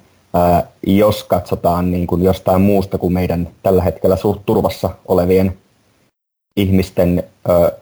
jos 0.87 1.25
katsotaan 1.25 1.91
niin 1.91 2.07
kuin 2.07 2.23
jostain 2.23 2.61
muusta 2.61 2.99
kuin 2.99 3.13
meidän 3.13 3.49
tällä 3.63 3.83
hetkellä 3.83 4.17
suht 4.17 4.41
turvassa 4.47 4.91
olevien 5.09 5.59
ihmisten 6.57 7.25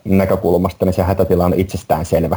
näkökulmasta, 0.04 0.84
niin 0.84 0.92
se 0.92 1.02
hätätila 1.02 1.44
on 1.44 1.54
itsestään 1.54 2.06
selvä. 2.06 2.36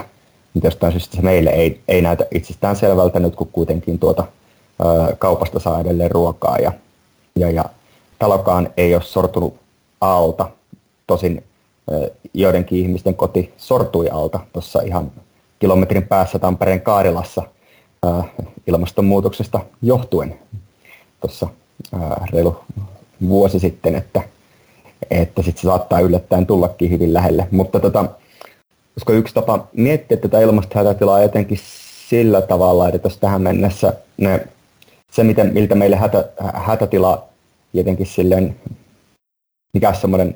Jostain 0.64 0.94
syystä 0.94 1.16
se 1.16 1.22
meille 1.22 1.50
ei, 1.50 1.82
ei 1.88 2.02
näytä 2.02 2.26
itsestään 2.32 2.76
selvältä 2.76 3.20
nyt, 3.20 3.36
kun 3.36 3.50
kuitenkin 3.52 4.00
tuota, 4.00 4.24
kaupasta 5.18 5.60
saa 5.60 5.80
edelleen 5.80 6.12
ruokaa 6.12 6.58
ja, 6.58 6.72
ja, 7.36 7.52
ja 7.52 7.66
talokaan 8.20 8.70
ei 8.78 8.96
ole 8.96 9.04
sortunut 9.04 9.56
alta. 10.02 10.50
Tosin 11.08 11.44
joidenkin 12.34 12.80
ihmisten 12.80 13.16
koti 13.16 13.54
sortui 13.58 14.10
alta 14.10 14.40
tuossa 14.54 14.82
ihan 14.82 15.12
kilometrin 15.60 16.08
päässä 16.08 16.40
Tampereen 16.40 16.82
Kaarilassa 16.82 17.42
ilmastonmuutoksesta 18.68 19.60
johtuen 19.82 20.40
tuossa 21.22 21.48
reilu 22.34 22.60
vuosi 23.28 23.60
sitten, 23.60 23.96
että, 23.96 24.22
että 25.12 25.42
sitten 25.42 25.62
se 25.62 25.68
saattaa 25.68 26.00
yllättäen 26.00 26.46
tullakin 26.46 26.92
hyvin 26.92 27.14
lähelle. 27.14 27.48
Mutta 27.52 27.80
tota, 27.80 28.06
koska 28.94 29.14
yksi 29.14 29.34
tapa 29.34 29.68
miettiä 29.74 30.18
tätä 30.18 30.40
ilmastohätätilaa 30.40 31.22
jotenkin 31.22 31.60
sillä 32.10 32.42
tavalla, 32.42 32.90
että 32.90 33.06
jos 33.06 33.18
tähän 33.18 33.42
mennessä 33.42 33.94
ne, 34.18 34.48
se, 35.12 35.24
miten, 35.24 35.54
miltä 35.54 35.76
meille 35.76 35.96
hätä, 35.96 36.30
hätätila 36.54 37.24
jotenkin 37.74 38.06
silleen, 38.06 38.56
mikä 39.74 39.94
semmoinen 39.94 40.36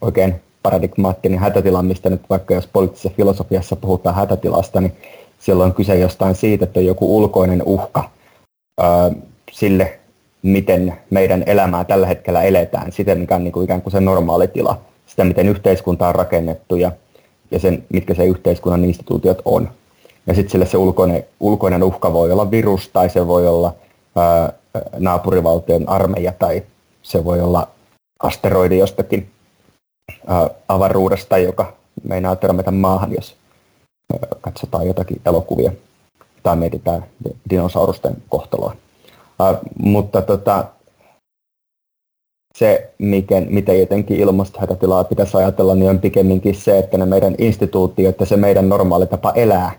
oikein 0.00 0.43
paradigmaattinen 0.64 1.38
hätätila, 1.38 1.82
mistä 1.82 2.10
nyt 2.10 2.22
vaikka 2.30 2.54
jos 2.54 2.66
poliittisessa 2.66 3.10
filosofiassa 3.16 3.76
puhutaan 3.76 4.16
hätätilasta, 4.16 4.80
niin 4.80 4.92
silloin 5.38 5.70
on 5.70 5.74
kyse 5.74 5.98
jostain 5.98 6.34
siitä, 6.34 6.64
että 6.64 6.80
on 6.80 6.86
joku 6.86 7.16
ulkoinen 7.16 7.62
uhka 7.62 8.10
ää, 8.80 9.10
sille, 9.52 9.98
miten 10.42 10.94
meidän 11.10 11.44
elämää 11.46 11.84
tällä 11.84 12.06
hetkellä 12.06 12.42
eletään, 12.42 12.92
siten 12.92 13.18
mikä 13.18 13.36
on 13.36 13.44
niin 13.44 13.52
kuin 13.52 13.64
ikään 13.64 13.82
kuin 13.82 13.92
se 13.92 14.00
normaali 14.00 14.48
tila, 14.48 14.80
sitä 15.06 15.24
miten 15.24 15.48
yhteiskunta 15.48 16.08
on 16.08 16.14
rakennettu 16.14 16.76
ja, 16.76 16.92
ja 17.50 17.58
sen, 17.58 17.84
mitkä 17.92 18.14
se 18.14 18.24
yhteiskunnan 18.24 18.84
instituutiot 18.84 19.42
on. 19.44 19.68
Ja 20.26 20.34
sitten 20.34 20.50
sille 20.50 20.66
se 20.66 20.76
ulkoinen, 20.76 21.24
ulkoinen 21.40 21.82
uhka 21.82 22.12
voi 22.12 22.32
olla 22.32 22.50
virus 22.50 22.88
tai 22.88 23.10
se 23.10 23.26
voi 23.26 23.48
olla 23.48 23.74
ää, 24.16 24.52
naapurivaltion 24.98 25.88
armeija 25.88 26.32
tai 26.38 26.62
se 27.02 27.24
voi 27.24 27.40
olla 27.40 27.68
asteroidi 28.22 28.78
jostakin 28.78 29.30
avaruudesta, 30.68 31.38
joka 31.38 31.72
meinaa 32.02 32.36
törmätä 32.36 32.70
maahan, 32.70 33.12
jos 33.12 33.36
katsotaan 34.40 34.86
jotakin 34.86 35.20
elokuvia 35.26 35.72
tai 36.42 36.56
mietitään 36.56 37.04
dinosaurusten 37.50 38.16
kohtaloa. 38.28 38.76
Mutta 39.78 40.22
tota, 40.22 40.64
se, 42.58 42.94
miten, 42.98 43.46
miten 43.50 43.80
jotenkin 43.80 44.20
ilmastohätätilaa 44.20 45.04
pitäisi 45.04 45.36
ajatella, 45.36 45.74
niin 45.74 45.90
on 45.90 45.98
pikemminkin 45.98 46.54
se, 46.54 46.78
että 46.78 46.98
ne 46.98 47.06
meidän 47.06 47.34
instituutiot 47.38 48.20
ja 48.20 48.26
se 48.26 48.36
meidän 48.36 48.68
normaali 48.68 49.06
tapa 49.06 49.32
elää, 49.32 49.72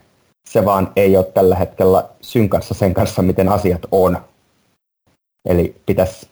se 0.49 0.65
vaan 0.65 0.91
ei 0.95 1.17
ole 1.17 1.25
tällä 1.25 1.55
hetkellä 1.55 2.09
synkassa 2.21 2.73
sen 2.73 2.93
kanssa, 2.93 3.21
miten 3.21 3.49
asiat 3.49 3.81
on. 3.91 4.17
Eli 5.49 5.75
pitäisi 5.85 6.27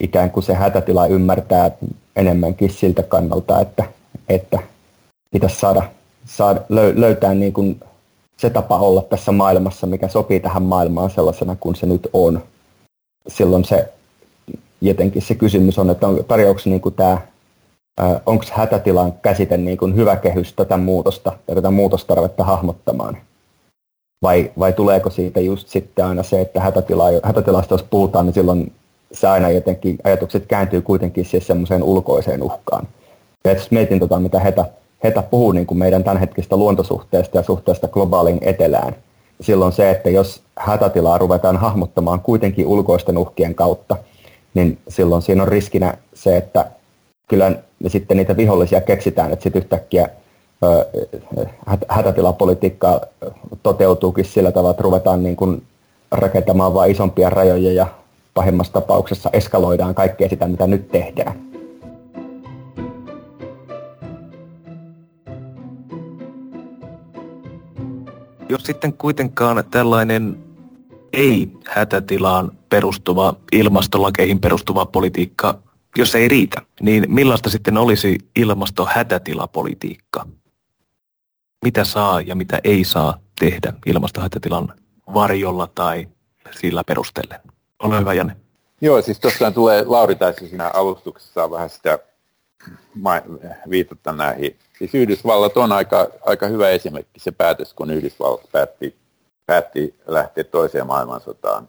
ikään 0.00 0.30
kuin 0.30 0.44
se 0.44 0.54
hätätila 0.54 1.06
ymmärtää 1.06 1.70
enemmänkin 2.16 2.70
siltä 2.70 3.02
kannalta, 3.02 3.60
että, 3.60 3.84
että 4.28 4.58
pitäisi 5.30 5.60
saada, 5.60 5.82
saada 6.24 6.60
löytää 6.94 7.34
niin 7.34 7.52
kuin 7.52 7.80
se 8.36 8.50
tapa 8.50 8.78
olla 8.78 9.02
tässä 9.02 9.32
maailmassa, 9.32 9.86
mikä 9.86 10.08
sopii 10.08 10.40
tähän 10.40 10.62
maailmaan 10.62 11.10
sellaisena 11.10 11.56
kuin 11.60 11.74
se 11.74 11.86
nyt 11.86 12.08
on. 12.12 12.42
Silloin 13.28 13.64
se 13.64 13.92
jotenkin 14.80 15.22
se 15.22 15.34
kysymys 15.34 15.78
on, 15.78 15.90
että 15.90 16.08
on, 16.08 16.24
tarjoako 16.28 16.60
niin 16.64 16.80
kuin 16.80 16.94
tämä, 16.94 17.18
onko 18.26 18.44
hätätilan 18.52 19.12
käsite 19.12 19.56
niin 19.56 19.78
kuin 19.78 19.96
hyvä 19.96 20.16
kehys 20.16 20.52
tätä 20.52 20.76
muutosta 20.76 21.32
ja 21.48 21.54
tätä 21.54 21.70
muutostarvetta 21.70 22.44
hahmottamaan 22.44 23.18
vai, 24.22 24.52
vai 24.58 24.72
tuleeko 24.72 25.10
siitä 25.10 25.40
just 25.40 25.68
sitten 25.68 26.04
aina 26.04 26.22
se, 26.22 26.40
että 26.40 26.60
hätätila, 26.60 27.04
hätätilasta 27.22 27.74
jos 27.74 27.82
puhutaan, 27.82 28.26
niin 28.26 28.34
silloin 28.34 28.72
se 29.14 29.28
aina 29.28 29.50
jotenkin, 29.50 29.98
ajatukset 30.04 30.46
kääntyy 30.46 30.80
kuitenkin 30.80 31.24
siis 31.24 31.46
semmoiseen 31.46 31.82
ulkoiseen 31.82 32.42
uhkaan. 32.42 32.88
Ja 33.44 33.52
jos 33.52 33.70
mietin 33.70 34.00
tota, 34.00 34.20
mitä 34.20 34.40
Heta, 34.40 34.64
Heta 35.04 35.22
puhuu 35.22 35.52
niin 35.52 35.66
kuin 35.66 35.78
meidän 35.78 36.04
tämänhetkistä 36.04 36.56
luontosuhteesta 36.56 37.38
ja 37.38 37.42
suhteesta 37.42 37.88
globaaliin 37.88 38.38
etelään, 38.40 38.96
silloin 39.40 39.72
se, 39.72 39.90
että 39.90 40.10
jos 40.10 40.42
hätätilaa 40.58 41.18
ruvetaan 41.18 41.56
hahmottamaan 41.56 42.20
kuitenkin 42.20 42.66
ulkoisten 42.66 43.18
uhkien 43.18 43.54
kautta, 43.54 43.96
niin 44.54 44.78
silloin 44.88 45.22
siinä 45.22 45.42
on 45.42 45.48
riskinä 45.48 45.98
se, 46.14 46.36
että 46.36 46.70
kyllä 47.28 47.52
me 47.82 47.88
sitten 47.88 48.16
niitä 48.16 48.36
vihollisia 48.36 48.80
keksitään, 48.80 49.32
että 49.32 49.42
sitten 49.42 49.62
yhtäkkiä 49.62 50.08
hätätilapolitiikka 51.88 53.00
toteutuukin 53.62 54.24
sillä 54.24 54.52
tavalla, 54.52 54.70
että 54.70 54.82
ruvetaan 54.82 55.22
niin 55.22 55.36
kuin 55.36 55.62
rakentamaan 56.10 56.74
vain 56.74 56.90
isompia 56.90 57.30
rajoja 57.30 57.72
ja 57.72 57.86
pahimmassa 58.34 58.72
tapauksessa 58.72 59.30
eskaloidaan 59.32 59.94
kaikkea 59.94 60.28
sitä, 60.28 60.46
mitä 60.46 60.66
nyt 60.66 60.88
tehdään. 60.88 61.44
Jos 68.48 68.62
sitten 68.62 68.92
kuitenkaan 68.92 69.64
tällainen 69.70 70.36
ei-hätätilaan 71.12 72.52
perustuva, 72.68 73.34
ilmastolakeihin 73.52 74.40
perustuva 74.40 74.86
politiikka, 74.86 75.58
jos 75.96 76.14
ei 76.14 76.28
riitä, 76.28 76.62
niin 76.80 77.04
millaista 77.08 77.50
sitten 77.50 77.78
olisi 77.78 78.18
ilmastohätätilapolitiikka? 78.36 80.26
mitä 81.64 81.84
saa 81.84 82.20
ja 82.20 82.34
mitä 82.34 82.60
ei 82.64 82.84
saa 82.84 83.18
tehdä 83.40 83.72
ilmastohätätilan 83.86 84.74
varjolla 85.14 85.66
tai 85.66 86.08
sillä 86.60 86.84
perustellen. 86.86 87.40
Ole 87.82 88.00
hyvä, 88.00 88.14
Janne. 88.14 88.36
Joo, 88.80 89.02
siis 89.02 89.20
tosiaan 89.20 89.54
tulee, 89.54 89.84
Lauri 89.86 90.14
taisi 90.14 90.48
siinä 90.48 90.70
alustuksessa 90.74 91.50
vähän 91.50 91.70
sitä 91.70 91.98
viitata 93.70 94.12
näihin. 94.12 94.58
Siis 94.78 94.94
Yhdysvallat 94.94 95.56
on 95.56 95.72
aika, 95.72 96.08
aika 96.26 96.46
hyvä 96.46 96.70
esimerkki 96.70 97.20
se 97.20 97.32
päätös, 97.32 97.74
kun 97.74 97.90
Yhdysvallat 97.90 98.52
päätti, 98.52 98.96
päätti 99.46 99.94
lähteä 100.06 100.44
toiseen 100.44 100.86
maailmansotaan. 100.86 101.68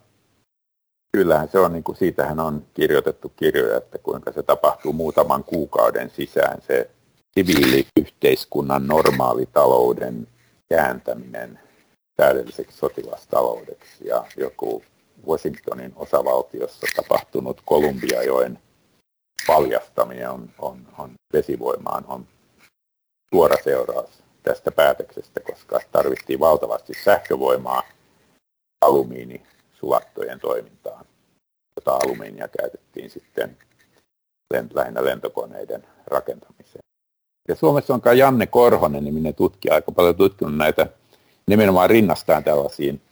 Kyllähän 1.12 1.48
se 1.48 1.58
on, 1.58 1.72
niin 1.72 1.84
kuin 1.84 1.96
siitähän 1.96 2.40
on 2.40 2.66
kirjoitettu 2.74 3.32
kirjoja, 3.36 3.76
että 3.76 3.98
kuinka 3.98 4.32
se 4.32 4.42
tapahtuu 4.42 4.92
muutaman 4.92 5.44
kuukauden 5.44 6.10
sisään 6.10 6.62
se 6.66 6.90
siviiliyhteiskunnan 7.34 8.86
normaalitalouden 8.86 10.28
kääntäminen 10.68 11.58
täydelliseksi 12.16 12.78
sotilastaloudeksi 12.78 14.06
ja 14.08 14.24
joku 14.36 14.82
Washingtonin 15.26 15.92
osavaltiossa 15.96 16.86
tapahtunut 16.96 17.62
Kolumbiajoen 17.64 18.58
paljastaminen 19.46 20.30
on, 20.30 20.50
on, 20.58 20.88
on 20.98 21.10
vesivoimaan 21.32 22.04
on 22.08 22.26
suora 23.34 23.56
seuraus 23.64 24.22
tästä 24.42 24.72
päätöksestä, 24.72 25.40
koska 25.40 25.80
tarvittiin 25.92 26.40
valtavasti 26.40 26.92
sähkövoimaa 27.04 27.82
alumiinisulattojen 28.80 30.40
toimintaan, 30.40 31.06
jota 31.76 31.98
alumiinia 32.04 32.48
käytettiin 32.48 33.10
sitten 33.10 33.56
lähinnä 34.74 35.04
lentokoneiden 35.04 35.86
rakentamiseen. 36.06 36.82
Ja 37.48 37.54
Suomessa 37.54 37.94
on 37.94 38.00
kai 38.00 38.18
Janne 38.18 38.46
Korhonen 38.46 39.04
niminen 39.04 39.34
tutkija 39.34 39.74
aika 39.74 39.92
paljon 39.92 40.16
tutkinut 40.16 40.56
näitä 40.56 40.86
nimenomaan 41.46 41.90
rinnastaan 41.90 42.44
tällaisiin, 42.44 43.02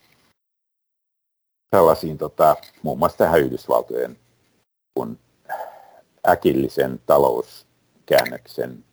tällaisiin 1.74 2.18
tota, 2.18 2.56
muun 2.82 2.98
muassa 2.98 3.18
tähän 3.18 3.40
Yhdysvaltojen 3.40 4.16
kun 4.94 5.18
äkillisen 6.28 7.00
talouskäännöksen 7.06 8.84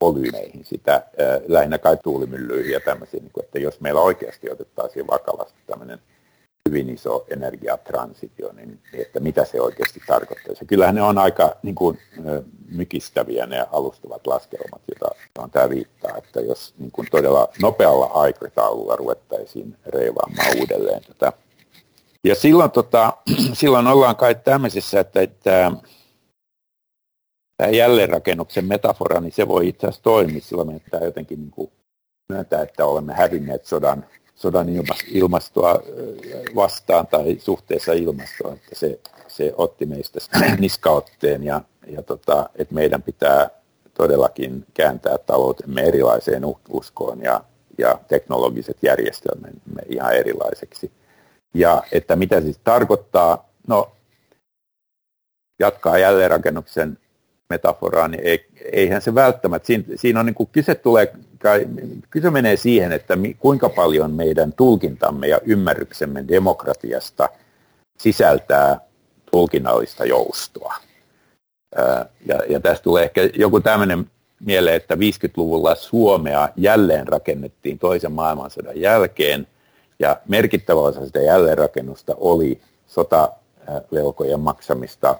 volyymeihin, 0.00 0.64
sitä 0.64 0.94
äh, 0.94 1.02
lähinnä 1.48 1.78
kai 1.78 1.96
tuulimyllyihin 1.96 2.72
ja 2.72 2.80
tämmöisiin, 2.80 3.22
niin 3.22 3.44
että 3.44 3.58
jos 3.58 3.80
meillä 3.80 4.00
oikeasti 4.00 4.50
otettaisiin 4.50 5.06
vakavasti 5.06 5.58
tämmöinen 5.66 5.98
hyvin 6.68 6.90
iso 6.90 7.26
energiatransitio, 7.30 8.52
niin 8.52 8.80
että 8.92 9.20
mitä 9.20 9.44
se 9.44 9.60
oikeasti 9.60 10.00
tarkoittaisi. 10.06 10.64
Kyllähän 10.64 10.94
ne 10.94 11.02
on 11.02 11.18
aika 11.18 11.56
niin 11.62 11.74
kuin, 11.74 11.98
mykistäviä 12.68 13.46
ne 13.46 13.66
alustavat 13.72 14.26
laskelmat, 14.26 14.82
joita 14.88 15.14
on 15.38 15.50
tämä 15.50 15.68
viittaa, 15.68 16.16
että 16.16 16.40
jos 16.40 16.74
niin 16.78 16.90
kuin 16.90 17.08
todella 17.10 17.48
nopealla 17.62 18.06
aikataululla 18.06 18.96
ruvettaisiin 18.96 19.76
reivaamaan 19.86 20.58
uudelleen 20.60 21.02
tätä. 21.04 21.47
Ja 22.24 22.34
silloin, 22.34 22.70
tota, 22.70 23.12
silloin 23.52 23.86
ollaan 23.86 24.16
kai 24.16 24.34
tämmöisessä, 24.34 25.00
että, 25.00 25.20
että 25.20 25.72
tämä 27.56 27.70
jälleenrakennuksen 27.70 28.64
metafora, 28.64 29.20
niin 29.20 29.32
se 29.32 29.48
voi 29.48 29.68
itse 29.68 29.86
asiassa 29.86 30.02
toimia 30.02 30.40
silloin, 30.40 30.76
että 30.76 30.96
jotenkin 30.96 31.40
niin 31.40 31.50
kuin 31.50 31.72
myöntää, 32.28 32.62
että 32.62 32.86
olemme 32.86 33.14
hävinneet 33.14 33.66
sodan 33.66 34.06
sodan 34.38 34.66
ilmastoa 35.08 35.82
vastaan 36.54 37.06
tai 37.06 37.36
suhteessa 37.38 37.92
ilmastoon, 37.92 38.54
että 38.54 38.74
se, 38.74 39.00
se 39.28 39.54
otti 39.56 39.86
meistä 39.86 40.18
niskaotteen 40.58 41.44
ja, 41.44 41.60
ja 41.86 42.02
tota, 42.02 42.50
että 42.54 42.74
meidän 42.74 43.02
pitää 43.02 43.50
todellakin 43.94 44.66
kääntää 44.74 45.18
taloutemme 45.18 45.82
erilaiseen 45.82 46.42
uskoon 46.68 47.22
ja, 47.22 47.44
ja 47.78 47.98
teknologiset 48.08 48.76
järjestelmämme 48.82 49.82
ihan 49.88 50.14
erilaiseksi. 50.16 50.90
Ja 51.54 51.82
että 51.92 52.16
mitä 52.16 52.40
siis 52.40 52.58
tarkoittaa, 52.64 53.48
no 53.66 53.92
jatkaa 55.60 55.98
jälleenrakennuksen 55.98 56.98
metaforaa, 57.50 58.08
niin 58.08 58.22
ei, 58.24 58.46
eihän 58.72 59.02
se 59.02 59.14
välttämättä, 59.14 59.66
siinä, 59.66 59.84
siinä 59.96 60.20
on 60.20 60.26
niin 60.26 60.34
kuin, 60.34 60.48
kyse, 60.52 60.74
tulee, 60.74 61.12
kyse 62.10 62.30
menee 62.30 62.56
siihen, 62.56 62.92
että 62.92 63.16
mi, 63.16 63.34
kuinka 63.34 63.68
paljon 63.68 64.12
meidän 64.12 64.52
tulkintamme 64.52 65.28
ja 65.28 65.40
ymmärryksemme 65.44 66.24
demokratiasta 66.28 67.28
sisältää 67.98 68.80
tulkinnallista 69.30 70.04
joustoa. 70.04 70.74
Ja, 72.26 72.42
ja 72.48 72.60
tästä 72.60 72.82
tulee 72.84 73.04
ehkä 73.04 73.30
joku 73.34 73.60
tämmöinen 73.60 74.10
mieleen, 74.40 74.76
että 74.76 74.94
50-luvulla 74.94 75.74
Suomea 75.74 76.48
jälleen 76.56 77.08
rakennettiin 77.08 77.78
toisen 77.78 78.12
maailmansodan 78.12 78.80
jälkeen, 78.80 79.46
ja 80.00 80.20
merkittävä 80.28 80.80
osa 80.80 81.06
sitä 81.06 81.20
jälleenrakennusta 81.20 82.14
oli 82.16 82.60
sotavelkojen 82.86 84.40
maksamista 84.40 85.18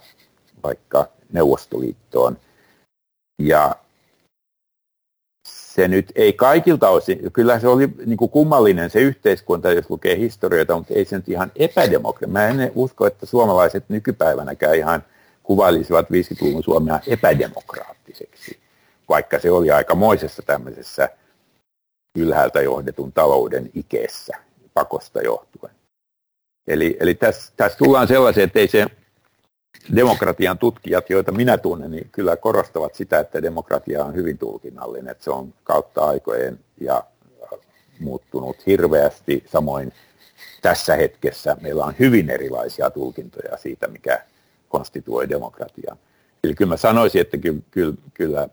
vaikka 0.63 1.09
Neuvostoliittoon. 1.33 2.39
Ja 3.39 3.77
se 5.49 5.89
nyt 5.89 6.13
ei 6.15 6.33
kaikilta 6.33 6.89
osin, 6.89 7.33
kyllä 7.33 7.61
se 7.61 7.69
oli 7.69 7.89
niin 8.07 8.17
kuin 8.17 8.31
kummallinen 8.31 8.91
se 8.91 9.01
yhteiskunta, 9.01 9.73
jos 9.73 9.91
lukee 9.91 10.17
historioita, 10.17 10.77
mutta 10.77 10.95
ei 10.95 11.05
se 11.05 11.17
nyt 11.17 11.29
ihan 11.29 11.53
epädemokraattinen. 11.57 12.33
Mä 12.33 12.65
en 12.65 12.73
usko, 12.75 13.07
että 13.07 13.27
suomalaiset 13.27 13.85
nykypäivänäkään 13.89 14.77
ihan 14.77 15.05
kuvailisivat 15.43 16.07
50-luvun 16.07 16.65
Suomea 16.65 17.01
epädemokraattiseksi, 17.07 18.59
vaikka 19.09 19.39
se 19.39 19.51
oli 19.51 19.71
aikamoisessa 19.71 20.43
tämmöisessä 20.43 21.09
ylhäältä 22.19 22.61
johdetun 22.61 23.13
talouden 23.13 23.71
ikeessä 23.75 24.48
pakosta 24.79 25.23
johtuen. 25.23 25.73
Eli, 26.67 26.97
eli 27.01 27.15
tässä, 27.15 27.53
tässä 27.57 27.79
tullaan 27.79 28.09
sellaiseen, 28.09 28.47
että 28.47 28.59
ei 28.59 28.69
se 28.69 28.87
demokratian 29.97 30.59
tutkijat, 30.59 31.11
joita 31.11 31.33
minä 31.33 31.59
tunnen, 31.59 31.91
niin 31.91 32.09
kyllä 32.13 32.37
korostavat 32.37 32.95
sitä, 32.95 33.19
että 33.21 33.43
demokratia 33.43 34.05
on 34.05 34.15
hyvin 34.15 34.39
tulkinnallinen, 34.39 35.11
että 35.11 35.25
se 35.25 35.31
on 35.31 35.55
kautta 35.65 36.05
aikojen 36.05 36.59
ja 36.81 37.05
muuttunut 38.01 38.67
hirveästi. 38.67 39.45
Samoin 39.47 39.93
tässä 40.63 40.97
hetkessä 40.97 41.57
meillä 41.61 41.85
on 41.85 41.95
hyvin 41.99 42.31
erilaisia 42.31 42.91
tulkintoja 42.91 43.57
siitä, 43.57 43.89
mikä 43.89 44.25
konstituoi 44.69 45.29
demokratiaa. 45.29 45.97
Eli 46.45 46.55
kyllä 46.55 46.69
mä 46.69 46.77
sanoisin, 46.77 47.21
että 47.21 47.39
kyllä, 47.39 47.61
kyllä, 47.71 47.95
kyllä 48.15 48.49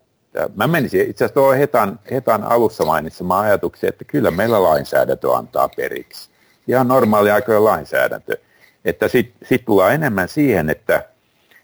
mä 0.56 0.68
menisin 0.68 1.10
itse 1.10 1.26
asiassa 1.26 1.34
tuohon 1.34 1.58
Hetan, 1.58 2.00
Hetan 2.12 2.44
alussa 2.44 2.86
mainitsemaan 2.86 3.46
ajatuksia, 3.46 3.90
että 3.90 4.06
kyllä 4.06 4.32
meillä 4.32 4.64
lainsäädäntö 4.64 5.36
antaa 5.36 5.70
periksi. 5.70 6.30
Ihan 6.68 6.88
normaali 6.88 7.32
aikojen 7.32 7.64
lainsäädäntö. 7.64 8.38
Että 8.86 9.08
sitten 9.08 9.48
sit 9.48 9.66
tullaan 9.66 9.94
enemmän 9.94 10.30
siihen, 10.30 10.70
että 10.70 11.04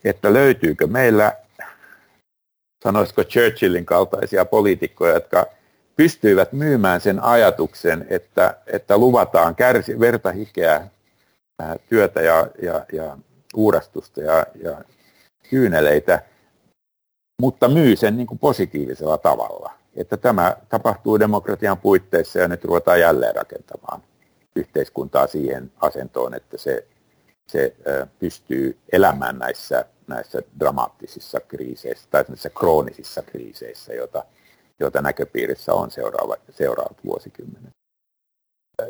että 0.04 0.34
löytyykö 0.34 0.88
meillä, 0.88 1.38
sanoisiko 2.84 3.24
Churchillin 3.24 3.86
kaltaisia 3.86 4.46
poliitikkoja, 4.46 5.14
jotka 5.14 5.46
pystyivät 5.96 6.54
myymään 6.54 7.02
sen 7.02 7.24
ajatuksen, 7.24 8.06
että, 8.10 8.56
että 8.68 8.98
luvataan 8.98 9.56
kärsi, 9.56 10.00
verta, 10.00 10.32
hikeä, 10.32 10.88
työtä 11.90 12.22
ja, 12.22 12.48
ja, 12.62 12.86
ja 12.94 13.18
uurastusta 13.56 14.22
ja, 14.22 14.46
ja 14.64 14.82
kyyneleitä, 15.50 16.22
mutta 17.42 17.68
myy 17.68 17.96
sen 17.96 18.18
niin 18.18 18.28
kuin 18.28 18.40
positiivisella 18.40 19.18
tavalla. 19.18 19.72
Että 19.96 20.18
tämä 20.18 20.58
tapahtuu 20.70 21.20
demokratian 21.20 21.78
puitteissa 21.78 22.40
ja 22.40 22.48
nyt 22.48 22.66
ruvetaan 22.66 23.00
jälleen 23.00 23.36
rakentamaan 23.36 24.04
yhteiskuntaa 24.56 25.28
siihen 25.28 25.72
asentoon, 25.82 26.34
että 26.34 26.58
se 26.58 26.88
se 27.52 27.76
pystyy 28.20 28.78
elämään 28.92 29.40
näissä, 29.40 29.86
näissä 30.08 30.42
dramaattisissa 30.60 31.40
kriiseissä 31.40 32.08
tai 32.12 32.26
näissä 32.28 32.50
kroonisissa 32.50 33.22
kriiseissä, 33.22 33.94
joita, 33.94 34.24
joita 34.80 35.02
näköpiirissä 35.02 35.74
on 35.74 35.92
seuraava, 35.92 36.36
seuraavat 36.50 36.98
vuosikymmenet. 37.06 37.70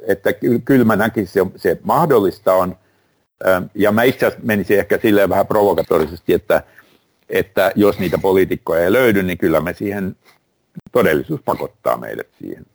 Että 0.08 0.30
kyllä 0.66 0.86
mä 0.86 0.96
näkisin, 0.96 1.28
se, 1.28 1.60
se 1.60 1.78
mahdollista 1.84 2.54
on, 2.54 2.78
ja 3.76 3.92
mä 3.92 4.04
itse 4.04 4.26
asiassa 4.26 4.46
menisin 4.46 4.80
ehkä 4.80 5.00
silleen 5.02 5.30
vähän 5.30 5.48
provokatorisesti, 5.48 6.34
että, 6.34 6.64
että 7.32 7.72
jos 7.76 8.00
niitä 8.00 8.18
poliitikkoja 8.18 8.84
ei 8.84 8.92
löydy, 8.92 9.24
niin 9.24 9.38
kyllä 9.38 9.60
me 9.60 9.74
siihen, 9.74 10.16
todellisuus 10.92 11.42
pakottaa 11.46 11.98
meidät 11.98 12.28
siihen. 12.40 12.66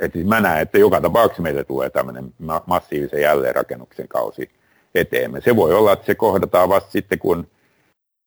Että 0.00 0.18
siis 0.18 0.28
mä 0.28 0.40
näen, 0.40 0.62
että 0.62 0.78
joka 0.78 1.00
tapauksessa 1.00 1.42
meille 1.42 1.64
tulee 1.64 1.90
tämmöinen 1.90 2.34
massiivisen 2.66 3.22
jälleenrakennuksen 3.22 4.08
kausi, 4.08 4.50
eteemme. 4.94 5.40
Se 5.40 5.56
voi 5.56 5.74
olla, 5.74 5.92
että 5.92 6.06
se 6.06 6.14
kohdataan 6.14 6.68
vasta 6.68 6.90
sitten, 6.90 7.18
kun, 7.18 7.46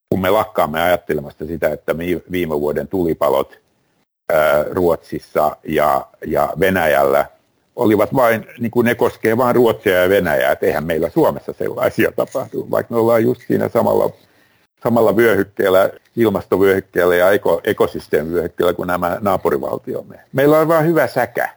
kun 0.10 0.22
me 0.22 0.30
lakkaamme 0.30 0.82
ajattelemasta 0.82 1.46
sitä, 1.46 1.70
että 1.70 1.98
viime 2.32 2.60
vuoden 2.60 2.88
tulipalot 2.88 3.60
ää, 4.32 4.64
Ruotsissa 4.64 5.58
ja, 5.64 6.08
ja 6.26 6.54
Venäjällä 6.60 7.26
olivat 7.76 8.14
vain, 8.14 8.46
niin 8.60 8.72
kuin 8.72 8.86
ne 8.86 8.96
koskee 8.96 9.38
vain 9.38 9.56
Ruotsia 9.56 10.02
ja 10.02 10.10
Venäjää, 10.10 10.52
että 10.52 10.66
eihän 10.66 10.86
meillä 10.86 11.10
Suomessa 11.10 11.54
sellaisia 11.54 12.12
tapahdu, 12.12 12.68
vaikka 12.72 12.94
me 12.94 13.00
ollaan 13.00 13.24
just 13.24 13.42
siinä 13.48 13.70
samalla, 13.70 14.10
samalla 14.84 15.16
vyöhykkeellä, 15.16 15.90
ilmastovyöhykkeellä 16.16 17.16
ja 17.16 17.32
eko, 17.32 17.62
ekosysteemivyöhykkeellä 17.64 18.74
kuin 18.74 18.88
nämä 18.88 19.18
naapurivaltiomme. 19.22 20.20
Meillä 20.34 20.60
on 20.60 20.68
vain 20.68 20.86
hyvä 20.86 21.08
säkä. 21.08 21.50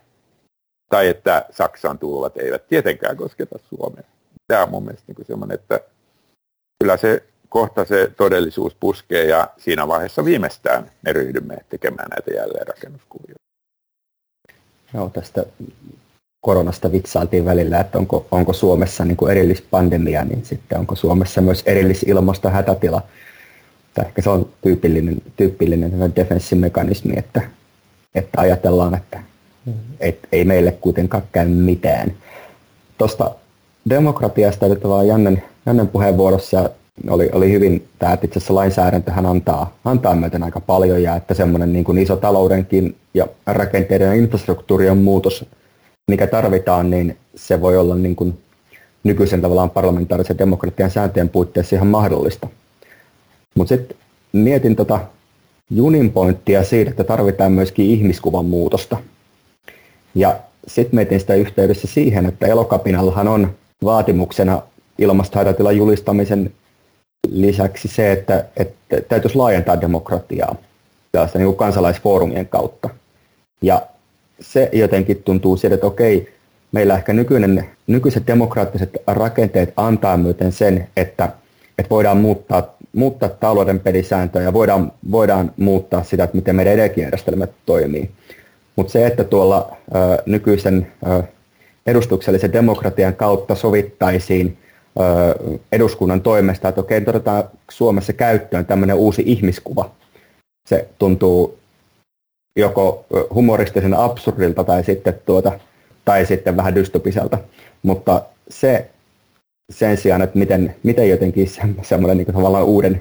Tai 0.89 1.09
että 1.09 1.47
Saksan 1.51 1.99
tulvat 1.99 2.37
eivät 2.37 2.69
tietenkään 2.69 3.17
kosketa 3.17 3.59
Suomea 3.69 4.05
tämä 4.47 4.63
on 4.63 4.71
mun 4.71 4.85
mielestä 4.85 5.13
niin 5.13 5.27
semmoinen, 5.27 5.55
että 5.55 5.81
kyllä 6.81 6.97
se 6.97 7.25
kohta 7.49 7.85
se 7.85 8.13
todellisuus 8.17 8.75
puskee 8.75 9.25
ja 9.25 9.51
siinä 9.59 9.89
vaiheessa 9.89 10.25
viimeistään 10.25 10.91
me 11.03 11.13
ryhdymme 11.13 11.57
tekemään 11.69 12.09
näitä 12.09 12.31
jälleenrakennuskuvioita. 12.31 13.45
Joo, 14.95 15.11
tästä 15.11 15.47
koronasta 16.41 16.93
vitsailtiin 16.93 17.45
välillä, 17.45 17.81
että 17.81 17.99
onko, 17.99 18.27
onko 18.31 18.53
Suomessa 18.53 19.05
niin 19.05 19.17
kuin 19.17 19.33
erillispandemia, 19.33 20.25
niin 20.25 20.45
sitten 20.45 20.79
onko 20.79 20.95
Suomessa 20.95 21.41
myös 21.41 21.63
erillisilmastohätätila. 21.67 23.03
Ehkä 24.07 24.23
se 24.23 24.31
on 24.31 24.49
tyypillinen, 24.63 25.23
tyypillinen 25.37 26.13
defenssimekanismi, 26.17 27.15
että, 27.17 27.43
että 28.15 28.41
ajatellaan, 28.41 28.95
että 28.95 29.21
et 30.01 30.19
ei 30.33 30.45
meille 30.45 30.73
kuitenkaan 30.73 31.23
käy 31.33 31.49
mitään. 31.49 32.13
Tuosta 32.99 33.35
demokratiasta 33.91 34.69
nyt 34.69 34.85
vaan 34.85 35.09
Jannen, 35.09 35.43
Jannen 35.67 35.89
puheenvuorossa 35.89 36.71
oli, 37.09 37.31
oli 37.33 37.53
hyvin, 37.53 37.89
tämä, 37.99 38.13
että 38.13 38.27
itse 38.27 38.39
asiassa 38.39 38.55
lainsäädäntöhän 38.55 39.27
antaa, 39.27 39.77
antaa 39.85 40.15
myöten 40.15 40.43
aika 40.43 40.61
paljon 40.61 41.03
ja 41.03 41.17
että 41.17 41.35
semmoinen 41.35 41.73
niin 41.73 41.99
iso 41.99 42.17
taloudenkin 42.17 42.97
ja 43.15 43.27
rakenteiden 43.47 44.07
ja 44.07 44.15
infrastruktuurien 44.15 44.99
muutos, 44.99 45.45
mikä 46.11 46.27
tarvitaan, 46.27 46.91
niin 46.91 47.17
se 47.35 47.61
voi 47.61 47.79
olla 47.79 47.95
niin 47.95 48.17
kuin 48.17 48.39
nykyisen 49.05 49.41
tavallaan 49.41 49.71
parlamentaarisen 49.71 50.39
demokratian 50.39 50.91
sääntöjen 50.91 51.29
puitteissa 51.29 51.77
ihan 51.77 51.89
mahdollista. 51.89 52.49
Mutta 53.55 53.77
sitten 53.77 53.97
mietin 54.33 54.77
tota 54.77 55.01
Junin 55.71 56.13
pointtia 56.13 56.65
siitä, 56.65 56.91
että 56.91 57.05
tarvitaan 57.05 57.53
myöskin 57.53 57.87
ihmiskuvan 57.87 58.45
muutosta. 58.45 58.97
Ja 60.15 60.37
sitten 60.67 60.95
mietin 60.97 61.21
sitä 61.21 61.35
yhteydessä 61.35 61.87
siihen, 61.87 62.27
että 62.27 62.47
elokapinallahan 62.47 63.29
on 63.29 63.55
vaatimuksena 63.85 64.63
ilmastohätätilan 64.99 65.77
julistamisen 65.77 66.53
lisäksi 67.29 67.89
se, 67.89 68.13
että, 68.13 68.45
että 68.57 69.01
täytyisi 69.09 69.37
laajentaa 69.37 69.81
demokratiaa 69.81 70.57
tällaista 71.13 71.39
niin 71.39 71.57
kansalaisfoorumien 71.57 72.49
kautta. 72.49 72.91
Ja 73.63 73.83
se 74.41 74.71
jotenkin 74.73 75.23
tuntuu 75.23 75.57
siitä, 75.57 75.75
että 75.75 75.87
okei, 75.87 76.33
meillä 76.73 76.95
ehkä 76.95 77.13
nykyinen, 77.13 77.65
nykyiset 77.87 78.27
demokraattiset 78.27 78.91
rakenteet 79.07 79.73
antaa 79.77 80.17
myöten 80.17 80.53
sen, 80.53 80.89
että, 80.97 81.29
että 81.79 81.91
voidaan 81.91 82.17
muuttaa, 82.17 82.77
muuttaa 82.93 83.29
talouden 83.29 83.81
pelisääntöjä 83.81 84.45
ja 84.45 84.53
voidaan, 84.53 84.93
voidaan 85.11 85.53
muuttaa 85.57 86.03
sitä, 86.03 86.25
että 86.25 86.37
miten 86.37 86.57
meidän 86.57 86.73
energiajärjestelmät 86.75 87.51
toimii. 87.67 88.11
Mutta 88.77 88.93
se, 88.93 89.07
että 89.07 89.25
tuolla 89.25 89.77
ö, 89.95 90.23
nykyisen 90.27 90.93
ö, 91.07 91.23
edustuksellisen 91.87 92.53
demokratian 92.53 93.15
kautta 93.15 93.55
sovittaisiin 93.55 94.57
ö, 95.01 95.61
eduskunnan 95.73 96.21
toimesta, 96.21 96.69
että 96.69 96.81
okei, 96.81 97.03
otetaan 97.07 97.45
Suomessa 97.71 98.13
käyttöön 98.13 98.67
tämmöinen 98.67 98.97
uusi 98.97 99.23
ihmiskuva. 99.27 99.91
Se 100.69 100.89
tuntuu 100.99 101.59
joko 102.57 103.05
humoristisen 103.35 103.95
absurdilta 103.95 104.65
tai 104.65 104.85
sitten, 104.85 105.15
tuota, 105.27 105.53
tai 106.05 106.27
sitten 106.27 106.57
vähän 106.57 106.75
dystopiselta. 106.75 107.39
Mutta 107.83 108.23
se 108.49 108.91
sen 109.71 109.97
sijaan, 109.97 110.23
että 110.23 110.39
miten, 110.39 110.75
miten 110.83 111.09
jotenkin 111.09 111.51
semmoinen 111.83 112.17
niin 112.17 112.35
tavallaan 112.35 112.65
uuden 112.65 113.01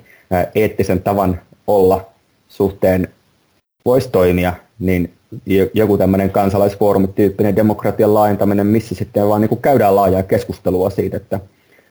eettisen 0.56 1.01
tavan 1.01 1.41
olla 1.68 2.06
suhteen 2.47 3.08
voisi 3.86 4.10
toimia, 4.10 4.53
niin 4.80 5.14
joku 5.74 5.97
tämmöinen 5.97 6.30
kansalaisfoorumityyppinen 6.30 7.56
demokratian 7.56 8.14
laajentaminen, 8.14 8.68
missä 8.68 8.95
sitten 8.95 9.28
vaan 9.28 9.41
niin 9.41 9.49
kuin 9.49 9.62
käydään 9.62 9.95
laajaa 9.95 10.24
keskustelua 10.24 10.89
siitä, 10.89 11.18
että 11.18 11.39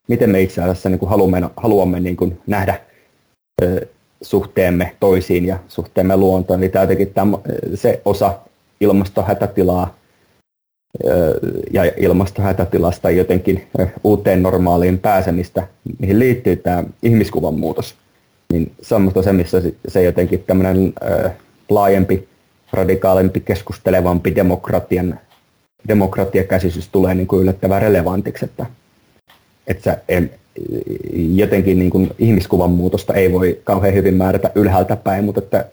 miten 0.08 0.30
me 0.30 0.42
itse 0.42 0.62
asiassa 0.62 0.88
niin 0.88 0.98
kuin 0.98 1.08
haluamme, 1.08 1.42
haluamme 1.56 2.00
niin 2.00 2.16
kuin 2.16 2.40
nähdä 2.46 2.80
suhteemme 4.24 4.96
toisiin 5.00 5.44
ja 5.44 5.58
suhteemme 5.68 6.16
luontoon. 6.16 6.62
Eli 6.62 6.68
tämä 6.68 6.86
tämä, 7.14 7.38
se 7.74 8.02
osa 8.04 8.38
ilmastohätätilaa 8.80 9.94
ja 11.72 11.92
ilmastohätätilasta 11.96 13.10
jotenkin 13.10 13.66
uuteen 14.04 14.42
normaaliin 14.42 14.98
pääsemistä, 14.98 15.68
mihin 15.98 16.18
liittyy 16.18 16.56
tämä 16.56 16.84
ihmiskuvan 17.02 17.54
muutos, 17.54 17.94
niin 18.52 18.72
se 18.82 18.94
on 18.94 19.02
se, 19.22 19.32
missä 19.32 19.62
se 19.88 20.02
jotenkin 20.02 20.44
tämmöinen 20.46 20.92
laajempi, 21.68 22.28
radikaalimpi, 22.72 23.40
keskustelevampi 23.40 24.34
demokratian, 24.34 25.20
demokratiakäsitys 25.88 26.88
tulee 26.88 27.14
niin 27.14 27.26
kuin 27.26 27.42
yllättävän 27.42 27.82
relevantiksi, 27.82 28.44
että, 28.44 28.66
että 29.66 30.00
en, 30.08 30.30
jotenkin 31.34 31.78
niin 31.78 31.90
kuin 31.90 32.10
ihmiskuvan 32.18 32.70
muutosta 32.70 33.14
ei 33.14 33.32
voi 33.32 33.60
kauhean 33.64 33.94
hyvin 33.94 34.14
määrätä 34.14 34.50
ylhäältä 34.54 34.96
päin, 34.96 35.24
mutta 35.24 35.40
että 35.40 35.68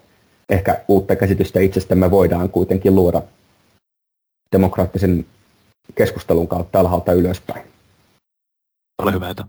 ehkä 0.49 0.81
uutta 0.87 1.15
käsitystä 1.15 1.59
itsestämme 1.59 2.11
voidaan 2.11 2.49
kuitenkin 2.49 2.95
luoda 2.95 3.21
demokraattisen 4.51 5.25
keskustelun 5.95 6.47
kautta 6.47 6.79
alhaalta 6.79 7.13
ylöspäin. 7.13 7.65
Ole 9.01 9.11
hyvä, 9.13 9.29
että. 9.29 9.43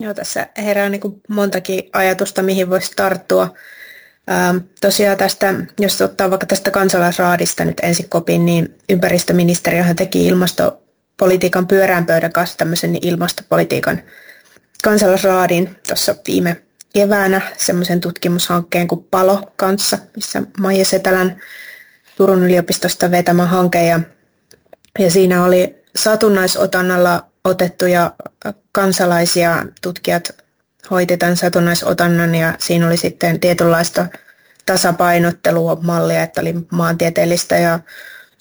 Joo, 0.00 0.14
tässä 0.14 0.48
herää 0.56 0.88
niin 0.88 1.00
kuin 1.00 1.20
montakin 1.28 1.90
ajatusta, 1.92 2.42
mihin 2.42 2.70
voisi 2.70 2.92
tarttua. 2.96 3.54
Ähm, 4.30 4.56
tosiaan 4.80 5.18
tästä, 5.18 5.54
jos 5.78 6.02
ottaa 6.02 6.30
vaikka 6.30 6.46
tästä 6.46 6.70
kansalaisraadista 6.70 7.64
nyt 7.64 7.80
ensin 7.82 8.08
kopin, 8.08 8.46
niin 8.46 8.78
ympäristöministeriöhän 8.88 9.96
teki 9.96 10.28
ilmastopolitiikan 11.12 11.66
pyörään 11.66 12.06
pöydän 12.06 12.32
kanssa 12.32 12.58
tämmöisen 12.58 12.98
ilmastopolitiikan 13.02 14.02
kansalaisraadin 14.84 15.76
tuossa 15.88 16.14
viime 16.26 16.62
keväänä 16.94 17.40
semmoisen 17.56 18.00
tutkimushankkeen 18.00 18.88
kuin 18.88 19.04
Palo 19.10 19.52
kanssa, 19.56 19.98
missä 20.16 20.42
Maija 20.60 20.84
Setälän 20.84 21.40
Turun 22.16 22.42
yliopistosta 22.42 23.10
vetämä 23.10 23.46
hanke. 23.46 23.86
Ja, 23.86 24.00
ja 24.98 25.10
siinä 25.10 25.44
oli 25.44 25.74
satunnaisotannalla 25.96 27.26
otettuja 27.44 28.12
kansalaisia 28.72 29.66
tutkijat 29.82 30.30
hoiti 30.90 31.16
tämän 31.16 31.36
satunnaisotannan 31.36 32.34
ja 32.34 32.54
siinä 32.58 32.86
oli 32.86 32.96
sitten 32.96 33.40
tietynlaista 33.40 34.06
tasapainottelua 34.66 35.78
mallia, 35.82 36.22
että 36.22 36.40
oli 36.40 36.54
maantieteellistä 36.70 37.56
ja 37.56 37.80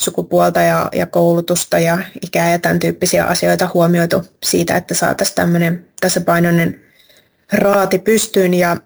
sukupuolta 0.01 0.61
ja, 0.61 0.89
ja 0.93 1.05
koulutusta 1.05 1.79
ja 1.79 1.97
ikää 2.21 2.51
ja 2.51 2.59
tämän 2.59 2.79
tyyppisiä 2.79 3.25
asioita 3.25 3.69
huomioitu 3.73 4.25
siitä, 4.43 4.75
että 4.75 4.93
saataisiin 4.93 5.35
tämmöinen 5.35 5.85
tasapainoinen 6.01 6.81
raati 7.53 7.99
pystyyn 7.99 8.53
ja, 8.53 8.77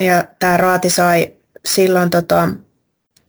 ja 0.00 0.24
tämä 0.38 0.56
raati 0.56 0.90
sai 0.90 1.32
silloin 1.64 2.10
tota, 2.10 2.48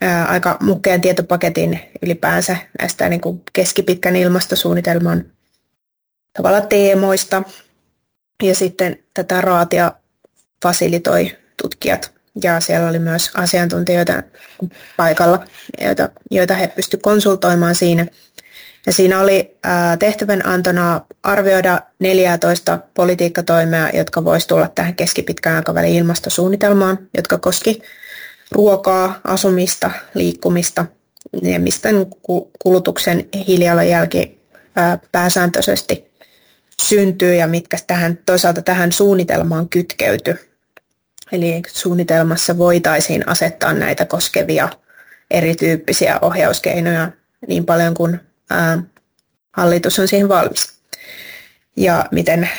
ää, 0.01 0.25
aika 0.25 0.57
mukkeen 0.61 1.01
tietopaketin 1.01 1.79
ylipäänsä 2.01 2.57
näistä 2.79 3.09
niin 3.09 3.21
kuin 3.21 3.41
keskipitkän 3.53 4.15
ilmastosuunnitelman 4.15 5.25
tavalla 6.33 6.61
teemoista. 6.61 7.43
Ja 8.43 8.55
sitten 8.55 8.99
tätä 9.13 9.41
raatia 9.41 9.91
fasilitoi 10.63 11.37
tutkijat 11.61 12.12
ja 12.43 12.59
siellä 12.59 12.89
oli 12.89 12.99
myös 12.99 13.31
asiantuntijoita 13.35 14.23
paikalla, 14.97 15.45
joita, 15.81 16.09
joita 16.31 16.53
he 16.53 16.67
pystyivät 16.67 17.03
konsultoimaan 17.03 17.75
siinä. 17.75 18.07
Ja 18.85 18.93
siinä 18.93 19.19
oli 19.19 19.57
tehtävän 19.99 20.47
antona 20.47 21.01
arvioida 21.23 21.79
14 21.99 22.79
politiikkatoimea, 22.93 23.89
jotka 23.89 24.25
voisi 24.25 24.47
tulla 24.47 24.67
tähän 24.75 24.95
keskipitkän 24.95 25.55
aikavälin 25.55 25.95
ilmastosuunnitelmaan, 25.95 26.97
jotka 27.17 27.37
koski 27.37 27.81
ruokaa, 28.51 29.19
asumista, 29.23 29.91
liikkumista 30.13 30.85
ja 31.41 31.59
mistä 31.59 31.89
kulutuksen 32.63 33.29
hiilijalanjälki 33.47 34.41
pääsääntöisesti 35.11 36.11
syntyy 36.81 37.35
ja 37.35 37.47
mitkä 37.47 37.77
tähän, 37.87 38.19
toisaalta 38.25 38.61
tähän 38.61 38.91
suunnitelmaan 38.91 39.69
kytkeyty. 39.69 40.52
Eli 41.33 41.61
suunnitelmassa 41.67 42.57
voitaisiin 42.57 43.29
asettaa 43.29 43.73
näitä 43.73 44.05
koskevia 44.05 44.69
erityyppisiä 45.31 46.19
ohjauskeinoja 46.21 47.11
niin 47.47 47.65
paljon 47.65 47.93
kuin 47.93 48.19
ää, 48.49 48.83
hallitus 49.51 49.99
on 49.99 50.07
siihen 50.07 50.29
valmis. 50.29 50.73
Ja 51.75 52.05
miten 52.11 52.49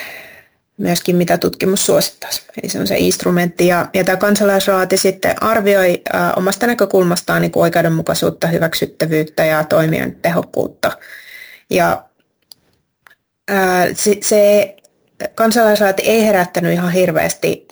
myöskin 0.77 1.17
mitä 1.17 1.39
tutkimus 1.39 1.87
suosittaisi. 1.87 2.43
Eli 2.63 2.71
se 2.71 2.79
on 2.79 2.87
se 2.87 2.99
instrumentti. 2.99 3.67
Ja, 3.67 3.89
ja 3.95 4.05
tämä 4.05 4.17
kansalaisraati 4.17 4.97
sitten 4.97 5.43
arvioi 5.43 6.03
ää, 6.13 6.33
omasta 6.35 6.67
näkökulmastaan 6.67 7.43
niin 7.43 7.53
oikeudenmukaisuutta, 7.55 8.47
hyväksyttävyyttä 8.47 9.45
ja 9.45 9.65
toimien 9.65 10.17
tehokkuutta. 10.23 10.93
Ja 11.71 12.05
ää, 13.49 13.87
se, 13.95 14.17
se 14.21 14.77
kansalaisraati 15.35 16.03
ei 16.03 16.27
herättänyt 16.27 16.73
ihan 16.73 16.93
hirveästi 16.93 17.64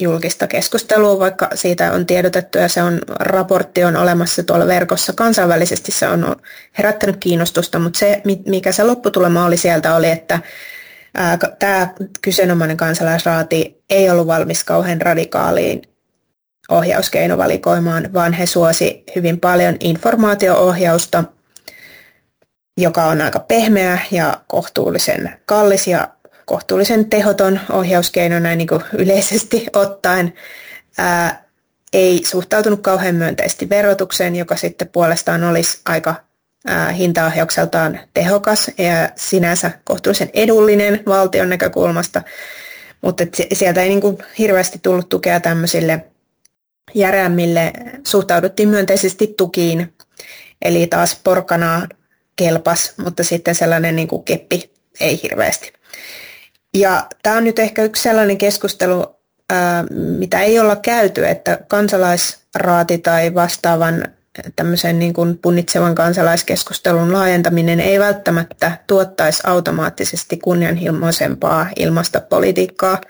julkista 0.00 0.46
keskustelua, 0.46 1.18
vaikka 1.18 1.48
siitä 1.54 1.92
on 1.92 2.06
tiedotettu 2.06 2.58
ja 2.58 2.68
se 2.68 2.82
on, 2.82 3.00
raportti 3.08 3.84
on 3.84 3.96
olemassa 3.96 4.42
tuolla 4.42 4.66
verkossa. 4.66 5.12
Kansainvälisesti 5.12 5.92
se 5.92 6.08
on 6.08 6.36
herättänyt 6.78 7.16
kiinnostusta, 7.16 7.78
mutta 7.78 7.98
se, 7.98 8.22
mikä 8.46 8.72
se 8.72 8.84
lopputulema 8.84 9.44
oli 9.44 9.56
sieltä, 9.56 9.94
oli, 9.94 10.10
että 10.10 10.40
Tämä 11.58 11.88
kyseenomainen 12.22 12.76
kansalaisraati 12.76 13.82
ei 13.90 14.10
ollut 14.10 14.26
valmis 14.26 14.64
kauhean 14.64 15.00
radikaaliin 15.00 15.82
ohjauskeinovalikoimaan, 16.68 18.12
vaan 18.12 18.32
he 18.32 18.46
suosi 18.46 19.04
hyvin 19.16 19.40
paljon 19.40 19.76
informaatioohjausta, 19.80 21.24
joka 22.76 23.04
on 23.04 23.20
aika 23.20 23.38
pehmeä 23.38 23.98
ja 24.10 24.40
kohtuullisen 24.46 25.40
kallis 25.46 25.86
ja 25.86 26.08
kohtuullisen 26.50 27.10
tehoton 27.10 27.60
ohjauskeino 27.72 28.38
näin 28.38 28.58
niin 28.58 28.68
kuin 28.68 28.82
yleisesti 28.92 29.66
ottaen. 29.72 30.32
Ää, 30.98 31.44
ei 31.92 32.20
suhtautunut 32.24 32.80
kauhean 32.82 33.14
myönteisesti 33.14 33.68
verotukseen, 33.68 34.36
joka 34.36 34.56
sitten 34.56 34.88
puolestaan 34.88 35.44
olisi 35.44 35.80
aika 35.86 36.14
hintaohjaukseltaan 36.96 38.00
tehokas 38.14 38.70
ja 38.78 39.10
sinänsä 39.16 39.70
kohtuullisen 39.84 40.30
edullinen 40.34 41.02
valtion 41.06 41.48
näkökulmasta, 41.48 42.22
mutta 43.02 43.24
sieltä 43.52 43.82
ei 43.82 43.88
niin 43.88 44.00
kuin 44.00 44.18
hirveästi 44.38 44.78
tullut 44.82 45.08
tukea 45.08 45.40
tämmöisille 45.40 46.04
järeämmille, 46.94 47.72
suhtauduttiin 48.06 48.68
myönteisesti 48.68 49.34
tukiin, 49.36 49.94
eli 50.62 50.86
taas 50.86 51.20
porkana 51.24 51.88
kelpas, 52.36 52.92
mutta 52.96 53.24
sitten 53.24 53.54
sellainen 53.54 53.96
niin 53.96 54.08
kuin 54.08 54.24
keppi 54.24 54.70
ei 55.00 55.20
hirveästi. 55.22 55.79
Ja 56.74 57.06
tämä 57.22 57.36
on 57.36 57.44
nyt 57.44 57.58
ehkä 57.58 57.82
yksi 57.82 58.02
sellainen 58.02 58.38
keskustelu, 58.38 59.16
mitä 60.18 60.40
ei 60.40 60.60
olla 60.60 60.76
käyty, 60.76 61.26
että 61.26 61.58
kansalaisraati 61.68 62.98
tai 62.98 63.34
vastaavan 63.34 64.04
tämmöisen 64.56 64.98
niin 64.98 65.12
kuin 65.12 65.38
punnitsevan 65.38 65.94
kansalaiskeskustelun 65.94 67.12
laajentaminen 67.12 67.80
ei 67.80 68.00
välttämättä 68.00 68.78
tuottaisi 68.86 69.42
automaattisesti 69.46 70.36
kunnianhimoisempaa 70.36 71.66
ilmastopolitiikkaa, 71.76 73.00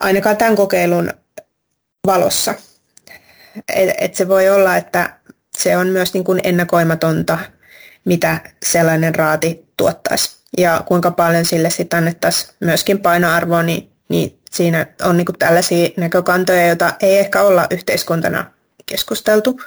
ainakaan 0.00 0.36
tämän 0.36 0.56
kokeilun 0.56 1.10
valossa. 2.06 2.54
Et, 3.74 3.90
et 3.98 4.14
se 4.14 4.28
voi 4.28 4.48
olla, 4.48 4.76
että 4.76 5.16
se 5.58 5.76
on 5.76 5.88
myös 5.88 6.14
niin 6.14 6.24
kuin 6.24 6.40
ennakoimatonta, 6.44 7.38
mitä 8.04 8.40
sellainen 8.66 9.14
raati 9.14 9.68
tuottaisi. 9.76 10.43
Ja 10.58 10.82
kuinka 10.86 11.10
paljon 11.10 11.44
sille 11.44 11.70
sitten 11.70 11.96
annettaisiin 11.96 12.54
myöskin 12.60 13.00
painoarvoa, 13.00 13.62
niin, 13.62 13.90
niin 14.08 14.38
siinä 14.50 14.86
on 15.02 15.16
niin 15.16 15.26
tällaisia 15.38 15.88
näkökantoja, 15.96 16.66
joita 16.66 16.94
ei 17.00 17.18
ehkä 17.18 17.42
olla 17.42 17.66
yhteiskuntana 17.70 18.50
keskusteltu. 18.86 19.60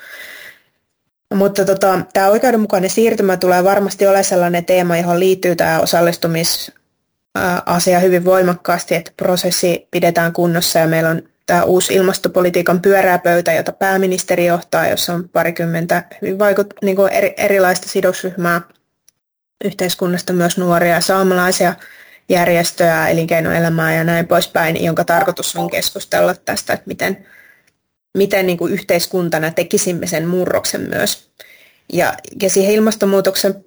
Mutta 1.33 1.65
tota, 1.65 1.99
tämä 2.13 2.27
oikeudenmukainen 2.27 2.89
siirtymä 2.89 3.37
tulee 3.37 3.63
varmasti 3.63 4.07
olemaan 4.07 4.23
sellainen 4.23 4.65
teema, 4.65 4.97
johon 4.97 5.19
liittyy 5.19 5.55
tämä 5.55 5.79
osallistumisasia 5.79 7.99
hyvin 8.01 8.25
voimakkaasti, 8.25 8.95
että 8.95 9.11
prosessi 9.17 9.87
pidetään 9.91 10.33
kunnossa 10.33 10.79
ja 10.79 10.87
meillä 10.87 11.09
on 11.09 11.21
tämä 11.45 11.63
uusi 11.63 11.93
ilmastopolitiikan 11.93 12.81
pyöräpöytä, 12.81 13.53
jota 13.53 13.71
pääministeri 13.71 14.45
johtaa, 14.45 14.87
jossa 14.87 15.13
on 15.13 15.29
parikymmentä 15.29 16.03
hyvin 16.21 16.39
vaikut, 16.39 16.73
niin 16.83 16.95
kuin 16.95 17.13
eri, 17.13 17.33
erilaista 17.37 17.89
sidosryhmää 17.89 18.61
yhteiskunnasta, 19.65 20.33
myös 20.33 20.57
nuoria 20.57 21.01
saamelaisia 21.01 21.73
järjestöjä, 22.29 23.07
elinkeinoelämää 23.07 23.95
ja 23.95 24.03
näin 24.03 24.27
poispäin, 24.27 24.83
jonka 24.83 25.03
tarkoitus 25.03 25.55
on 25.55 25.69
keskustella 25.69 26.35
tästä, 26.35 26.73
että 26.73 26.87
miten 26.87 27.25
miten 28.17 28.47
niin 28.47 28.57
kuin 28.57 28.73
yhteiskuntana 28.73 29.51
tekisimme 29.51 30.07
sen 30.07 30.27
murroksen 30.27 30.81
myös. 30.81 31.29
Ja, 31.93 32.13
ja 32.41 32.49
siihen 32.49 32.73
ilmastonmuutoksen 32.73 33.65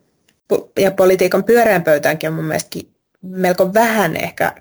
ja 0.79 0.91
politiikan 0.91 1.45
pyöreän 1.45 1.85
pöytäänkin 1.85 2.29
on 2.29 2.35
mun 2.35 2.45
mielestä 2.45 2.79
melko 3.23 3.75
vähän 3.75 4.17
ehkä 4.17 4.55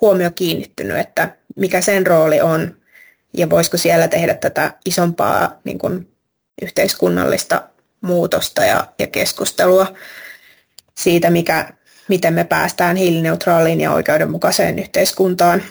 huomio 0.00 0.30
kiinnittynyt, 0.30 0.98
että 0.98 1.36
mikä 1.56 1.80
sen 1.80 2.06
rooli 2.06 2.40
on 2.40 2.76
ja 3.36 3.50
voisiko 3.50 3.76
siellä 3.76 4.08
tehdä 4.08 4.34
tätä 4.34 4.74
isompaa 4.84 5.60
niin 5.64 5.78
kuin 5.78 6.08
yhteiskunnallista 6.62 7.62
muutosta 8.00 8.64
ja, 8.64 8.86
ja 8.98 9.06
keskustelua 9.06 9.86
siitä, 10.98 11.30
mikä, 11.30 11.68
miten 12.08 12.34
me 12.34 12.44
päästään 12.44 12.96
hiilineutraaliin 12.96 13.80
ja 13.80 13.92
oikeudenmukaiseen 13.92 14.78
yhteiskuntaan 14.78 15.62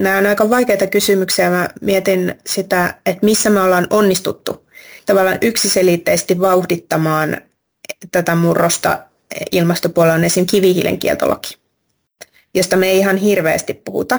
nämä 0.00 0.18
on 0.18 0.26
aika 0.26 0.50
vaikeita 0.50 0.86
kysymyksiä. 0.86 1.50
Mä 1.50 1.68
mietin 1.80 2.34
sitä, 2.46 2.94
että 3.06 3.26
missä 3.26 3.50
me 3.50 3.60
ollaan 3.60 3.86
onnistuttu 3.90 4.68
tavallaan 5.06 5.38
yksiselitteisesti 5.42 6.40
vauhdittamaan 6.40 7.36
tätä 8.12 8.34
murrosta 8.34 8.98
ilmastopuolella 9.52 10.14
on 10.14 10.24
esim. 10.24 10.46
kivihiilen 10.46 10.98
kieltolaki, 10.98 11.56
josta 12.54 12.76
me 12.76 12.86
ei 12.86 12.98
ihan 12.98 13.16
hirveästi 13.16 13.74
puhuta. 13.74 14.18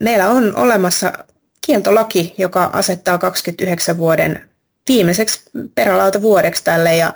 Meillä 0.00 0.28
on 0.28 0.56
olemassa 0.56 1.12
kieltolaki, 1.66 2.34
joka 2.38 2.70
asettaa 2.72 3.18
29 3.18 3.98
vuoden 3.98 4.48
viimeiseksi 4.88 5.40
vuodeksi 6.22 6.64
tälle 6.64 6.96
ja 6.96 7.14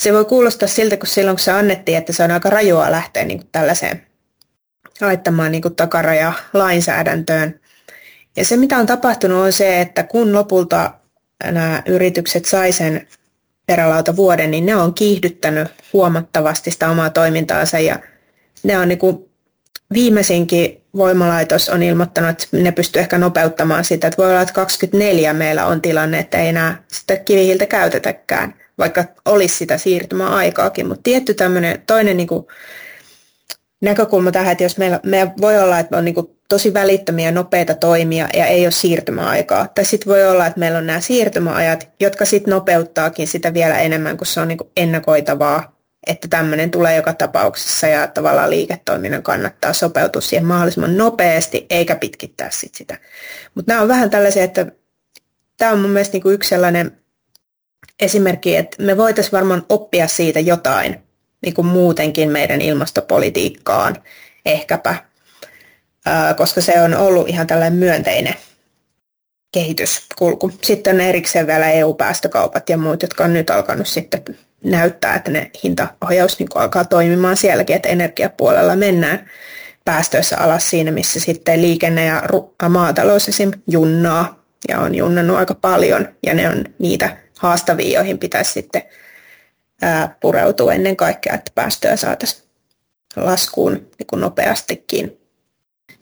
se 0.00 0.12
voi 0.12 0.24
kuulostaa 0.24 0.68
siltä, 0.68 0.96
kun 0.96 1.06
silloin 1.06 1.36
kun 1.36 1.44
se 1.44 1.52
annettiin, 1.52 1.98
että 1.98 2.12
se 2.12 2.22
on 2.22 2.30
aika 2.30 2.50
rajua 2.50 2.90
lähteä 2.90 3.24
niin 3.24 3.38
kuin 3.38 3.48
tällaiseen 3.52 4.06
laittamaan 5.00 5.52
niin 5.52 5.62
takaraja 5.76 6.32
lainsäädäntöön. 6.52 7.60
Ja 8.36 8.44
se, 8.44 8.56
mitä 8.56 8.76
on 8.76 8.86
tapahtunut, 8.86 9.38
on 9.38 9.52
se, 9.52 9.80
että 9.80 10.02
kun 10.02 10.32
lopulta 10.32 10.94
nämä 11.44 11.82
yritykset 11.86 12.44
sai 12.44 12.72
sen 12.72 13.08
perälauta 13.66 14.16
vuoden, 14.16 14.50
niin 14.50 14.66
ne 14.66 14.76
on 14.76 14.94
kiihdyttänyt 14.94 15.68
huomattavasti 15.92 16.70
sitä 16.70 16.90
omaa 16.90 17.10
toimintaansa. 17.10 17.78
Ja 17.78 17.98
ne 18.62 18.78
on 18.78 18.88
niin 18.88 18.98
kuin 18.98 19.30
viimeisinkin 19.92 20.84
voimalaitos 20.96 21.68
on 21.68 21.82
ilmoittanut, 21.82 22.30
että 22.30 22.46
ne 22.52 22.72
pystyy 22.72 23.00
ehkä 23.00 23.18
nopeuttamaan 23.18 23.84
sitä, 23.84 24.06
että 24.06 24.22
voi 24.22 24.30
olla, 24.30 24.42
että 24.42 24.54
24 24.54 25.32
meillä 25.32 25.66
on 25.66 25.82
tilanne, 25.82 26.18
että 26.18 26.38
ei 26.38 26.48
enää 26.48 26.82
sitä 26.88 27.16
kivihiiltä 27.16 27.66
käytetäkään, 27.66 28.59
vaikka 28.80 29.04
olisi 29.24 29.56
sitä 29.56 29.78
siirtymäaikaakin, 29.78 30.88
mutta 30.88 31.02
tietty 31.02 31.34
tämmöinen 31.34 31.82
toinen 31.86 32.16
niin 32.16 32.28
kuin 32.28 32.46
näkökulma 33.80 34.32
tähän, 34.32 34.52
että 34.52 34.64
jos 34.64 34.78
meillä, 34.78 35.00
meillä 35.02 35.32
voi 35.40 35.58
olla, 35.58 35.78
että 35.78 35.96
on 35.96 36.04
niin 36.04 36.14
tosi 36.48 36.74
välittömiä 36.74 37.30
nopeita 37.30 37.74
toimia 37.74 38.28
ja 38.34 38.46
ei 38.46 38.66
ole 38.66 38.70
siirtymäaikaa. 38.70 39.68
Tai 39.74 39.84
sitten 39.84 40.10
voi 40.10 40.26
olla, 40.26 40.46
että 40.46 40.60
meillä 40.60 40.78
on 40.78 40.86
nämä 40.86 41.00
siirtymäajat, 41.00 41.88
jotka 42.00 42.24
sitten 42.24 42.50
nopeuttaakin 42.50 43.28
sitä 43.28 43.54
vielä 43.54 43.78
enemmän, 43.78 44.16
kun 44.16 44.26
se 44.26 44.40
on 44.40 44.48
niin 44.48 44.58
ennakoitavaa, 44.76 45.76
että 46.06 46.28
tämmöinen 46.28 46.70
tulee 46.70 46.96
joka 46.96 47.12
tapauksessa 47.12 47.86
ja 47.86 48.06
tavallaan 48.06 48.50
liiketoiminnan 48.50 49.22
kannattaa 49.22 49.72
sopeutua 49.72 50.22
siihen 50.22 50.46
mahdollisimman 50.46 50.96
nopeasti 50.96 51.66
eikä 51.70 51.96
pitkittää 51.96 52.50
sit 52.50 52.74
sitä. 52.74 52.98
Mutta 53.54 53.72
nämä 53.72 53.82
on 53.82 53.88
vähän 53.88 54.10
tällaisia, 54.10 54.44
että 54.44 54.66
tämä 55.56 55.72
on 55.72 55.78
mun 55.80 55.90
mielestä 55.90 56.18
niin 56.18 56.34
yksi 56.34 56.48
sellainen 56.48 56.99
esimerkki, 58.00 58.56
että 58.56 58.82
me 58.82 58.96
voitaisiin 58.96 59.32
varmaan 59.32 59.66
oppia 59.68 60.08
siitä 60.08 60.40
jotain, 60.40 61.02
niin 61.42 61.54
kuin 61.54 61.66
muutenkin 61.66 62.30
meidän 62.30 62.60
ilmastopolitiikkaan 62.60 63.96
ehkäpä, 64.46 64.94
koska 66.36 66.60
se 66.60 66.82
on 66.82 66.94
ollut 66.94 67.28
ihan 67.28 67.46
tällainen 67.46 67.78
myönteinen 67.78 68.34
kehityskulku. 69.52 70.52
Sitten 70.62 70.94
on 70.94 71.00
erikseen 71.00 71.46
vielä 71.46 71.70
EU-päästökaupat 71.70 72.68
ja 72.68 72.76
muut, 72.76 73.02
jotka 73.02 73.24
on 73.24 73.32
nyt 73.32 73.50
alkanut 73.50 73.88
sitten 73.88 74.22
näyttää, 74.64 75.14
että 75.14 75.30
ne 75.30 75.50
hintaohjaus 75.64 76.38
niin 76.38 76.48
alkaa 76.54 76.84
toimimaan 76.84 77.36
sielläkin, 77.36 77.76
että 77.76 77.88
energiapuolella 77.88 78.76
mennään 78.76 79.30
päästöissä 79.84 80.38
alas 80.38 80.70
siinä, 80.70 80.90
missä 80.90 81.20
sitten 81.20 81.62
liikenne 81.62 82.04
ja 82.04 82.22
maatalous 82.68 83.28
esim. 83.28 83.50
junnaa 83.66 84.44
ja 84.68 84.78
on 84.78 84.94
junnannut 84.94 85.36
aika 85.36 85.54
paljon 85.54 86.08
ja 86.26 86.34
ne 86.34 86.48
on 86.48 86.64
niitä 86.78 87.16
haastavia, 87.40 87.98
joihin 87.98 88.18
pitäisi 88.18 88.52
sitten 88.52 88.82
pureutuu 90.20 90.68
ennen 90.68 90.96
kaikkea, 90.96 91.34
että 91.34 91.52
päästöjä 91.54 91.96
saataisiin 91.96 92.42
laskuun 93.16 93.72
niin 93.72 94.06
kuin 94.06 94.20
nopeastikin. 94.20 95.20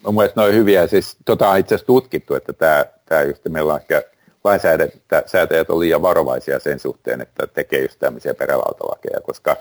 Mun 0.05 0.15
mielestä 0.15 0.41
ne 0.41 0.47
on 0.47 0.55
hyviä. 0.55 0.87
Siis, 0.87 1.17
tota 1.25 1.49
on 1.49 1.59
itse 1.59 1.75
asiassa 1.75 1.87
tutkittu, 1.87 2.35
että 2.35 2.53
tämä, 2.53 2.85
tämä 3.07 3.23
just, 3.23 3.43
meillä 3.49 3.75
on 3.75 3.81
ehkä 3.81 4.03
lainsäätäjät 4.45 5.71
on 5.71 5.81
liian 5.81 6.03
varovaisia 6.03 6.59
sen 6.59 6.79
suhteen, 6.79 7.21
että 7.21 7.47
tekee 7.47 7.83
just 7.83 7.99
tämmöisiä 7.99 8.35
perälautalakeja, 8.35 9.21
koska 9.21 9.57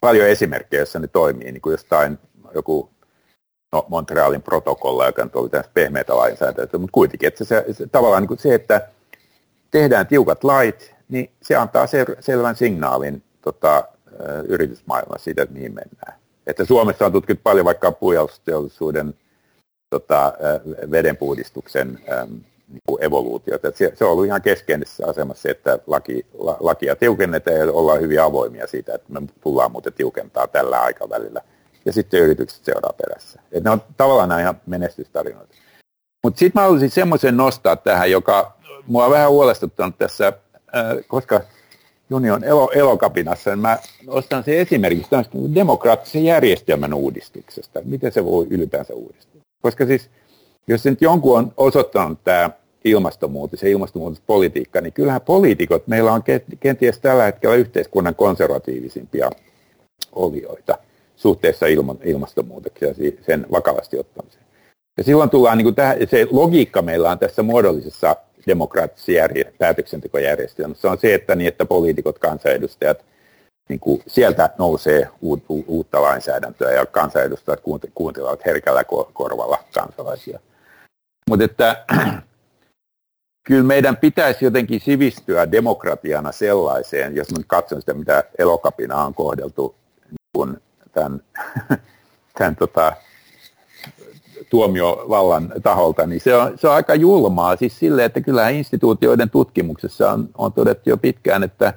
paljon 0.00 0.28
esimerkkejä, 0.28 0.80
joissa 0.80 0.98
ne 0.98 1.06
toimii, 1.06 1.52
niin 1.52 1.62
kuin 1.62 1.72
jostain 1.72 2.18
joku 2.54 2.90
no, 3.72 3.86
Montrealin 3.88 4.42
protokolla, 4.42 5.06
joka 5.06 5.24
nyt 5.24 5.36
oli 5.36 5.48
tämmöistä 5.48 5.74
pehmeitä 5.74 6.16
lainsäädäntöä, 6.16 6.80
mutta 6.80 6.92
kuitenkin, 6.92 7.26
että 7.26 7.44
se, 7.44 7.64
se, 7.72 7.86
tavallaan 7.86 8.22
niin 8.22 8.28
kuin 8.28 8.38
se, 8.38 8.54
että 8.54 8.88
tehdään 9.70 10.06
tiukat 10.06 10.44
lait, 10.44 10.94
niin 11.08 11.30
se 11.42 11.56
antaa 11.56 11.86
sel- 11.86 12.16
selvän 12.20 12.56
signaalin 12.56 13.22
tota, 13.42 13.88
yritysmaailmassa 14.48 15.24
siitä, 15.24 15.42
että 15.42 15.54
mihin 15.54 15.74
mennään. 15.74 16.18
Että 16.46 16.64
Suomessa 16.64 17.06
on 17.06 17.12
tutkittu 17.12 17.40
paljon 17.42 17.64
vaikka 17.64 17.92
puujalostusteollisuuden 17.92 19.14
tota, 19.90 20.32
vedenpuhdistuksen 20.90 21.98
niin 22.68 22.82
evoluutiota. 23.00 23.70
se, 23.74 23.92
se 23.94 24.04
on 24.04 24.10
ollut 24.10 24.26
ihan 24.26 24.42
keskeisessä 24.42 25.06
asemassa 25.06 25.42
se, 25.42 25.50
että 25.50 25.78
laki, 25.86 26.26
la, 26.38 26.56
lakia 26.60 26.96
tiukennetaan 26.96 27.56
ja 27.56 27.72
ollaan 27.72 28.00
hyvin 28.00 28.22
avoimia 28.22 28.66
siitä, 28.66 28.94
että 28.94 29.12
me 29.12 29.20
tullaan 29.40 29.72
muuten 29.72 29.92
tiukentaa 29.92 30.46
tällä 30.48 30.80
aikavälillä. 30.80 31.40
ja 31.84 31.92
sitten 31.92 32.20
yritykset 32.20 32.64
seuraa 32.64 32.92
perässä. 32.92 33.40
Et 33.52 33.64
ne 33.64 33.70
on 33.70 33.82
tavallaan 33.96 34.40
ihan 34.40 34.60
menestystarinoita. 34.66 35.54
Mutta 36.24 36.38
sitten 36.38 36.60
mä 36.60 36.62
haluaisin 36.62 36.90
semmoisen 36.90 37.36
nostaa 37.36 37.76
tähän, 37.76 38.10
joka 38.10 38.57
mua 38.88 39.04
on 39.04 39.10
vähän 39.10 39.30
huolestuttanut 39.30 39.98
tässä, 39.98 40.26
äh, 40.26 40.96
koska 41.08 41.40
Juni 42.10 42.30
on 42.30 42.44
elo, 42.44 42.70
elokapinassa, 42.74 43.50
niin 43.50 43.58
mä 43.58 43.78
nostan 44.06 44.44
sen 44.44 44.58
esimerkiksi 44.58 45.10
demokraattisen 45.54 46.24
järjestelmän 46.24 46.94
uudistuksesta. 46.94 47.80
Miten 47.84 48.12
se 48.12 48.24
voi 48.24 48.46
ylipäänsä 48.50 48.94
uudistua? 48.94 49.40
Koska 49.62 49.86
siis, 49.86 50.10
jos 50.68 50.84
nyt 50.84 51.02
jonkun 51.02 51.38
on 51.38 51.52
osoittanut 51.56 52.18
tämä 52.24 52.50
ilmastonmuutos 52.84 53.62
ja 53.62 53.68
ilmastonmuutospolitiikka, 53.68 54.80
niin 54.80 54.92
kyllähän 54.92 55.20
poliitikot, 55.20 55.86
meillä 55.86 56.12
on 56.12 56.22
kenties 56.60 56.98
tällä 56.98 57.24
hetkellä 57.24 57.56
yhteiskunnan 57.56 58.14
konservatiivisimpia 58.14 59.30
olioita 60.12 60.78
suhteessa 61.16 61.66
ilmastonmuutokseen 62.04 62.94
ja 62.98 63.12
sen 63.26 63.46
vakavasti 63.50 63.98
ottamiseen. 63.98 64.44
Ja 64.96 65.04
silloin 65.04 65.30
tullaan, 65.30 65.58
niin 65.58 65.64
kuin 65.64 65.74
tähän, 65.74 65.96
se 66.10 66.26
logiikka 66.30 66.82
meillä 66.82 67.10
on 67.10 67.18
tässä 67.18 67.42
muodollisessa 67.42 68.16
demokraattisessa 68.48 69.12
järje- 69.12 69.52
päätöksentekojärjestelmässä 69.58 70.90
on 70.90 70.98
se, 70.98 71.14
että, 71.14 71.34
niin, 71.34 71.48
että 71.48 71.64
poliitikot, 71.64 72.18
kansanedustajat, 72.18 73.04
niin 73.68 73.80
kuin 73.80 74.02
sieltä 74.06 74.50
nousee 74.58 75.08
uut, 75.20 75.44
uutta 75.48 76.02
lainsäädäntöä 76.02 76.72
ja 76.72 76.86
kansanedustajat 76.86 77.60
kuuntelevat 77.94 78.46
herkällä 78.46 78.84
korvalla 79.12 79.64
kansalaisia. 79.74 80.40
Mutta 81.30 81.44
että 81.44 81.84
kyllä 83.48 83.62
meidän 83.62 83.96
pitäisi 83.96 84.44
jotenkin 84.44 84.80
sivistyä 84.80 85.52
demokratiana 85.52 86.32
sellaiseen, 86.32 87.16
jos 87.16 87.32
nyt 87.36 87.46
katson 87.46 87.80
sitä, 87.80 87.94
mitä 87.94 88.24
elokapina 88.38 89.04
on 89.04 89.14
kohdeltu 89.14 89.74
niin 90.36 90.56
tämän, 90.92 91.20
tämän 92.38 92.56
tota, 92.56 92.92
tuomiovallan 94.50 95.52
taholta, 95.62 96.06
niin 96.06 96.20
se 96.20 96.36
on, 96.36 96.58
se 96.58 96.68
on 96.68 96.74
aika 96.74 96.94
julmaa. 96.94 97.56
Siis 97.56 97.78
sille, 97.78 98.04
että 98.04 98.20
kyllähän 98.20 98.54
instituutioiden 98.54 99.30
tutkimuksessa 99.30 100.12
on, 100.12 100.28
on 100.38 100.52
todettu 100.52 100.90
jo 100.90 100.96
pitkään, 100.96 101.42
että, 101.42 101.74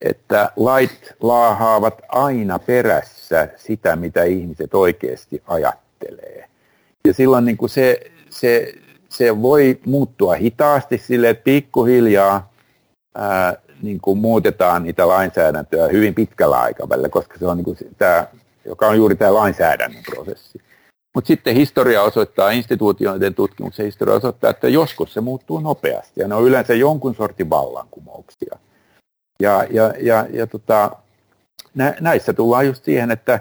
että 0.00 0.52
lait 0.56 1.14
laahaavat 1.20 2.02
aina 2.08 2.58
perässä 2.58 3.48
sitä, 3.56 3.96
mitä 3.96 4.22
ihmiset 4.22 4.74
oikeasti 4.74 5.42
ajattelee. 5.46 6.48
Ja 7.06 7.14
silloin 7.14 7.44
niin 7.44 7.56
kuin 7.56 7.70
se, 7.70 8.00
se, 8.30 8.74
se 9.08 9.42
voi 9.42 9.80
muuttua 9.86 10.34
hitaasti 10.34 10.98
sille, 10.98 11.28
että 11.28 11.44
pikkuhiljaa 11.44 12.52
ää, 13.14 13.56
niin 13.82 14.00
kuin 14.00 14.18
muutetaan 14.18 14.82
niitä 14.82 15.08
lainsäädäntöä 15.08 15.88
hyvin 15.88 16.14
pitkällä 16.14 16.60
aikavälillä, 16.60 17.08
koska 17.08 17.38
se 17.38 17.46
on 17.46 17.56
niin 17.56 17.64
kuin 17.64 17.76
tämä, 17.98 18.26
joka 18.64 18.88
on 18.88 18.96
juuri 18.96 19.16
tämä 19.16 19.34
lainsäädännön 19.34 20.02
prosessi. 20.14 20.60
Mutta 21.14 21.28
sitten 21.28 21.54
historia 21.56 22.02
osoittaa, 22.02 22.50
instituutioiden 22.50 23.34
tutkimuksen 23.34 23.86
historia 23.86 24.14
osoittaa, 24.14 24.50
että 24.50 24.68
joskus 24.68 25.14
se 25.14 25.20
muuttuu 25.20 25.60
nopeasti 25.60 26.20
ja 26.20 26.28
ne 26.28 26.34
on 26.34 26.44
yleensä 26.44 26.74
jonkun 26.74 27.14
sortin 27.14 27.50
vallankumouksia. 27.50 28.58
Ja, 29.40 29.64
ja, 29.70 29.94
ja, 30.00 30.26
ja 30.30 30.46
tota, 30.46 30.90
nä, 31.74 31.94
näissä 32.00 32.32
tullaan 32.32 32.66
just 32.66 32.84
siihen, 32.84 33.10
että 33.10 33.40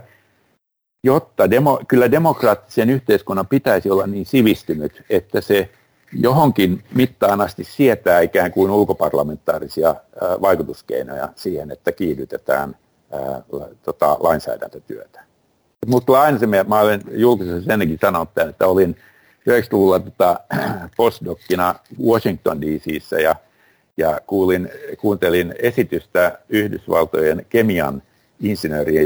jotta 1.03 1.49
demo, 1.49 1.81
kyllä 1.87 2.11
demokraattisen 2.11 2.89
yhteiskunnan 2.89 3.47
pitäisi 3.47 3.89
olla 3.89 4.07
niin 4.07 4.25
sivistynyt, 4.25 5.03
että 5.09 5.41
se 5.41 5.69
johonkin 6.13 6.83
mittaan 6.95 7.41
asti 7.41 7.63
sietää 7.63 8.21
ikään 8.21 8.51
kuin 8.51 8.71
ulkoparlamentaarisia 8.71 9.95
vaikutuskeinoja 10.41 11.29
siihen, 11.35 11.71
että 11.71 11.91
kiihdytetään 11.91 12.75
ää, 13.11 13.41
tota, 13.83 14.17
lainsäädäntötyötä. 14.19 15.30
Mutta 15.87 16.21
aina 16.21 16.39
se, 16.39 16.45
mä 16.45 16.79
olen 16.79 17.01
julkisesti 17.11 17.71
ennenkin 17.71 17.99
sanonut 18.01 18.33
tämän, 18.33 18.49
että 18.49 18.67
olin 18.67 18.95
90-luvulla 19.49 19.99
tota, 19.99 20.39
postdokkina 20.97 21.75
Washington 22.05 22.61
DCissä 22.61 23.19
ja, 23.19 23.35
ja 23.97 24.21
kuulin, 24.27 24.69
kuuntelin 24.97 25.55
esitystä 25.59 26.39
Yhdysvaltojen 26.49 27.45
kemian 27.49 28.03
insinöörien 28.39 29.05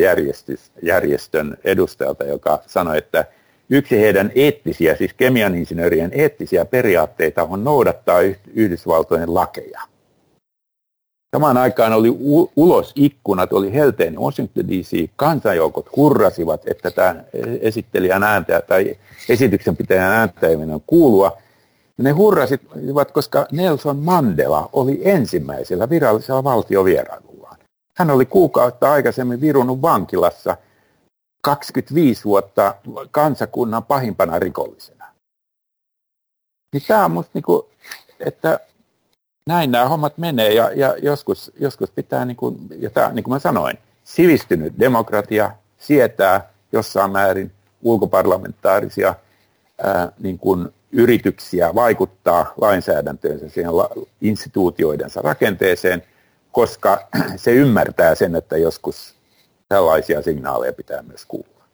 järjestön 0.82 1.58
edustajalta, 1.64 2.24
joka 2.24 2.64
sanoi, 2.68 2.98
että 2.98 3.26
yksi 3.70 4.00
heidän 4.00 4.32
eettisiä, 4.36 4.96
siis 4.96 5.14
kemian 5.14 5.56
insinöörien 5.56 6.12
eettisiä 6.14 6.66
periaatteita 6.66 7.44
on 7.44 7.64
noudattaa 7.64 8.20
Yhdysvaltojen 8.54 9.34
lakeja. 9.34 9.82
Samaan 11.36 11.58
aikaan 11.58 11.94
oli 11.94 12.10
u- 12.10 12.52
ulos 12.56 12.92
ikkunat, 12.96 13.54
oli 13.54 13.74
helteen 13.74 14.20
Washington 14.20 14.68
DC, 14.68 15.10
kansanjoukot 15.16 15.90
hurrasivat, 15.96 16.62
että 16.68 16.92
tämä 16.92 17.16
esittelijän 17.62 18.24
ääntä 18.24 18.62
tai 18.62 18.96
esityksen 19.30 19.78
pitäjän 19.78 20.12
ääntäjäminen 20.12 20.76
on 20.76 20.82
kuulua. 20.88 21.38
Ne 21.98 22.12
hurrasivat, 22.12 23.12
koska 23.12 23.48
Nelson 23.52 23.98
Mandela 23.98 24.70
oli 24.74 25.02
ensimmäisellä 25.04 25.90
virallisella 25.90 26.44
valtiovierailullaan. 26.44 27.58
Hän 27.98 28.12
oli 28.12 28.26
kuukautta 28.26 28.92
aikaisemmin 28.92 29.42
virunut 29.42 29.82
vankilassa 29.82 30.58
25 31.42 32.24
vuotta 32.24 32.76
kansakunnan 33.12 33.84
pahimpana 33.84 34.40
rikollisena. 34.40 35.06
Niin 36.74 36.84
tämä 36.88 37.06
on 37.06 37.12
musta 37.12 37.32
niin 37.34 37.44
kuin, 37.44 37.62
että 38.20 38.60
näin 39.46 39.72
nämä 39.72 39.90
hommat 39.90 40.18
menee 40.18 40.54
ja, 40.54 40.72
ja 40.76 40.96
joskus, 41.02 41.52
joskus 41.60 41.92
pitää, 41.92 42.26
niin 42.26 42.38
kuin, 42.38 42.58
ja 42.80 42.90
tämä, 42.90 43.12
niin 43.12 43.24
kuin 43.24 43.34
mä 43.34 43.40
sanoin, 43.40 43.78
sivistynyt 44.04 44.74
demokratia 44.80 45.52
sietää 45.78 46.50
jossain 46.72 47.12
määrin 47.12 47.52
ulkoparlamentaarisia 47.82 49.16
ää, 49.84 50.12
niin 50.20 50.40
kuin 50.40 50.70
yrityksiä 50.92 51.76
vaikuttaa 51.76 52.54
lainsäädäntöönsä 52.62 53.50
siihen 53.50 53.78
la, 53.78 53.90
instituutioidensa 54.22 55.22
rakenteeseen, 55.22 56.04
koska 56.52 57.08
se 57.36 57.52
ymmärtää 57.52 58.16
sen, 58.16 58.36
että 58.36 58.58
joskus 58.58 59.16
tällaisia 59.70 60.22
signaaleja 60.22 60.74
pitää 60.74 61.02
myös 61.02 61.26
kuulla. 61.26 61.66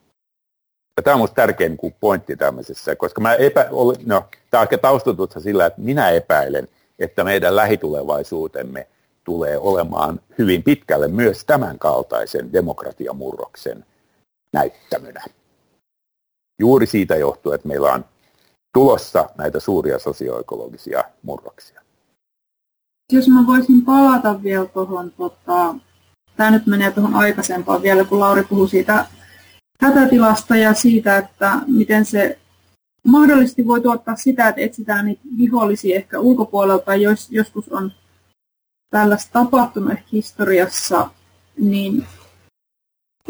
Ja 0.98 1.04
tämä 1.04 1.14
on 1.14 1.20
minusta 1.20 1.36
tärkein 1.36 1.78
niin 1.82 1.96
pointti 2.00 2.36
tämmöisessä, 2.36 2.96
koska 2.96 3.22
mä 3.22 3.34
epä, 3.34 3.68
no, 4.06 4.26
tämä 4.50 4.62
on 4.62 4.66
ehkä 4.66 4.78
taustatutsa 4.78 5.40
sillä, 5.40 5.66
että 5.66 5.82
minä 5.82 6.10
epäilen, 6.10 6.68
että 7.02 7.24
meidän 7.24 7.56
lähitulevaisuutemme 7.56 8.88
tulee 9.24 9.58
olemaan 9.58 10.20
hyvin 10.38 10.64
pitkälle 10.64 11.08
myös 11.08 11.46
tämän 11.46 11.80
kaltaisen 11.80 12.54
demokratiamurroksen 12.54 13.86
näyttämönä. 14.54 15.24
Juuri 16.60 16.86
siitä 16.86 17.16
johtuu, 17.16 17.52
että 17.52 17.68
meillä 17.68 17.94
on 17.94 18.06
tulossa 18.74 19.30
näitä 19.38 19.60
suuria 19.60 20.00
sosioekologisia 20.00 21.04
murroksia. 21.22 21.82
Jos 23.12 23.28
mä 23.28 23.48
voisin 23.48 23.86
palata 23.86 24.44
vielä 24.44 24.66
tuohon, 24.66 25.12
tota, 25.12 25.76
tämä 26.38 26.52
nyt 26.52 26.68
menee 26.68 26.92
tuohon 26.92 27.16
aikaisempaan 27.16 27.82
vielä, 27.82 28.04
kun 28.04 28.20
Lauri 28.20 28.44
puhui 28.44 28.70
siitä 28.70 29.06
hätätilasta 29.82 30.56
ja 30.56 30.74
siitä, 30.74 31.18
että 31.18 31.60
miten 31.68 32.06
se 32.06 32.40
mahdollisesti 33.08 33.68
voi 33.68 33.82
tuottaa 33.82 34.16
sitä, 34.16 34.48
että 34.48 34.62
etsitään 34.62 35.06
niitä 35.06 35.22
vihollisia 35.38 35.96
ehkä 35.96 36.20
ulkopuolelta, 36.20 36.96
jos 36.96 37.32
joskus 37.32 37.70
on 37.70 37.92
tällaista 38.90 39.32
tapahtunut 39.34 40.00
historiassa, 40.12 41.10
niin 41.60 42.06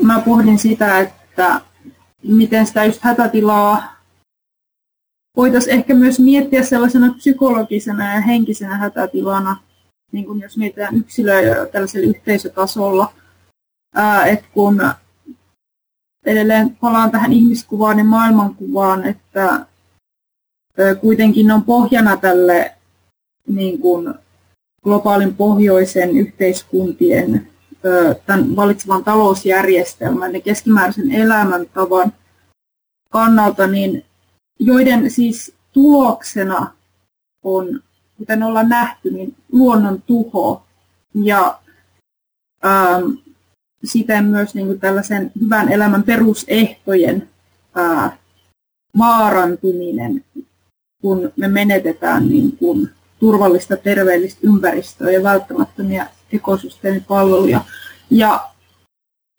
mä 0.01 0.21
pohdin 0.25 0.59
sitä, 0.59 0.99
että 0.99 1.61
miten 2.23 2.67
sitä 2.67 2.85
just 2.85 3.01
hätätilaa 3.01 4.01
voitaisiin 5.37 5.75
ehkä 5.75 5.93
myös 5.93 6.19
miettiä 6.19 6.63
sellaisena 6.63 7.13
psykologisena 7.13 8.13
ja 8.13 8.21
henkisenä 8.21 8.77
hätätilana, 8.77 9.57
niin 10.11 10.25
kuin 10.25 10.41
jos 10.41 10.57
mietitään 10.57 10.95
yksilöä 10.95 11.65
tällaisella 11.65 12.09
yhteisötasolla, 12.09 13.13
että 14.25 14.45
kun 14.53 14.81
edelleen 16.25 16.75
palaan 16.75 17.11
tähän 17.11 17.33
ihmiskuvaan 17.33 17.97
ja 17.97 18.03
maailmankuvaan, 18.03 19.05
että 19.05 19.65
kuitenkin 21.01 21.51
on 21.51 21.63
pohjana 21.63 22.17
tälle 22.17 22.75
niin 23.47 23.79
kuin 23.79 24.13
globaalin 24.83 25.35
pohjoisen 25.35 26.17
yhteiskuntien 26.17 27.47
tämän 28.25 28.55
valitsevan 28.55 29.03
talousjärjestelmän 29.03 30.33
ja 30.33 30.41
keskimääräisen 30.41 31.11
elämäntavan 31.11 32.13
kannalta, 33.09 33.67
niin 33.67 34.05
joiden 34.59 35.11
siis 35.11 35.55
tuloksena 35.73 36.71
on, 37.43 37.81
kuten 38.17 38.43
ollaan 38.43 38.69
nähty, 38.69 39.11
niin 39.11 39.35
luonnon 39.51 40.01
tuho 40.01 40.63
ja 41.13 41.59
ähm, 42.65 43.11
siten 43.83 44.25
myös 44.25 44.55
niin 44.55 44.67
kuin 44.67 44.79
tällaisen 44.79 45.31
hyvän 45.41 45.71
elämän 45.71 46.03
perusehtojen 46.03 47.29
ää, 47.75 48.17
vaarantuminen, 48.97 50.25
kun 51.01 51.33
me 51.35 51.47
menetetään 51.47 52.27
niin 52.27 52.57
kuin 52.57 52.89
turvallista, 53.19 53.77
terveellistä 53.77 54.39
ympäristöä 54.43 55.11
ja 55.11 55.23
välttämättömiä 55.23 56.07
ekosysteemipalveluja. 56.33 57.61
Ja 58.09 58.51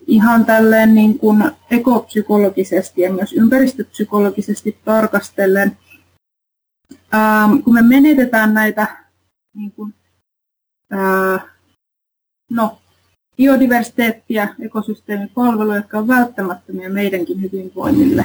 ihan 0.07 0.45
tälleen 0.45 0.95
niin 0.95 1.19
kuin 1.19 1.45
ekopsykologisesti 1.71 3.01
ja 3.01 3.13
myös 3.13 3.33
ympäristöpsykologisesti 3.33 4.79
tarkastellen, 4.85 5.79
ähm, 7.15 7.59
kun 7.59 7.75
me 7.75 7.83
menetetään 7.83 8.55
näitä 8.55 8.97
niin 9.55 9.73
kuin, 9.73 9.95
äh, 10.95 11.45
no, 12.51 12.82
biodiversiteettiä, 13.37 14.49
ekosysteemipalveluja, 14.61 15.77
jotka 15.77 15.99
on 15.99 16.09
välttämättömiä 16.09 16.89
meidänkin 16.89 17.43
hyvinvoinnille, 17.43 18.25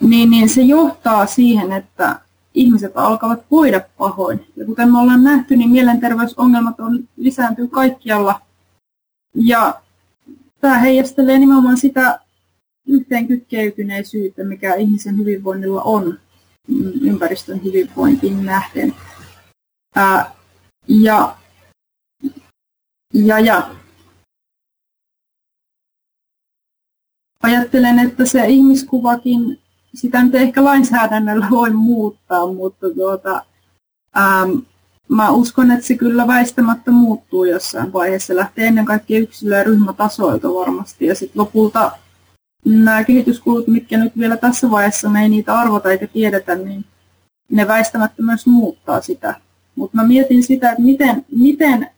niin, 0.00 0.30
niin 0.30 0.48
se 0.48 0.62
johtaa 0.62 1.26
siihen, 1.26 1.72
että 1.72 2.20
ihmiset 2.54 2.92
alkavat 2.94 3.44
voida 3.50 3.80
pahoin. 3.98 4.46
Ja 4.56 4.64
kuten 4.64 4.92
me 4.92 4.98
ollaan 4.98 5.24
nähty, 5.24 5.56
niin 5.56 5.70
mielenterveysongelmat 5.70 6.80
on, 6.80 7.08
lisääntyy 7.16 7.68
kaikkialla. 7.68 8.40
Ja 9.34 9.80
tämä 10.60 10.78
heijastelee 10.78 11.38
nimenomaan 11.38 11.76
sitä 11.76 12.20
yhteenkytkeytyneisyyttä, 12.86 14.44
mikä 14.44 14.74
ihmisen 14.74 15.18
hyvinvoinnilla 15.18 15.82
on 15.82 16.18
ympäristön 17.00 17.64
hyvinvointiin 17.64 18.46
nähden. 18.46 18.94
Ää, 19.94 20.30
ja, 20.88 21.36
ja, 23.14 23.38
ja 23.38 23.70
ajattelen, 27.42 27.98
että 27.98 28.24
se 28.24 28.46
ihmiskuvakin, 28.46 29.58
sitä 29.94 30.22
nyt 30.22 30.34
ehkä 30.34 30.64
lainsäädännöllä 30.64 31.46
voi 31.58 31.70
muuttaa, 31.70 32.52
mutta 32.52 32.90
tuota, 32.90 33.42
ähm, 34.16 34.58
mä 35.08 35.30
uskon, 35.30 35.70
että 35.70 35.86
se 35.86 35.94
kyllä 35.94 36.26
väistämättä 36.26 36.90
muuttuu 36.90 37.44
jossain 37.44 37.92
vaiheessa. 37.92 38.26
Se 38.26 38.36
lähtee 38.36 38.66
ennen 38.66 38.84
kaikkea 38.84 39.18
yksilö- 39.18 39.56
ja 39.56 39.64
ryhmätasoilta 39.64 40.54
varmasti. 40.54 41.06
Ja 41.06 41.14
sitten 41.14 41.40
lopulta 41.40 41.92
nämä 42.64 43.04
kehityskulut, 43.04 43.66
mitkä 43.66 43.98
nyt 43.98 44.18
vielä 44.18 44.36
tässä 44.36 44.70
vaiheessa 44.70 45.08
me 45.08 45.22
ei 45.22 45.28
niitä 45.28 45.58
arvota 45.58 45.90
eikä 45.90 46.06
tiedetä, 46.06 46.54
niin 46.54 46.84
ne 47.50 47.68
väistämättä 47.68 48.22
myös 48.22 48.46
muuttaa 48.46 49.00
sitä. 49.00 49.40
Mutta 49.74 49.96
mä 49.96 50.04
mietin 50.04 50.42
sitä, 50.42 50.70
että 50.70 50.82
miten, 50.82 51.24
miten 51.32 51.90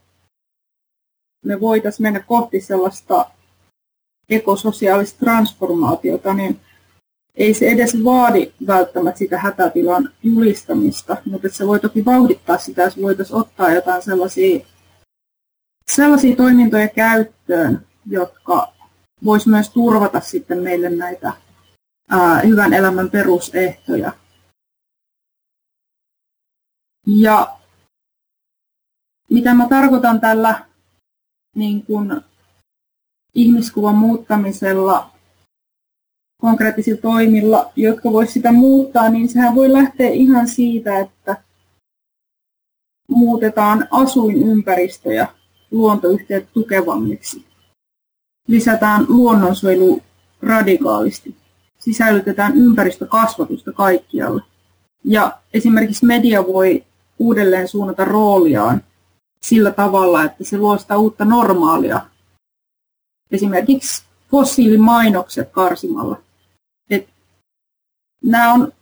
me 1.44 1.60
voitaisiin 1.60 2.04
mennä 2.04 2.20
kohti 2.20 2.60
sellaista 2.60 3.26
ekososiaalista 4.30 5.18
transformaatiota, 5.18 6.34
niin 6.34 6.60
ei 7.34 7.54
se 7.54 7.68
edes 7.68 8.04
vaadi 8.04 8.52
välttämättä 8.66 9.18
sitä 9.18 9.38
hätätilan 9.38 10.10
julistamista, 10.22 11.16
mutta 11.24 11.48
se 11.48 11.66
voi 11.66 11.80
toki 11.80 12.04
vauhdittaa 12.04 12.58
sitä, 12.58 12.82
jos 12.82 13.02
voitaisiin 13.02 13.40
ottaa 13.40 13.72
jotain 13.72 14.02
sellaisia, 14.02 14.66
sellaisia 15.90 16.36
toimintoja 16.36 16.88
käyttöön, 16.88 17.86
jotka 18.06 18.72
voisi 19.24 19.48
myös 19.48 19.70
turvata 19.70 20.20
sitten 20.20 20.58
meille 20.58 20.90
näitä 20.90 21.32
ää, 22.10 22.40
hyvän 22.40 22.72
elämän 22.72 23.10
perusehtoja. 23.10 24.12
Ja 27.06 27.56
mitä 29.30 29.54
mä 29.54 29.68
tarkoitan 29.68 30.20
tällä 30.20 30.66
niin 31.56 31.86
kun, 31.86 32.22
ihmiskuvan 33.34 33.94
muuttamisella 33.94 35.10
konkreettisilla 36.40 37.00
toimilla, 37.00 37.72
jotka 37.76 38.12
voisi 38.12 38.32
sitä 38.32 38.52
muuttaa, 38.52 39.08
niin 39.08 39.28
sehän 39.28 39.54
voi 39.54 39.72
lähteä 39.72 40.08
ihan 40.08 40.48
siitä, 40.48 40.98
että 40.98 41.36
muutetaan 43.08 43.88
asuinympäristöjä 43.90 45.28
luontoyhteyttä 45.70 46.50
tukevammiksi. 46.52 47.44
Lisätään 48.48 49.06
luonnonsuojelu 49.08 50.02
radikaalisti. 50.42 51.36
Sisällytetään 51.78 52.56
ympäristökasvatusta 52.56 53.72
kaikkialle. 53.72 54.42
Ja 55.04 55.38
esimerkiksi 55.54 56.06
media 56.06 56.46
voi 56.46 56.84
uudelleen 57.18 57.68
suunnata 57.68 58.04
rooliaan 58.04 58.82
sillä 59.46 59.70
tavalla, 59.70 60.24
että 60.24 60.44
se 60.44 60.58
luo 60.58 60.78
sitä 60.78 60.98
uutta 60.98 61.24
normaalia. 61.24 62.00
Esimerkiksi 63.30 64.04
fossiilimainokset 64.30 65.50
karsimalla 65.50 66.22
nämä 68.24 68.52
on 68.52 68.72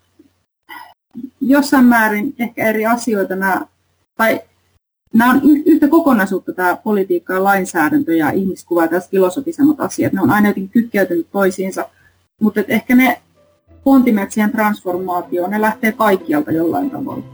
jossain 1.41 1.85
määrin 1.85 2.35
ehkä 2.39 2.69
eri 2.69 2.87
asioita, 2.87 3.37
nämä, 3.37 3.61
tai 4.17 4.41
nämä 5.15 5.31
on 5.31 5.41
yhtä 5.67 5.89
kokonaisuutta 5.89 6.53
tämä 6.53 6.77
politiikka 6.77 7.33
ja 7.35 7.45
lainsäädäntö 7.45 8.15
ja 8.15 8.31
ihmiskuva 8.31 8.83
ja 8.83 8.89
tässä 8.89 9.11
filosofisemmat 9.11 9.81
asiat. 9.81 10.13
Ne 10.13 10.21
on 10.21 10.31
aina 10.31 10.49
jotenkin 10.49 10.71
kytkeytynyt 10.71 11.27
toisiinsa, 11.33 11.89
mutta 12.41 12.61
ehkä 12.69 12.95
ne 12.95 13.23
pontimet 13.85 14.33
siihen 14.33 14.53
transformaatioon, 14.53 15.51
ne 15.51 15.61
lähtee 15.61 15.93
kaikkialta 15.93 16.53
jollain 16.53 16.91
tavalla. 16.91 17.25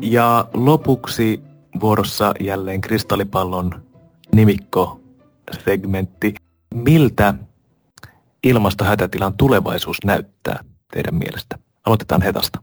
Ja 0.00 0.48
lopuksi 0.54 1.42
vuorossa 1.84 2.34
jälleen 2.40 2.80
kristallipallon 2.80 3.86
nimikko 4.34 5.00
segmentti. 5.64 6.34
Miltä 6.74 7.34
ilmastohätätilan 8.42 9.36
tulevaisuus 9.36 9.96
näyttää 10.04 10.64
teidän 10.92 11.14
mielestä? 11.14 11.58
Aloitetaan 11.84 12.22
Hetasta. 12.22 12.62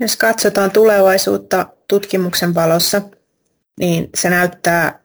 Jos 0.00 0.16
katsotaan 0.16 0.70
tulevaisuutta 0.70 1.66
tutkimuksen 1.88 2.54
valossa, 2.54 3.02
niin 3.80 4.10
se 4.14 4.30
näyttää 4.30 5.00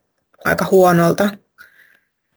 aika 0.45 0.65
huonolta 0.71 1.29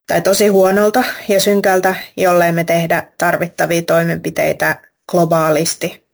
tai 0.07 0.20
tosi 0.20 0.49
huonolta 0.49 1.05
ja 1.28 1.41
synkältä, 1.41 1.95
jollei 2.16 2.53
me 2.53 2.64
tehdä 2.64 3.12
tarvittavia 3.18 3.83
toimenpiteitä 3.83 4.83
globaalisti, 5.11 6.07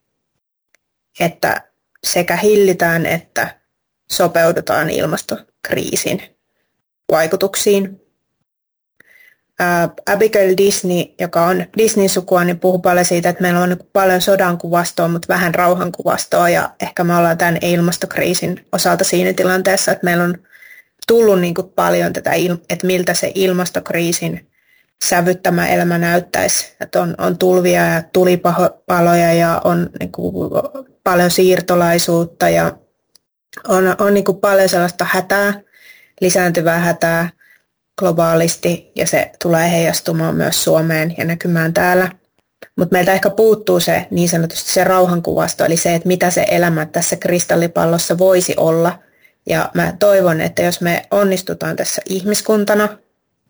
että 1.21 1.63
sekä 2.05 2.37
hillitään 2.37 3.07
että 3.07 3.56
sopeudutaan 4.11 4.91
ilmastokriisin 4.91 6.23
vaikutuksiin 7.11 8.01
Abigail 10.07 10.55
Disney, 10.57 11.05
joka 11.21 11.47
on 11.47 11.65
Disneyn 11.79 12.09
sukua, 12.09 12.45
niin 12.45 12.61
puhuu 12.61 12.79
paljon 12.79 13.05
siitä, 13.05 13.29
että 13.29 13.43
meillä 13.43 13.61
on 13.61 13.69
niin 13.69 13.89
paljon 13.93 14.21
sodan 14.21 14.59
kuvastoa, 14.59 15.09
mutta 15.09 15.35
vähän 15.35 15.55
rauhan 15.55 15.93
kuvastoa 15.93 16.49
ja 16.49 16.71
ehkä 16.81 17.05
me 17.05 17.17
ollaan 17.17 17.39
tämän 17.39 17.59
ilmastokriisin 17.63 18.67
osalta 18.73 19.05
siinä 19.05 19.33
tilanteessa, 19.33 19.93
että 19.93 20.05
meillä 20.05 20.25
on 20.25 20.39
tullut 21.07 21.41
niin 21.41 21.55
kuin 21.55 21.69
paljon 21.69 22.13
tätä, 22.13 22.31
että 22.71 22.87
miltä 22.87 23.15
se 23.15 23.33
ilmastokriisin 23.35 24.47
sävyttämä 25.05 25.69
elämä 25.69 25.99
näyttäisi. 25.99 26.77
Että 26.81 27.03
on, 27.03 27.15
on 27.19 27.39
tulvia 27.39 27.87
ja 27.87 28.03
tulipaloja 28.13 29.33
ja 29.33 29.61
on 29.65 29.91
niin 30.01 30.13
kuin 30.13 30.51
paljon 31.05 31.31
siirtolaisuutta 31.31 32.49
ja 32.49 32.73
on, 33.69 33.97
on 33.99 34.15
niin 34.15 34.25
kuin 34.25 34.41
paljon 34.41 34.69
sellaista 34.69 35.07
hätää, 35.11 35.61
lisääntyvää 36.21 36.79
hätää 36.79 37.31
globaalisti 37.99 38.93
ja 38.95 39.07
se 39.07 39.31
tulee 39.43 39.71
heijastumaan 39.71 40.35
myös 40.37 40.65
Suomeen 40.65 41.15
ja 41.19 41.25
näkymään 41.25 41.75
täällä. 41.75 42.11
Mutta 42.77 42.93
meiltä 42.93 43.13
ehkä 43.13 43.31
puuttuu 43.31 43.81
se 43.81 44.07
niin 44.11 44.29
sanotusti 44.29 44.73
se 44.73 44.85
rauhankuvasto, 44.85 45.65
eli 45.65 45.77
se, 45.77 45.95
että 45.95 46.09
mitä 46.09 46.31
se 46.31 46.47
elämä 46.51 46.87
tässä 46.87 47.17
kristallipallossa 47.17 48.19
voisi 48.19 48.55
olla. 48.57 48.99
Ja 49.49 49.71
mä 49.75 49.93
toivon, 49.99 50.41
että 50.41 50.63
jos 50.63 50.81
me 50.81 51.03
onnistutaan 51.11 51.77
tässä 51.77 52.03
ihmiskuntana, 52.09 52.99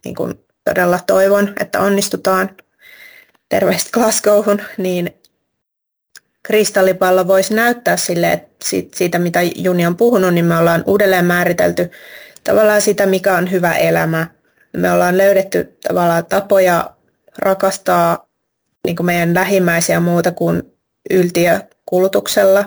niin 0.05 0.15
kuin 0.15 0.35
todella 0.65 1.01
toivon, 1.07 1.55
että 1.61 1.81
onnistutaan, 1.81 2.51
terveistä 3.49 3.91
Glasgowhun, 3.93 4.61
niin 4.79 5.15
kristallipallo 6.47 7.27
voisi 7.27 7.55
näyttää 7.55 7.97
sille, 7.97 8.33
että 8.33 8.67
siitä 8.95 9.19
mitä 9.19 9.41
Juni 9.57 9.87
on 9.87 9.97
puhunut, 9.97 10.35
niin 10.35 10.45
me 10.45 10.57
ollaan 10.57 10.85
uudelleen 10.87 11.25
määritelty 11.25 11.91
tavallaan 12.45 12.81
sitä, 12.81 13.07
mikä 13.07 13.37
on 13.37 13.51
hyvä 13.51 13.75
elämä, 13.75 14.27
me 14.77 14.93
ollaan 14.93 15.19
löydetty 15.19 15.77
tavallaan 15.89 16.27
tapoja 16.27 16.91
rakastaa 17.39 18.29
niin 18.85 18.97
kuin 18.97 19.07
meidän 19.07 19.35
lähimmäisiä 19.35 20.01
muuta 20.01 20.33
kuin 20.33 20.63
yltiökulutuksella. 21.11 22.65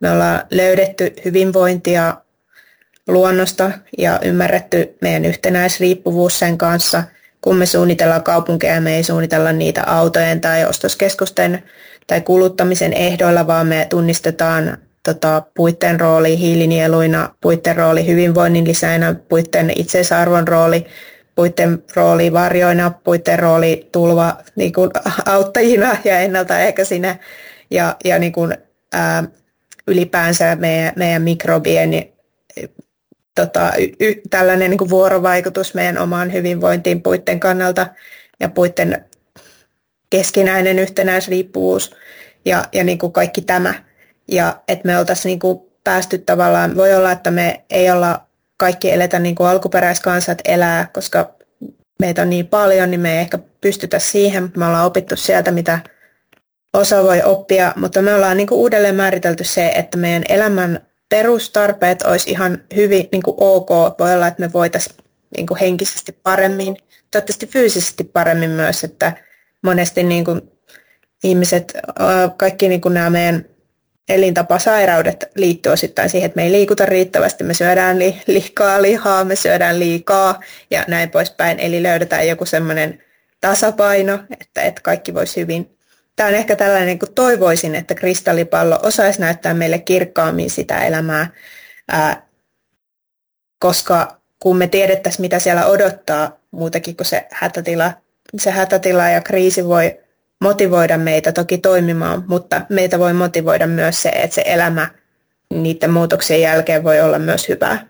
Me 0.00 0.10
ollaan 0.10 0.42
löydetty 0.50 1.14
hyvinvointia 1.24 2.16
luonnosta 3.08 3.70
ja 3.98 4.20
ymmärretty 4.24 4.96
meidän 5.00 5.24
yhtenäisriippuvuus 5.24 6.38
sen 6.38 6.58
kanssa. 6.58 7.02
Kun 7.40 7.56
me 7.56 7.66
suunnitellaan 7.66 8.22
kaupunkeja, 8.22 8.80
me 8.80 8.96
ei 8.96 9.02
suunnitella 9.02 9.52
niitä 9.52 9.82
autojen 9.86 10.40
tai 10.40 10.64
ostoskeskusten 10.64 11.62
tai 12.06 12.20
kuluttamisen 12.20 12.92
ehdoilla, 12.92 13.46
vaan 13.46 13.66
me 13.66 13.86
tunnistetaan 13.90 14.78
tota, 15.02 15.42
puitten 15.54 16.00
rooli 16.00 16.38
hiilinieluina, 16.38 17.34
puitten 17.40 17.76
rooli 17.76 18.06
hyvinvoinnin 18.06 18.68
lisäinä, 18.68 19.14
puitten 19.28 19.72
itseisarvon 19.76 20.48
rooli 20.48 20.86
puitten 21.34 21.82
rooli 21.94 22.32
varjoina, 22.32 22.90
puitten 22.90 23.38
rooli 23.38 23.88
tulva 23.92 24.36
niin 24.56 24.72
kuin, 24.72 24.90
auttajina 25.26 25.96
ja 26.04 26.18
ennaltaehkäisinä 26.18 27.18
ja, 27.70 27.96
ja 28.04 28.18
niin 28.18 28.32
kuin, 28.32 28.56
ää, 28.92 29.24
ylipäänsä 29.86 30.56
meidän, 30.56 30.92
meidän 30.96 31.22
mikrobien 31.22 31.90
tota, 33.34 33.72
y, 34.00 34.14
tällainen 34.30 34.70
niin 34.70 34.78
kuin 34.78 34.90
vuorovaikutus 34.90 35.74
meidän 35.74 35.98
omaan 35.98 36.32
hyvinvointiin 36.32 37.02
puitten 37.02 37.40
kannalta 37.40 37.86
ja 38.40 38.48
puitten 38.48 39.04
keskinäinen 40.12 40.78
yhtenäisriippuvuus 40.78 41.96
ja, 42.44 42.64
ja 42.72 42.84
niin 42.84 42.98
kuin 42.98 43.12
kaikki 43.12 43.42
tämä. 43.42 43.74
Ja 44.28 44.60
että 44.68 44.86
me 44.86 44.98
oltaisiin 44.98 45.30
niin 45.30 45.38
kuin 45.38 45.60
päästy 45.84 46.18
tavallaan, 46.18 46.76
voi 46.76 46.94
olla, 46.94 47.12
että 47.12 47.30
me 47.30 47.64
ei 47.70 47.90
olla 47.90 48.26
kaikki 48.56 48.90
eletä 48.90 49.18
niin 49.18 49.34
kuin 49.34 49.48
alkuperäiskansat 49.48 50.38
elää, 50.44 50.88
koska 50.92 51.34
meitä 52.00 52.22
on 52.22 52.30
niin 52.30 52.46
paljon, 52.46 52.90
niin 52.90 53.00
me 53.00 53.12
ei 53.12 53.18
ehkä 53.18 53.38
pystytä 53.60 53.98
siihen. 53.98 54.52
Me 54.56 54.66
ollaan 54.66 54.86
opittu 54.86 55.16
sieltä, 55.16 55.50
mitä 55.50 55.78
osa 56.74 57.02
voi 57.02 57.22
oppia, 57.22 57.72
mutta 57.76 58.02
me 58.02 58.14
ollaan 58.14 58.36
niin 58.36 58.46
kuin 58.46 58.58
uudelleen 58.58 58.94
määritelty 58.94 59.44
se, 59.44 59.68
että 59.68 59.98
meidän 59.98 60.24
elämän 60.28 60.86
perustarpeet 61.08 62.02
olisi 62.02 62.30
ihan 62.30 62.62
hyvin 62.76 63.08
niin 63.12 63.22
kuin 63.22 63.36
ok. 63.40 63.70
Voi 63.98 64.14
olla, 64.14 64.26
että 64.26 64.40
me 64.40 64.52
voitaisiin 64.52 64.96
niin 65.36 65.46
kuin 65.46 65.60
henkisesti 65.60 66.12
paremmin, 66.22 66.76
toivottavasti 67.10 67.46
fyysisesti 67.46 68.04
paremmin 68.04 68.50
myös, 68.50 68.84
että 68.84 69.12
monesti 69.62 70.02
niin 70.02 70.24
kuin 70.24 70.40
ihmiset, 71.24 71.72
kaikki 72.36 72.68
niin 72.68 72.80
kuin 72.80 72.94
nämä 72.94 73.10
meidän 73.10 73.44
elintapasairaudet 74.08 75.24
liittyy 75.36 75.72
osittain 75.72 76.10
siihen, 76.10 76.26
että 76.26 76.36
me 76.36 76.44
ei 76.44 76.52
liikuta 76.52 76.86
riittävästi, 76.86 77.44
me 77.44 77.54
syödään 77.54 77.98
li- 77.98 78.22
liikaa 78.26 78.82
lihaa, 78.82 79.24
me 79.24 79.36
syödään 79.36 79.78
liikaa 79.78 80.40
ja 80.70 80.84
näin 80.88 81.10
poispäin. 81.10 81.60
Eli 81.60 81.82
löydetään 81.82 82.28
joku 82.28 82.44
semmoinen 82.44 83.02
tasapaino, 83.40 84.18
että, 84.40 84.62
että 84.62 84.80
kaikki 84.80 85.14
voisi 85.14 85.40
hyvin. 85.40 85.78
Tämä 86.16 86.28
on 86.28 86.34
ehkä 86.34 86.56
tällainen, 86.56 86.98
kun 86.98 87.14
toivoisin, 87.14 87.74
että 87.74 87.94
kristallipallo 87.94 88.78
osaisi 88.82 89.20
näyttää 89.20 89.54
meille 89.54 89.78
kirkkaammin 89.78 90.50
sitä 90.50 90.84
elämää, 90.84 91.30
ää, 91.88 92.26
koska 93.58 94.20
kun 94.40 94.56
me 94.56 94.68
tiedettäisiin, 94.68 95.20
mitä 95.20 95.38
siellä 95.38 95.66
odottaa, 95.66 96.38
muutakin 96.50 96.96
kuin 96.96 97.06
se 97.06 97.26
hätätila, 97.30 97.92
se 98.38 98.50
hätätila 98.50 99.08
ja 99.08 99.20
kriisi 99.20 99.64
voi 99.64 100.00
motivoida 100.40 100.98
meitä 100.98 101.32
toki 101.32 101.58
toimimaan, 101.58 102.24
mutta 102.28 102.66
meitä 102.68 102.98
voi 102.98 103.12
motivoida 103.12 103.66
myös 103.66 104.02
se, 104.02 104.08
että 104.08 104.34
se 104.34 104.42
elämä 104.46 104.90
niiden 105.50 105.90
muutoksien 105.90 106.40
jälkeen 106.40 106.84
voi 106.84 107.00
olla 107.00 107.18
myös 107.18 107.48
hyvää. 107.48 107.86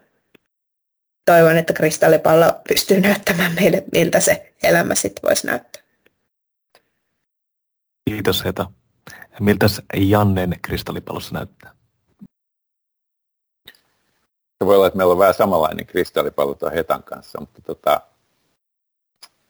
Toivon, 1.25 1.57
että 1.57 1.73
kristallipallo 1.73 2.53
pystyy 2.69 3.01
näyttämään 3.01 3.55
meille, 3.55 3.85
miltä 3.93 4.21
se 4.21 4.53
elämä 4.63 4.95
sitten 4.95 5.23
voisi 5.23 5.47
näyttää. 5.47 5.83
Kiitos 8.11 8.45
Heta. 8.45 8.71
Miltä 9.41 9.67
Jannen 9.95 10.57
kristallipallossa 10.63 11.35
näyttää? 11.35 11.71
Se 14.59 14.67
voi 14.67 14.77
olla, 14.77 14.87
että 14.87 14.97
meillä 14.97 15.13
on 15.13 15.19
vähän 15.19 15.35
samanlainen 15.35 15.87
kristallipallo 15.87 16.55
tuon 16.55 16.73
Hetan 16.73 17.03
kanssa, 17.03 17.41
mutta 17.41 17.63
tota, 17.63 18.01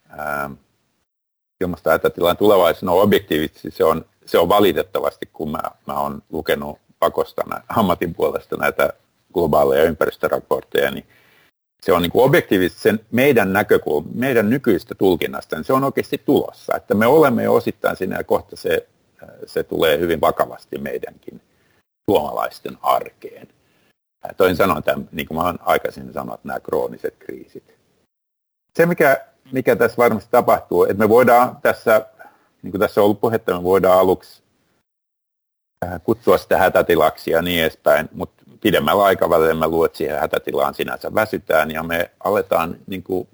ää, 0.09 0.51
ilmastohätätilan 1.63 2.37
tulevaisuuden 2.37 2.89
on 2.89 3.03
objektiivisesti, 3.03 3.71
se 3.71 3.85
on, 3.85 4.05
se 4.27 4.39
on 4.39 4.49
valitettavasti, 4.49 5.29
kun 5.33 5.51
mä, 5.51 5.63
mä 5.87 6.01
oon 6.01 6.23
lukenut 6.31 6.79
pakosta 6.99 7.43
ammatin 7.69 8.15
puolesta 8.15 8.57
näitä 8.57 8.93
globaaleja 9.35 9.85
ympäristöraportteja, 9.85 10.91
niin 10.91 11.07
se 11.83 11.93
on 11.93 12.03
niin 12.03 12.11
objektiivisesti 12.15 12.83
sen 12.83 13.01
meidän 13.11 13.53
näkökulma, 13.53 14.09
meidän 14.15 14.51
nykyistä 14.51 14.95
tulkinnasta, 14.95 15.57
niin 15.57 15.65
se 15.65 15.73
on 15.73 15.85
oikeasti 15.85 16.23
tulossa. 16.25 16.77
Että 16.77 16.95
me 16.95 17.07
olemme 17.07 17.43
jo 17.43 17.55
osittain 17.55 17.97
siinä 17.97 18.17
ja 18.17 18.25
kohta 18.25 18.57
se, 18.57 18.89
se 19.47 19.63
tulee 19.63 19.99
hyvin 19.99 20.21
vakavasti 20.21 20.79
meidänkin 20.79 21.41
suomalaisten 22.11 22.79
arkeen. 22.83 23.49
Toin 24.37 24.57
sanoen 24.57 24.83
tämän, 24.83 25.09
niin 25.13 25.29
kuin 25.29 25.39
mä 25.39 25.55
aikaisemmin 25.61 26.13
sanonut, 26.13 26.45
nämä 26.45 26.61
krooniset 26.61 27.15
kriisit. 27.19 27.75
Se, 28.77 28.87
mikä 28.87 29.27
mikä 29.53 29.77
tässä 29.77 29.97
varmasti 29.97 30.31
tapahtuu, 30.31 30.85
että 30.85 30.95
me 30.95 31.09
voidaan 31.09 31.57
tässä, 31.63 32.07
niin 32.63 32.71
kuin 32.71 32.81
tässä 32.81 33.01
on 33.01 33.05
ollut 33.05 33.21
puhetta, 33.21 33.57
me 33.57 33.63
voidaan 33.63 33.99
aluksi 33.99 34.43
äh, 35.85 36.01
kutsua 36.05 36.39
sitä 36.39 36.59
hätätilaksi 36.59 37.31
ja 37.31 37.43
niin 37.43 37.63
edespäin, 37.63 38.09
mutta 38.13 38.43
pidemmällä 38.61 39.05
aikavälillä 39.05 39.69
luulen, 39.69 39.87
että 39.87 39.99
siihen 39.99 40.21
hätätilaan 40.21 40.75
sinänsä 40.75 41.15
väsytään 41.15 41.71
ja 41.71 41.83
me 41.83 42.11
aletaan, 42.25 42.77
niin 42.87 43.03
kuin, 43.03 43.29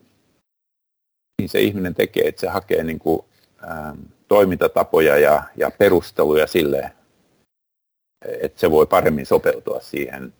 niin 1.38 1.48
se 1.48 1.60
ihminen 1.60 1.94
tekee, 1.94 2.28
että 2.28 2.40
se 2.40 2.48
hakee 2.48 2.84
niin 2.84 2.98
kuin, 2.98 3.24
ähm, 3.70 3.98
toimintatapoja 4.28 5.18
ja, 5.18 5.42
ja 5.56 5.70
perusteluja 5.70 6.46
sille, 6.46 6.92
että 8.40 8.60
se 8.60 8.70
voi 8.70 8.86
paremmin 8.86 9.26
sopeutua 9.26 9.80
siihen 9.80 10.32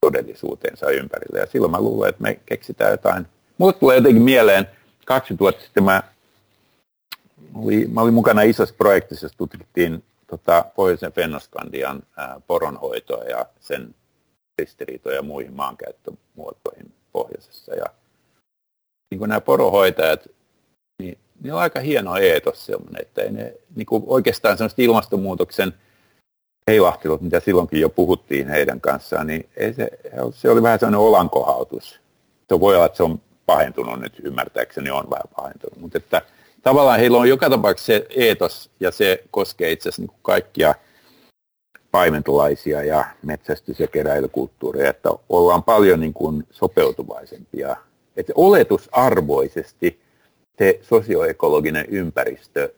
todellisuuteensa 0.00 0.90
ympärille. 0.90 1.38
Ja 1.38 1.46
silloin 1.46 1.70
mä 1.70 1.80
luulen, 1.80 2.08
että 2.08 2.22
me 2.22 2.40
keksitään 2.46 2.90
jotain. 2.90 3.26
Mulle 3.58 3.72
tulee 3.72 3.96
jotenkin 3.96 4.22
mieleen, 4.22 4.70
20 5.06 5.40
vuotta 5.40 5.64
sitten 5.64 5.84
mä, 5.84 6.02
olin, 7.54 7.90
mä 7.90 8.00
olin 8.00 8.14
mukana 8.14 8.42
isossa 8.42 8.74
projektissa, 8.78 9.24
jossa 9.24 9.38
tutkittiin 9.38 10.04
tota, 10.26 10.64
pohjoisen 10.76 11.12
Fennoskandian 11.12 12.02
ää, 12.16 12.40
poronhoitoa 12.46 13.24
ja 13.24 13.46
sen 13.60 13.94
ristiriitoja 14.58 15.22
muihin 15.22 15.52
maankäyttömuotoihin 15.52 16.92
pohjoisessa. 17.12 17.74
Ja 17.74 17.84
niin 19.10 19.18
kuin 19.18 19.28
nämä 19.28 19.40
porohoitajat, 19.40 20.26
niin 21.02 21.18
niillä 21.42 21.56
on 21.56 21.62
aika 21.62 21.80
hieno 21.80 22.16
eetos 22.16 22.66
sellainen, 22.66 23.02
että 23.02 23.22
ei 23.22 23.30
ne 23.30 23.54
niin 23.76 23.86
kuin 23.86 24.04
oikeastaan 24.06 24.58
sellaista 24.58 24.82
ilmastonmuutoksen 24.82 25.74
heilahtelut, 26.70 27.20
mitä 27.20 27.40
silloinkin 27.40 27.80
jo 27.80 27.88
puhuttiin 27.88 28.48
heidän 28.48 28.80
kanssaan, 28.80 29.26
niin 29.26 29.48
ei 29.56 29.74
se, 29.74 29.90
se 30.30 30.50
oli 30.50 30.62
vähän 30.62 30.78
sellainen 30.78 31.00
olankohautus. 31.00 32.00
Se 32.48 32.60
voi 32.60 32.74
olla, 32.76 32.86
että 32.86 32.96
se 32.96 33.02
on 33.02 33.20
pahentunut 33.46 34.00
nyt, 34.00 34.20
ymmärtääkseni 34.22 34.90
on 34.90 35.10
vähän 35.10 35.28
pahentunut. 35.36 35.80
Mutta 35.80 35.98
että 35.98 36.22
tavallaan 36.62 36.98
heillä 36.98 37.18
on 37.18 37.28
joka 37.28 37.50
tapauksessa 37.50 37.92
se 37.92 38.06
eetos, 38.16 38.70
ja 38.80 38.90
se 38.90 39.24
koskee 39.30 39.72
itse 39.72 39.88
asiassa 39.88 40.02
niin 40.02 40.20
kaikkia 40.22 40.74
paimentolaisia 41.90 42.82
ja 42.82 43.04
metsästys- 43.22 43.80
ja 43.80 43.86
keräilykulttuureja, 43.86 44.90
että 44.90 45.08
ollaan 45.28 45.62
paljon 45.62 46.00
niin 46.00 46.14
kuin 46.14 46.46
sopeutuvaisempia. 46.50 47.76
Että 48.16 48.32
oletusarvoisesti 48.36 50.00
se 50.58 50.78
sosioekologinen 50.82 51.86
ympäristö 51.88 52.74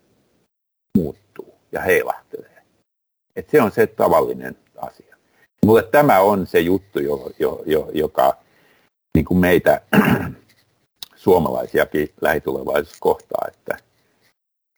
muuttuu 0.98 1.54
ja 1.72 1.80
heilahtelee. 1.80 2.62
Että 3.36 3.50
se 3.50 3.62
on 3.62 3.72
se 3.72 3.86
tavallinen 3.86 4.56
asia. 4.76 5.16
Mulle 5.66 5.82
tämä 5.82 6.20
on 6.20 6.46
se 6.46 6.60
juttu, 6.60 6.98
jo, 6.98 7.30
jo, 7.38 7.62
jo, 7.66 7.90
joka 7.94 8.36
niin 9.14 9.24
kuin 9.24 9.38
meitä 9.38 9.80
suomalaisiakin 11.18 12.08
lähitulevaisuudessa 12.20 12.96
kohtaa, 13.00 13.48
että 13.48 13.76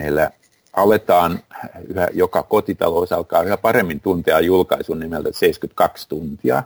meillä 0.02 0.30
aletaan, 0.72 1.40
yhä, 1.88 2.08
joka 2.12 2.42
kotitalous 2.42 3.12
alkaa 3.12 3.42
yhä 3.42 3.56
paremmin 3.56 4.00
tuntea 4.00 4.40
julkaisun 4.40 5.00
nimeltä 5.00 5.28
72 5.32 6.08
tuntia, 6.08 6.62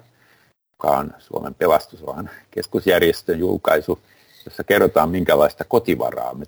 joka 0.73 0.99
on 0.99 1.15
Suomen 1.19 1.55
pelastusalan 1.55 2.31
keskusjärjestön 2.51 3.39
julkaisu, 3.39 3.99
jossa 4.45 4.65
kerrotaan, 4.65 5.11
minkälaista 5.11 5.65
kotivaraa 5.65 6.35
me 6.35 6.45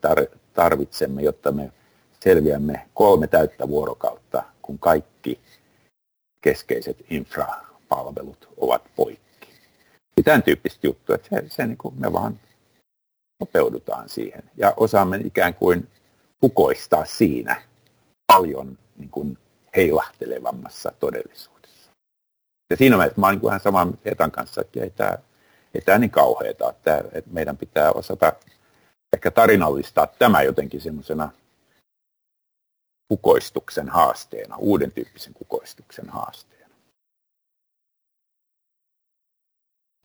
tarvitsemme, 0.54 1.22
jotta 1.22 1.52
me 1.52 1.72
selviämme 2.20 2.86
kolme 2.94 3.26
täyttä 3.26 3.68
vuorokautta, 3.68 4.42
kun 4.62 4.78
kaikki 4.78 5.40
keskeiset 6.40 6.96
infrapalvelut 7.10 8.48
ovat 8.56 8.82
poikki. 8.96 9.48
Tämän 10.24 10.42
tyyppistä 10.42 10.86
juttua, 10.86 11.14
että 11.14 11.28
se, 11.30 11.44
se 11.48 11.66
niin 11.66 11.78
kuin 11.78 11.94
me 11.98 12.12
vaan 12.12 12.38
sopeudutaan 13.38 14.08
siihen 14.08 14.50
ja 14.56 14.74
osaamme 14.76 15.16
ikään 15.16 15.54
kuin 15.54 15.88
pukoistaa 16.40 17.04
siinä 17.04 17.62
paljon 18.26 18.78
niin 18.96 19.10
kuin 19.10 19.38
heilahtelevammassa 19.76 20.92
todellisuudessa. 21.00 21.90
Ja 22.70 22.76
siinä 22.76 22.96
mielessä 22.96 23.20
mä 23.20 23.26
olen 23.26 23.38
niin 23.38 23.48
ihan 23.48 23.60
samaa 23.60 23.92
Etan 24.04 24.30
kanssa, 24.30 24.60
että 24.60 24.80
ei 24.82 24.90
tämä, 24.90 25.18
ei 25.74 25.80
tämä 25.80 25.98
niin 25.98 26.10
kauheata, 26.10 26.70
että, 26.70 27.04
että 27.12 27.30
meidän 27.30 27.56
pitää 27.56 27.92
osata 27.92 28.32
ehkä 29.12 29.30
tarinallistaa 29.30 30.06
tämä 30.06 30.42
jotenkin 30.42 30.80
semmoisena 30.80 31.30
kukoistuksen 33.08 33.88
haasteena, 33.88 34.56
uuden 34.56 34.92
tyyppisen 34.92 35.34
kukoistuksen 35.34 36.08
haasteena. 36.08 36.74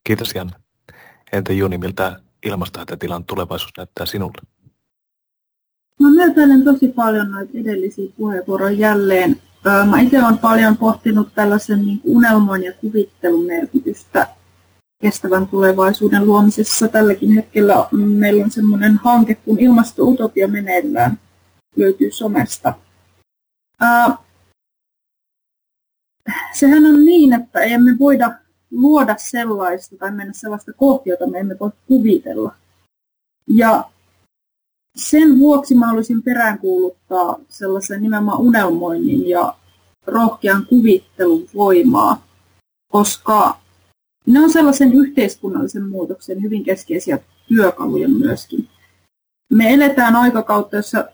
Kiitos 0.08 0.36
Janne. 0.36 0.54
Entä 1.32 1.54
Juni, 1.54 1.78
miltä 1.78 2.20
ilmastohätätilan 2.46 3.26
tulevaisuus 3.26 3.72
näyttää 3.78 4.06
sinulle? 4.06 4.42
Mä 6.00 6.10
myötäilen 6.10 6.64
tosi 6.64 6.88
paljon 6.88 7.32
noita 7.32 7.52
edellisiä 7.58 8.12
puheenvuoroja 8.18 8.72
jälleen. 8.72 9.42
Mä 9.90 10.00
itse 10.00 10.24
olen 10.24 10.38
paljon 10.38 10.78
pohtinut 10.78 11.36
tällaisen 11.36 11.86
niin 11.86 12.02
unelmoin 12.04 12.64
ja 12.64 12.74
kuvittelun 12.74 13.46
merkitystä 13.46 14.28
kestävän 15.02 15.48
tulevaisuuden 15.48 16.26
luomisessa. 16.26 16.88
Tälläkin 16.88 17.32
hetkellä 17.32 17.88
meillä 17.94 18.44
on 18.44 18.52
semmoinen 18.52 18.98
hanke 19.04 19.36
kuin 19.36 19.60
Ilmasto-utopia 19.60 20.48
meneillään, 20.48 21.20
löytyy 21.76 22.12
somesta. 22.12 22.74
sehän 26.54 26.86
on 26.86 27.06
niin, 27.06 27.34
että 27.34 27.60
emme 27.60 28.00
voida 28.00 28.32
luoda 28.72 29.16
sellaista 29.18 29.98
tai 29.98 30.12
mennä 30.12 30.34
sellaista 30.34 30.74
kohti, 30.74 31.10
jota 31.10 31.28
me 31.28 31.40
emme 31.40 31.60
voi 31.60 31.72
kuvitella. 31.88 32.56
Ja 33.48 33.84
sen 34.96 35.40
vuoksi 35.40 35.76
mä 35.76 35.88
haluaisin 35.88 36.24
peräänkuuluttaa 36.24 37.40
sellaisen 37.50 38.02
nimenomaan 38.02 38.40
unelmoinnin 38.42 39.30
ja 39.30 39.56
rohkean 40.08 40.66
kuvittelun 40.66 41.46
voimaa, 41.56 42.28
koska 42.92 43.58
ne 44.28 44.40
on 44.40 44.52
sellaisen 44.52 44.94
yhteiskunnallisen 44.94 45.90
muutoksen 45.90 46.42
hyvin 46.42 46.64
keskeisiä 46.64 47.20
työkaluja 47.48 48.10
myöskin. 48.10 48.68
Me 49.50 49.74
eletään 49.74 50.16
aikakautta, 50.16 50.76
jossa 50.76 51.06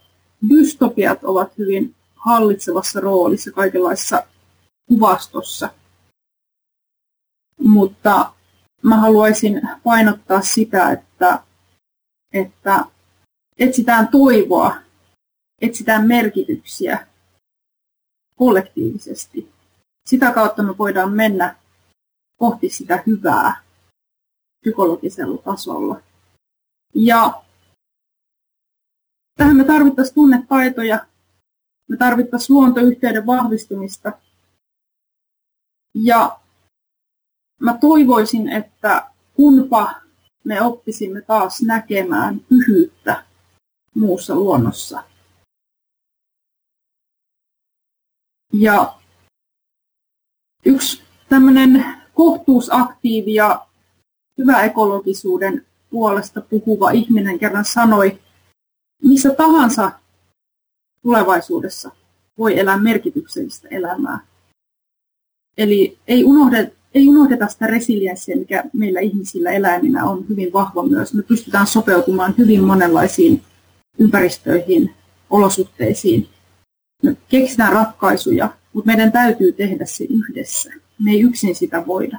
dystopiat 0.48 1.24
ovat 1.24 1.58
hyvin 1.58 1.94
hallitsevassa 2.14 3.00
roolissa 3.00 3.52
kaikenlaisessa 3.52 4.22
kuvastossa. 4.88 5.70
Mutta 7.58 8.32
mä 8.82 8.96
haluaisin 8.96 9.60
painottaa 9.84 10.40
sitä, 10.40 10.90
että, 10.90 11.42
että 12.32 12.84
etsitään 13.58 14.08
toivoa, 14.08 14.76
etsitään 15.60 16.06
merkityksiä 16.06 17.06
kollektiivisesti. 18.36 19.52
Sitä 20.08 20.32
kautta 20.32 20.62
me 20.62 20.78
voidaan 20.78 21.12
mennä 21.12 21.56
kohti 22.36 22.68
sitä 22.68 23.02
hyvää 23.06 23.62
psykologisella 24.60 25.42
tasolla. 25.42 26.00
Ja 26.94 27.42
tähän 29.36 29.56
me 29.56 29.64
tarvittaisiin 29.64 30.14
tunnetaitoja, 30.14 31.06
me 31.88 31.96
tarvittaisiin 31.96 32.54
luontoyhteyden 32.54 33.26
vahvistumista. 33.26 34.12
Ja 35.94 36.40
mä 37.58 37.78
toivoisin, 37.80 38.48
että 38.48 39.10
kunpa 39.34 39.94
me 40.44 40.62
oppisimme 40.62 41.20
taas 41.20 41.62
näkemään 41.62 42.40
pyhyyttä 42.40 43.24
muussa 43.94 44.34
luonnossa. 44.34 45.04
Ja 48.52 48.94
yksi 50.64 51.02
tämmöinen 51.28 51.84
kohtuusaktiivi 52.14 53.34
ja 53.34 53.66
hyvä 54.38 54.62
ekologisuuden 54.62 55.66
puolesta 55.90 56.40
puhuva 56.40 56.90
ihminen 56.90 57.38
kerran 57.38 57.64
sanoi, 57.64 58.20
missä 59.02 59.34
tahansa 59.34 59.92
tulevaisuudessa 61.02 61.90
voi 62.38 62.58
elää 62.58 62.78
merkityksellistä 62.78 63.68
elämää. 63.70 64.26
Eli 65.56 65.98
ei 66.08 66.24
unohdeta, 66.24 66.77
ei 66.94 67.08
unohdeta 67.08 67.48
sitä 67.48 67.66
resilienssiä, 67.66 68.36
mikä 68.36 68.64
meillä 68.72 69.00
ihmisillä 69.00 69.50
eläiminä 69.50 70.04
on 70.04 70.28
hyvin 70.28 70.52
vahva 70.52 70.82
myös. 70.82 71.14
Me 71.14 71.22
pystytään 71.22 71.66
sopeutumaan 71.66 72.34
hyvin 72.38 72.64
monenlaisiin 72.64 73.42
ympäristöihin, 73.98 74.94
olosuhteisiin. 75.30 76.28
Me 77.02 77.16
keksitään 77.28 77.72
ratkaisuja, 77.72 78.54
mutta 78.72 78.86
meidän 78.86 79.12
täytyy 79.12 79.52
tehdä 79.52 79.86
se 79.86 80.04
yhdessä. 80.04 80.72
Me 80.98 81.10
ei 81.10 81.20
yksin 81.20 81.54
sitä 81.54 81.86
voida. 81.86 82.18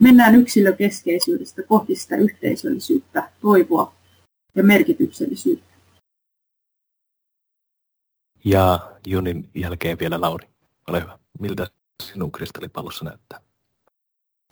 Mennään 0.00 0.34
yksilökeskeisyydestä 0.34 1.62
kohti 1.62 1.94
sitä 1.94 2.16
yhteisöllisyyttä, 2.16 3.30
toivoa 3.40 3.94
ja 4.54 4.64
merkityksellisyyttä. 4.64 5.74
Ja 8.44 8.92
Junin 9.06 9.48
jälkeen 9.54 9.98
vielä 9.98 10.20
Lauri. 10.20 10.48
Ole 10.88 11.00
hyvä. 11.00 11.18
Miltä 11.40 11.66
sinun 12.02 12.32
kristallipallossa 12.32 13.04
näyttää? 13.04 13.40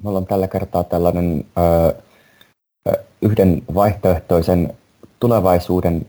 Mulla 0.03 0.19
on 0.19 0.27
tällä 0.27 0.49
kertaa 0.49 0.85
tällainen 0.85 1.45
ö, 1.59 1.95
yhden 3.23 3.63
vaihtoehtoisen 3.75 4.77
tulevaisuuden, 5.21 6.07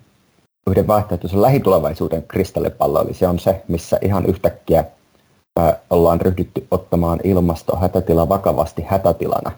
yhden 0.67 0.87
vaihtoehtoisen 0.87 1.41
lähitulevaisuuden 1.41 2.23
kristallipallo, 2.23 3.01
eli 3.01 3.13
se 3.13 3.27
on 3.27 3.39
se, 3.39 3.63
missä 3.67 3.99
ihan 4.01 4.25
yhtäkkiä 4.25 4.85
ö, 5.59 5.73
ollaan 5.89 6.21
ryhdytty 6.21 6.67
ottamaan 6.71 7.19
ilmastohätätila 7.23 8.29
vakavasti 8.29 8.81
hätätilana. 8.81 9.51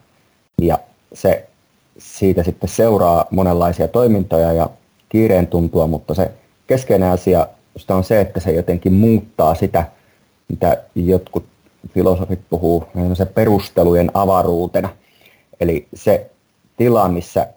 Ja 0.61 0.79
se 1.13 1.49
siitä 1.97 2.43
sitten 2.43 2.69
seuraa 2.69 3.25
monenlaisia 3.31 3.87
toimintoja 3.87 4.53
ja 4.53 4.69
kiireen 5.09 5.47
tuntua, 5.47 5.87
mutta 5.87 6.13
se 6.13 6.31
keskeinen 6.67 7.11
asia 7.11 7.47
on 7.89 8.03
se, 8.03 8.21
että 8.21 8.39
se 8.39 8.51
jotenkin 8.51 8.93
muuttaa 8.93 9.55
sitä, 9.55 9.85
mitä 10.49 10.83
jotkut 10.95 11.45
filosofit 11.93 12.39
puhuu 12.49 12.83
se 13.13 13.25
perustelujen 13.25 14.11
avaruutena. 14.13 14.89
Eli 15.59 15.87
se 15.93 16.31
tila, 16.77 17.09
missä 17.09 17.47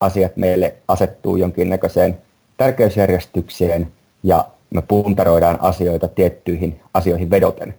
asiat 0.00 0.36
meille 0.36 0.74
asettuu 0.88 1.36
jonkinnäköiseen 1.36 2.18
tärkeysjärjestykseen 2.56 3.92
ja 4.22 4.44
me 4.70 4.82
puntaroidaan 4.82 5.60
asioita 5.60 6.08
tiettyihin 6.08 6.80
asioihin 6.94 7.30
vedoten. 7.30 7.74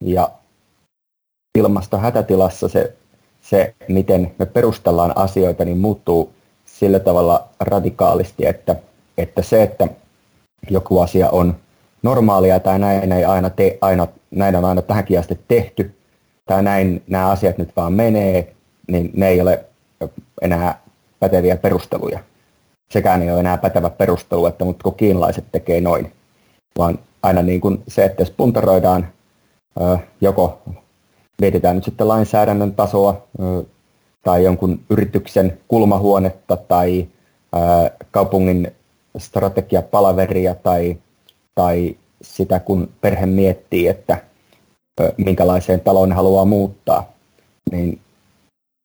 Ja 0.00 0.30
ilmastohätätilassa 1.58 2.68
se, 2.68 2.94
se, 3.40 3.74
miten 3.88 4.34
me 4.38 4.46
perustellaan 4.46 5.12
asioita, 5.16 5.64
niin 5.64 5.78
muuttuu 5.78 6.32
sillä 6.64 6.98
tavalla 6.98 7.48
radikaalisti, 7.60 8.46
että, 8.46 8.76
että 9.18 9.42
se, 9.42 9.62
että 9.62 9.88
joku 10.70 11.00
asia 11.00 11.30
on 11.30 11.56
normaalia 12.06 12.60
tai 12.60 12.78
näin 12.78 13.12
ei 13.12 13.24
aina, 13.24 13.50
te, 13.50 13.78
aina 13.80 14.06
näin 14.30 14.56
on 14.56 14.64
aina 14.64 14.82
tähänkin 14.82 15.18
asti 15.18 15.40
tehty, 15.48 15.94
tai 16.46 16.62
näin 16.62 17.02
nämä 17.06 17.30
asiat 17.30 17.58
nyt 17.58 17.76
vaan 17.76 17.92
menee, 17.92 18.54
niin 18.88 19.10
ne 19.16 19.28
ei 19.28 19.40
ole 19.40 19.64
enää 20.42 20.80
päteviä 21.20 21.56
perusteluja. 21.56 22.18
Sekään 22.90 23.22
ei 23.22 23.30
ole 23.30 23.40
enää 23.40 23.58
pätevä 23.58 23.90
perustelu, 23.90 24.46
että 24.46 24.64
mutta 24.64 24.82
kun 24.82 24.94
kiinalaiset 24.94 25.44
tekee 25.52 25.80
noin. 25.80 26.12
Vaan 26.78 26.98
aina 27.22 27.42
niin 27.42 27.60
kuin 27.60 27.82
se, 27.88 28.04
että 28.04 28.22
jos 28.22 28.30
puntaroidaan 28.30 29.08
joko 30.20 30.58
mietitään 31.40 31.76
nyt 31.76 31.84
sitten 31.84 32.08
lainsäädännön 32.08 32.74
tasoa 32.74 33.26
tai 34.22 34.44
jonkun 34.44 34.80
yrityksen 34.90 35.58
kulmahuonetta 35.68 36.56
tai 36.56 37.06
kaupungin 38.10 38.72
strategiapalaveria 39.18 40.54
tai, 40.54 40.98
tai 41.56 41.96
sitä, 42.22 42.60
kun 42.60 42.88
perhe 43.00 43.26
miettii, 43.26 43.88
että 43.88 44.22
minkälaiseen 45.16 45.80
taloon 45.80 46.12
haluaa 46.12 46.44
muuttaa, 46.44 47.12
niin 47.70 48.00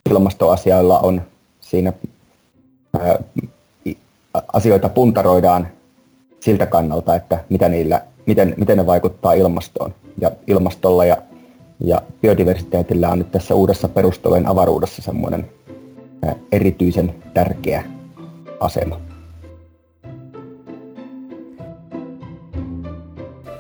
ilmastoasioilla 0.10 1.00
on 1.00 1.22
siinä 1.60 1.94
asioita 4.54 4.90
puntaroidaan 4.90 5.68
siltä 6.40 6.66
kannalta, 6.66 7.16
että 7.16 7.44
mitä 7.50 7.70
niillä, 7.70 8.02
miten, 8.26 8.54
miten 8.58 8.78
ne 8.78 8.86
vaikuttaa 8.86 9.34
ilmastoon 9.34 9.94
ja 10.22 10.32
ilmastolla 10.48 11.06
ja, 11.06 11.18
ja 11.80 12.02
biodiversiteetillä 12.22 13.10
on 13.10 13.18
nyt 13.18 13.32
tässä 13.32 13.56
uudessa 13.56 13.88
perustelujen 13.88 14.48
avaruudessa 14.48 15.02
semmoinen 15.02 15.50
erityisen 16.52 17.16
tärkeä 17.34 17.84
asema. 18.60 19.11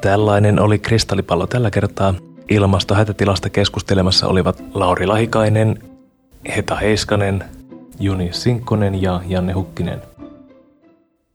Tällainen 0.01 0.59
oli 0.59 0.79
kristallipallo 0.79 1.47
tällä 1.47 1.71
kertaa. 1.71 2.13
Ilmastohätätilasta 2.49 3.49
keskustelemassa 3.49 4.27
olivat 4.27 4.63
Lauri 4.73 5.07
Lahikainen, 5.07 5.79
Heta 6.55 6.75
Heiskanen, 6.75 7.43
Juni 7.99 8.29
Sinkkonen 8.33 9.01
ja 9.01 9.21
Janne 9.27 9.53
Hukkinen. 9.53 10.01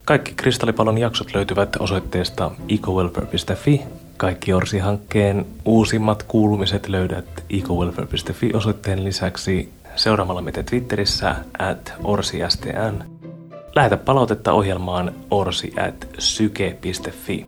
Kaikki 0.05 0.33
Kristallipallon 0.37 0.99
jaksot 0.99 1.35
löytyvät 1.35 1.77
osoitteesta 1.79 2.51
ecowelfare.fi. 2.69 3.83
Kaikki 4.17 4.53
Orsi-hankkeen 4.53 5.47
uusimmat 5.65 6.23
kuulumiset 6.23 6.89
löydät 6.89 7.45
ecowelfare.fi 7.51 8.51
osoitteen 8.55 9.05
lisäksi 9.05 9.73
seuraamalla 9.97 10.43
meitä 10.43 10.63
Twitterissä 10.63 11.37
at 11.59 11.95
orsistn. 12.05 13.05
Lähetä 13.75 13.97
palautetta 13.97 14.53
ohjelmaan 14.53 15.13
orsi 15.31 15.73
at 15.89 16.09
syke.fi. 16.19 17.47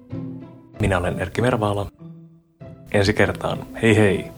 Minä 0.81 0.99
olen 0.99 1.21
Erkki 1.21 1.43
Mervaala. 1.43 1.87
Ensi 2.93 3.15
kertaan. 3.15 3.59
Hei 3.83 3.97
hei! 3.97 4.38